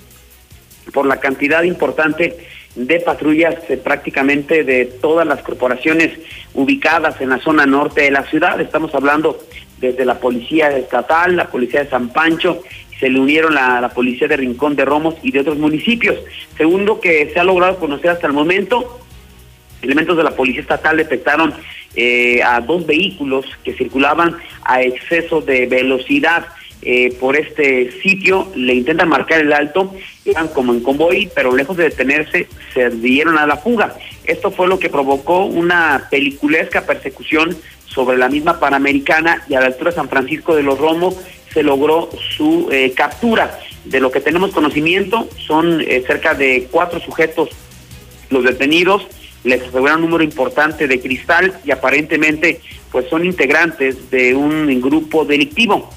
por 0.92 1.06
la 1.06 1.18
cantidad 1.18 1.62
importante 1.62 2.36
de 2.74 3.00
patrullas 3.00 3.56
eh, 3.68 3.76
prácticamente 3.76 4.64
de 4.64 4.84
todas 4.86 5.26
las 5.26 5.42
corporaciones 5.42 6.18
ubicadas 6.54 7.20
en 7.20 7.30
la 7.30 7.38
zona 7.38 7.66
norte 7.66 8.02
de 8.02 8.10
la 8.10 8.24
ciudad. 8.24 8.60
Estamos 8.60 8.94
hablando 8.94 9.38
desde 9.78 10.04
la 10.04 10.20
policía 10.20 10.70
estatal, 10.76 11.36
la 11.36 11.48
policía 11.48 11.84
de 11.84 11.90
San 11.90 12.10
Pancho, 12.10 12.62
se 12.98 13.08
le 13.08 13.18
unieron 13.18 13.54
la, 13.54 13.80
la 13.80 13.88
policía 13.88 14.28
de 14.28 14.36
Rincón 14.36 14.76
de 14.76 14.84
Romos 14.84 15.14
y 15.22 15.32
de 15.32 15.40
otros 15.40 15.58
municipios. 15.58 16.16
Segundo 16.56 17.00
que 17.00 17.30
se 17.32 17.40
ha 17.40 17.44
logrado 17.44 17.78
conocer 17.78 18.10
hasta 18.10 18.26
el 18.26 18.34
momento, 18.34 19.00
elementos 19.80 20.16
de 20.18 20.24
la 20.24 20.32
policía 20.32 20.60
estatal 20.60 20.98
detectaron 20.98 21.54
eh, 21.96 22.42
a 22.42 22.60
dos 22.60 22.86
vehículos 22.86 23.46
que 23.64 23.72
circulaban 23.72 24.36
a 24.64 24.82
exceso 24.82 25.40
de 25.40 25.66
velocidad 25.66 26.46
eh, 26.82 27.14
por 27.20 27.36
este 27.36 27.92
sitio, 28.00 28.50
le 28.54 28.74
intentan 28.74 29.08
marcar 29.08 29.40
el 29.40 29.52
alto, 29.52 29.94
iban 30.24 30.48
como 30.48 30.72
en 30.72 30.80
convoy, 30.80 31.30
pero 31.34 31.54
lejos 31.54 31.76
de 31.76 31.84
detenerse, 31.84 32.48
se 32.72 32.88
dieron 32.88 33.36
a 33.36 33.46
la 33.46 33.56
fuga. 33.56 33.96
Esto 34.24 34.50
fue 34.50 34.66
lo 34.66 34.78
que 34.78 34.88
provocó 34.88 35.44
una 35.44 36.08
peliculesca 36.10 36.86
persecución 36.86 37.56
sobre 37.84 38.16
la 38.16 38.28
misma 38.28 38.58
Panamericana 38.58 39.44
y 39.48 39.54
a 39.54 39.60
la 39.60 39.66
altura 39.66 39.90
de 39.90 39.96
San 39.96 40.08
Francisco 40.08 40.54
de 40.54 40.62
los 40.62 40.78
Romos 40.78 41.16
se 41.52 41.62
logró 41.62 42.08
su 42.36 42.68
eh, 42.70 42.92
captura. 42.92 43.58
De 43.84 44.00
lo 44.00 44.10
que 44.10 44.20
tenemos 44.20 44.52
conocimiento, 44.52 45.28
son 45.36 45.80
eh, 45.80 46.02
cerca 46.06 46.34
de 46.34 46.68
cuatro 46.70 47.00
sujetos 47.00 47.50
los 48.30 48.44
detenidos, 48.44 49.06
les 49.42 49.62
aseguran 49.62 49.96
un 49.96 50.02
número 50.02 50.22
importante 50.22 50.86
de 50.86 51.00
cristal 51.00 51.52
y 51.64 51.72
aparentemente 51.72 52.60
pues 52.92 53.08
son 53.08 53.24
integrantes 53.24 54.10
de 54.10 54.34
un 54.34 54.80
grupo 54.80 55.24
delictivo. 55.24 55.90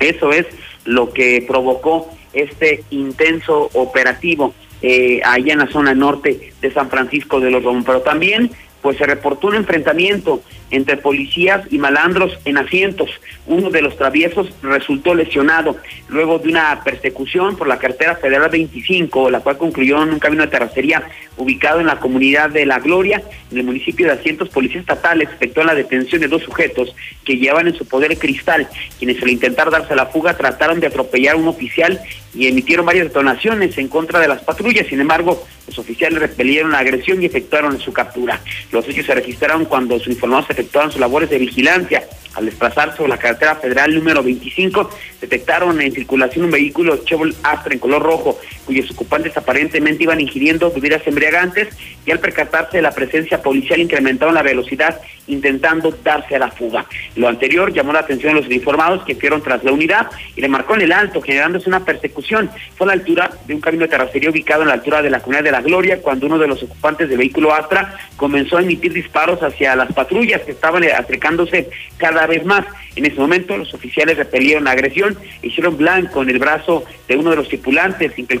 Eso 0.00 0.32
es 0.32 0.46
lo 0.84 1.12
que 1.12 1.44
provocó 1.46 2.10
este 2.32 2.82
intenso 2.90 3.70
operativo 3.74 4.54
eh, 4.82 5.20
allá 5.24 5.52
en 5.52 5.58
la 5.60 5.66
zona 5.66 5.94
norte 5.94 6.52
de 6.60 6.72
San 6.72 6.88
Francisco 6.90 7.38
de 7.38 7.50
los 7.50 7.62
Romos. 7.62 7.84
Pero 7.84 8.00
también 8.00 8.50
pues 8.82 8.96
se 8.96 9.06
reportó 9.06 9.48
un 9.48 9.56
enfrentamiento 9.56 10.42
entre 10.70 10.96
policías 10.96 11.64
y 11.70 11.78
malandros 11.78 12.38
en 12.44 12.58
asientos. 12.58 13.10
Uno 13.46 13.70
de 13.70 13.82
los 13.82 13.96
traviesos 13.96 14.48
resultó 14.62 15.14
lesionado 15.14 15.76
luego 16.08 16.38
de 16.38 16.48
una 16.48 16.82
persecución 16.84 17.56
por 17.56 17.66
la 17.66 17.78
carretera 17.78 18.16
federal 18.16 18.48
25, 18.50 19.30
la 19.30 19.40
cual 19.40 19.58
concluyó 19.58 20.02
en 20.02 20.10
un 20.10 20.18
camino 20.18 20.42
de 20.42 20.50
terracería 20.50 21.02
ubicado 21.36 21.80
en 21.80 21.86
la 21.86 21.98
comunidad 21.98 22.50
de 22.50 22.66
La 22.66 22.78
Gloria, 22.78 23.22
en 23.50 23.58
el 23.58 23.64
municipio 23.64 24.06
de 24.06 24.12
Asientos. 24.12 24.48
Policía 24.48 24.80
estatal 24.80 25.22
efectuó 25.22 25.64
la 25.64 25.74
detención 25.74 26.20
de 26.20 26.28
dos 26.28 26.42
sujetos 26.42 26.94
que 27.24 27.36
llevaban 27.36 27.68
en 27.68 27.74
su 27.74 27.86
poder 27.86 28.16
cristal, 28.18 28.68
quienes 28.98 29.22
al 29.22 29.30
intentar 29.30 29.70
darse 29.70 29.96
la 29.96 30.06
fuga 30.06 30.36
trataron 30.36 30.80
de 30.80 30.86
atropellar 30.86 31.34
a 31.34 31.38
un 31.38 31.48
oficial 31.48 32.00
y 32.34 32.46
emitieron 32.46 32.86
varias 32.86 33.08
detonaciones 33.08 33.76
en 33.78 33.88
contra 33.88 34.20
de 34.20 34.28
las 34.28 34.42
patrullas. 34.42 34.86
Sin 34.86 35.00
embargo, 35.00 35.44
los 35.66 35.78
oficiales 35.78 36.20
repelieron 36.20 36.72
la 36.72 36.78
agresión 36.78 37.22
y 37.22 37.26
efectuaron 37.26 37.78
su 37.80 37.92
captura. 37.92 38.40
Los 38.70 38.88
hechos 38.88 39.06
se 39.06 39.14
registraron 39.14 39.64
cuando 39.64 39.98
sus 39.98 40.08
informados 40.08 40.50
efectuaron 40.50 40.90
sus 40.90 41.00
labores 41.00 41.30
de 41.30 41.38
vigilancia. 41.38 42.04
Al 42.34 42.46
desplazarse 42.46 42.98
sobre 42.98 43.10
la 43.10 43.18
carretera 43.18 43.56
federal 43.56 43.92
número 43.92 44.22
25, 44.22 44.88
detectaron 45.20 45.80
en 45.80 45.92
circulación 45.92 46.44
un 46.44 46.52
vehículo 46.52 46.98
Chevrolet 47.04 47.36
Astra 47.42 47.72
en 47.72 47.80
color 47.80 48.02
rojo, 48.02 48.38
cuyos 48.70 48.90
ocupantes 48.92 49.36
aparentemente 49.36 50.04
iban 50.04 50.20
ingiriendo 50.20 50.70
bebidas 50.70 51.04
embriagantes 51.04 51.76
y 52.06 52.12
al 52.12 52.20
percatarse 52.20 52.76
de 52.76 52.82
la 52.82 52.92
presencia 52.92 53.42
policial 53.42 53.80
incrementaron 53.80 54.32
la 54.32 54.44
velocidad 54.44 55.00
intentando 55.26 55.90
darse 56.04 56.36
a 56.36 56.38
la 56.38 56.52
fuga. 56.52 56.86
Lo 57.16 57.26
anterior 57.26 57.72
llamó 57.72 57.92
la 57.92 58.00
atención 58.00 58.34
de 58.34 58.42
los 58.42 58.50
informados 58.50 59.04
que 59.04 59.16
fueron 59.16 59.42
tras 59.42 59.64
la 59.64 59.72
unidad 59.72 60.08
y 60.36 60.40
le 60.40 60.48
marcó 60.48 60.76
en 60.76 60.82
el 60.82 60.92
alto, 60.92 61.20
generándose 61.20 61.68
una 61.68 61.84
persecución. 61.84 62.48
Fue 62.76 62.84
a 62.84 62.88
la 62.88 62.92
altura 62.92 63.30
de 63.46 63.54
un 63.54 63.60
camino 63.60 63.84
de 63.84 63.88
terracería 63.88 64.30
ubicado 64.30 64.62
en 64.62 64.68
la 64.68 64.74
altura 64.74 65.02
de 65.02 65.10
la 65.10 65.18
comunidad 65.18 65.44
de 65.44 65.52
la 65.52 65.62
Gloria 65.62 66.00
cuando 66.00 66.26
uno 66.26 66.38
de 66.38 66.46
los 66.46 66.62
ocupantes 66.62 67.08
del 67.08 67.18
vehículo 67.18 67.52
Astra 67.52 67.96
comenzó 68.16 68.58
a 68.58 68.62
emitir 68.62 68.92
disparos 68.92 69.42
hacia 69.42 69.74
las 69.74 69.92
patrullas 69.92 70.42
que 70.42 70.52
estaban 70.52 70.84
acercándose 70.84 71.70
cada 71.96 72.26
vez 72.26 72.44
más. 72.44 72.64
En 72.96 73.06
ese 73.06 73.20
momento 73.20 73.56
los 73.56 73.72
oficiales 73.72 74.16
repelieron 74.16 74.64
la 74.64 74.72
agresión, 74.72 75.16
hicieron 75.42 75.76
blanco 75.76 76.22
en 76.22 76.30
el 76.30 76.38
brazo 76.38 76.84
de 77.08 77.16
uno 77.16 77.30
de 77.30 77.36
los 77.36 77.48
tripulantes 77.48 78.12
sin 78.14 78.26
que 78.26 78.34
el 78.34 78.40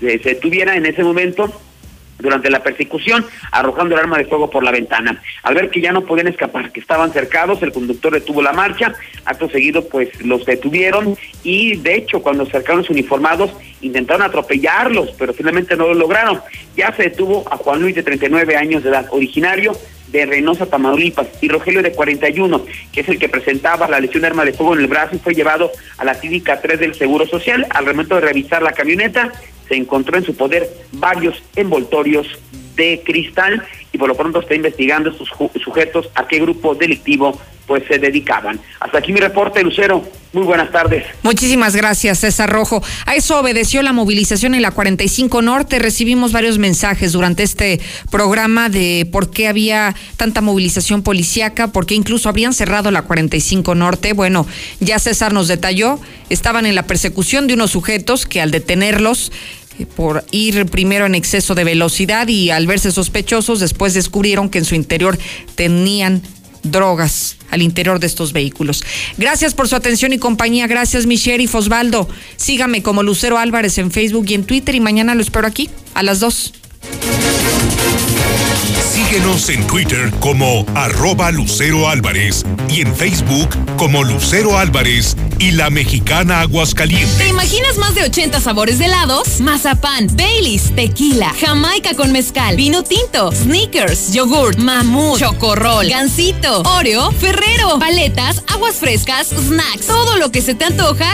eh, 0.00 0.20
se 0.22 0.30
detuviera 0.30 0.76
en 0.76 0.86
ese 0.86 1.02
momento 1.02 1.52
durante 2.18 2.50
la 2.50 2.62
persecución, 2.62 3.26
arrojando 3.50 3.94
el 3.94 4.00
arma 4.00 4.18
de 4.18 4.26
fuego 4.26 4.50
por 4.50 4.62
la 4.64 4.70
ventana. 4.70 5.20
Al 5.42 5.54
ver 5.54 5.70
que 5.70 5.80
ya 5.80 5.92
no 5.92 6.04
podían 6.04 6.28
escapar, 6.28 6.72
que 6.72 6.80
estaban 6.80 7.12
cercados, 7.12 7.62
el 7.62 7.72
conductor 7.72 8.12
detuvo 8.12 8.42
la 8.42 8.52
marcha, 8.52 8.94
acto 9.24 9.48
seguido 9.48 9.88
pues 9.88 10.08
los 10.24 10.44
detuvieron 10.44 11.16
y 11.42 11.76
de 11.76 11.96
hecho 11.96 12.22
cuando 12.22 12.44
acercaron 12.44 12.82
los 12.82 12.90
uniformados 12.90 13.50
intentaron 13.80 14.22
atropellarlos, 14.22 15.10
pero 15.18 15.34
finalmente 15.34 15.76
no 15.76 15.88
lo 15.88 15.94
lograron. 15.94 16.40
Ya 16.76 16.94
se 16.94 17.04
detuvo 17.04 17.44
a 17.50 17.56
Juan 17.56 17.82
Luis 17.82 17.94
de 17.94 18.02
39 18.02 18.56
años 18.56 18.82
de 18.82 18.90
edad, 18.90 19.06
originario 19.10 19.76
de 20.12 20.26
Reynosa, 20.26 20.66
Tamaulipas, 20.66 21.26
y 21.40 21.48
Rogelio 21.48 21.82
de 21.82 21.92
41, 21.92 22.64
que 22.92 23.00
es 23.00 23.08
el 23.08 23.18
que 23.18 23.28
presentaba 23.28 23.88
la 23.88 23.98
lesión 23.98 24.20
de 24.20 24.28
arma 24.28 24.44
de 24.44 24.52
fuego 24.52 24.74
en 24.74 24.80
el 24.80 24.86
brazo 24.86 25.16
y 25.16 25.18
fue 25.18 25.34
llevado 25.34 25.72
a 25.96 26.04
la 26.04 26.14
clínica 26.14 26.60
3 26.60 26.78
del 26.78 26.94
Seguro 26.94 27.26
Social. 27.26 27.66
Al 27.70 27.86
momento 27.86 28.16
de 28.16 28.20
revisar 28.20 28.62
la 28.62 28.72
camioneta, 28.72 29.32
se 29.72 29.78
encontró 29.78 30.18
en 30.18 30.24
su 30.24 30.34
poder 30.34 30.68
varios 30.92 31.42
envoltorios 31.56 32.26
de 32.76 33.00
cristal 33.06 33.64
y 33.90 33.96
por 33.96 34.06
lo 34.06 34.14
pronto 34.14 34.40
está 34.40 34.54
investigando 34.54 35.08
estos 35.08 35.30
sujetos 35.64 36.10
a 36.14 36.28
qué 36.28 36.40
grupo 36.40 36.74
delictivo 36.74 37.40
pues 37.66 37.84
se 37.88 37.98
dedicaban. 37.98 38.60
Hasta 38.80 38.98
aquí 38.98 39.14
mi 39.14 39.20
reporte, 39.20 39.62
Lucero. 39.62 40.04
Muy 40.34 40.44
buenas 40.44 40.72
tardes. 40.72 41.04
Muchísimas 41.22 41.76
gracias, 41.76 42.20
César 42.20 42.50
Rojo. 42.50 42.82
A 43.04 43.14
eso 43.14 43.38
obedeció 43.38 43.82
la 43.82 43.92
movilización 43.92 44.54
en 44.54 44.62
la 44.62 44.70
45 44.70 45.42
Norte. 45.42 45.78
Recibimos 45.78 46.32
varios 46.32 46.58
mensajes 46.58 47.12
durante 47.12 47.42
este 47.42 47.80
programa 48.10 48.70
de 48.70 49.06
por 49.12 49.30
qué 49.30 49.46
había 49.46 49.94
tanta 50.16 50.40
movilización 50.40 51.02
policíaca, 51.02 51.68
por 51.68 51.84
qué 51.84 51.94
incluso 51.94 52.30
habrían 52.30 52.54
cerrado 52.54 52.90
la 52.90 53.02
45 53.02 53.74
Norte. 53.74 54.14
Bueno, 54.14 54.46
ya 54.80 54.98
César 54.98 55.34
nos 55.34 55.48
detalló, 55.48 56.00
estaban 56.30 56.64
en 56.64 56.74
la 56.74 56.86
persecución 56.86 57.46
de 57.46 57.54
unos 57.54 57.70
sujetos 57.70 58.24
que 58.24 58.40
al 58.40 58.50
detenerlos 58.50 59.32
por 59.96 60.24
ir 60.30 60.66
primero 60.66 61.06
en 61.06 61.14
exceso 61.14 61.54
de 61.54 61.64
velocidad 61.64 62.28
y 62.28 62.50
al 62.50 62.66
verse 62.66 62.92
sospechosos, 62.92 63.60
después 63.60 63.94
descubrieron 63.94 64.48
que 64.48 64.58
en 64.58 64.64
su 64.64 64.74
interior 64.74 65.18
tenían 65.54 66.22
drogas 66.62 67.36
al 67.50 67.62
interior 67.62 67.98
de 67.98 68.06
estos 68.06 68.32
vehículos. 68.32 68.84
Gracias 69.18 69.54
por 69.54 69.68
su 69.68 69.76
atención 69.76 70.12
y 70.12 70.18
compañía. 70.18 70.66
Gracias, 70.66 71.06
mi 71.06 71.16
sheriff 71.16 71.54
Osvaldo. 71.54 72.08
Sígame 72.36 72.82
como 72.82 73.02
Lucero 73.02 73.38
Álvarez 73.38 73.78
en 73.78 73.90
Facebook 73.90 74.26
y 74.28 74.34
en 74.34 74.44
Twitter 74.44 74.74
y 74.74 74.80
mañana 74.80 75.14
lo 75.14 75.22
espero 75.22 75.46
aquí 75.46 75.70
a 75.94 76.02
las 76.02 76.20
2. 76.20 76.52
Síguenos 78.92 79.48
en 79.48 79.66
Twitter 79.66 80.12
como 80.20 80.66
arroba 80.74 81.30
Lucero 81.30 81.88
Álvarez 81.88 82.44
y 82.68 82.82
en 82.82 82.94
Facebook 82.94 83.48
como 83.78 84.04
Lucero 84.04 84.58
Álvarez 84.58 85.16
y 85.38 85.52
la 85.52 85.70
mexicana 85.70 86.40
Aguascalientes. 86.40 87.16
¿Te 87.16 87.28
imaginas 87.28 87.78
más 87.78 87.94
de 87.94 88.04
80 88.04 88.38
sabores 88.38 88.78
de 88.78 88.84
helados? 88.84 89.40
Mazapán, 89.40 90.08
Baileys, 90.14 90.74
tequila, 90.76 91.32
jamaica 91.40 91.94
con 91.94 92.12
mezcal, 92.12 92.56
vino 92.56 92.84
tinto, 92.84 93.32
sneakers, 93.32 94.12
yogurt, 94.12 94.58
mamut, 94.58 95.18
chocorrol, 95.18 95.88
gansito, 95.88 96.60
oreo, 96.60 97.10
ferrero, 97.12 97.78
paletas, 97.78 98.42
aguas 98.52 98.76
frescas, 98.76 99.28
snacks, 99.28 99.86
todo 99.86 100.18
lo 100.18 100.30
que 100.30 100.42
se 100.42 100.54
te 100.54 100.66
antoja 100.66 101.08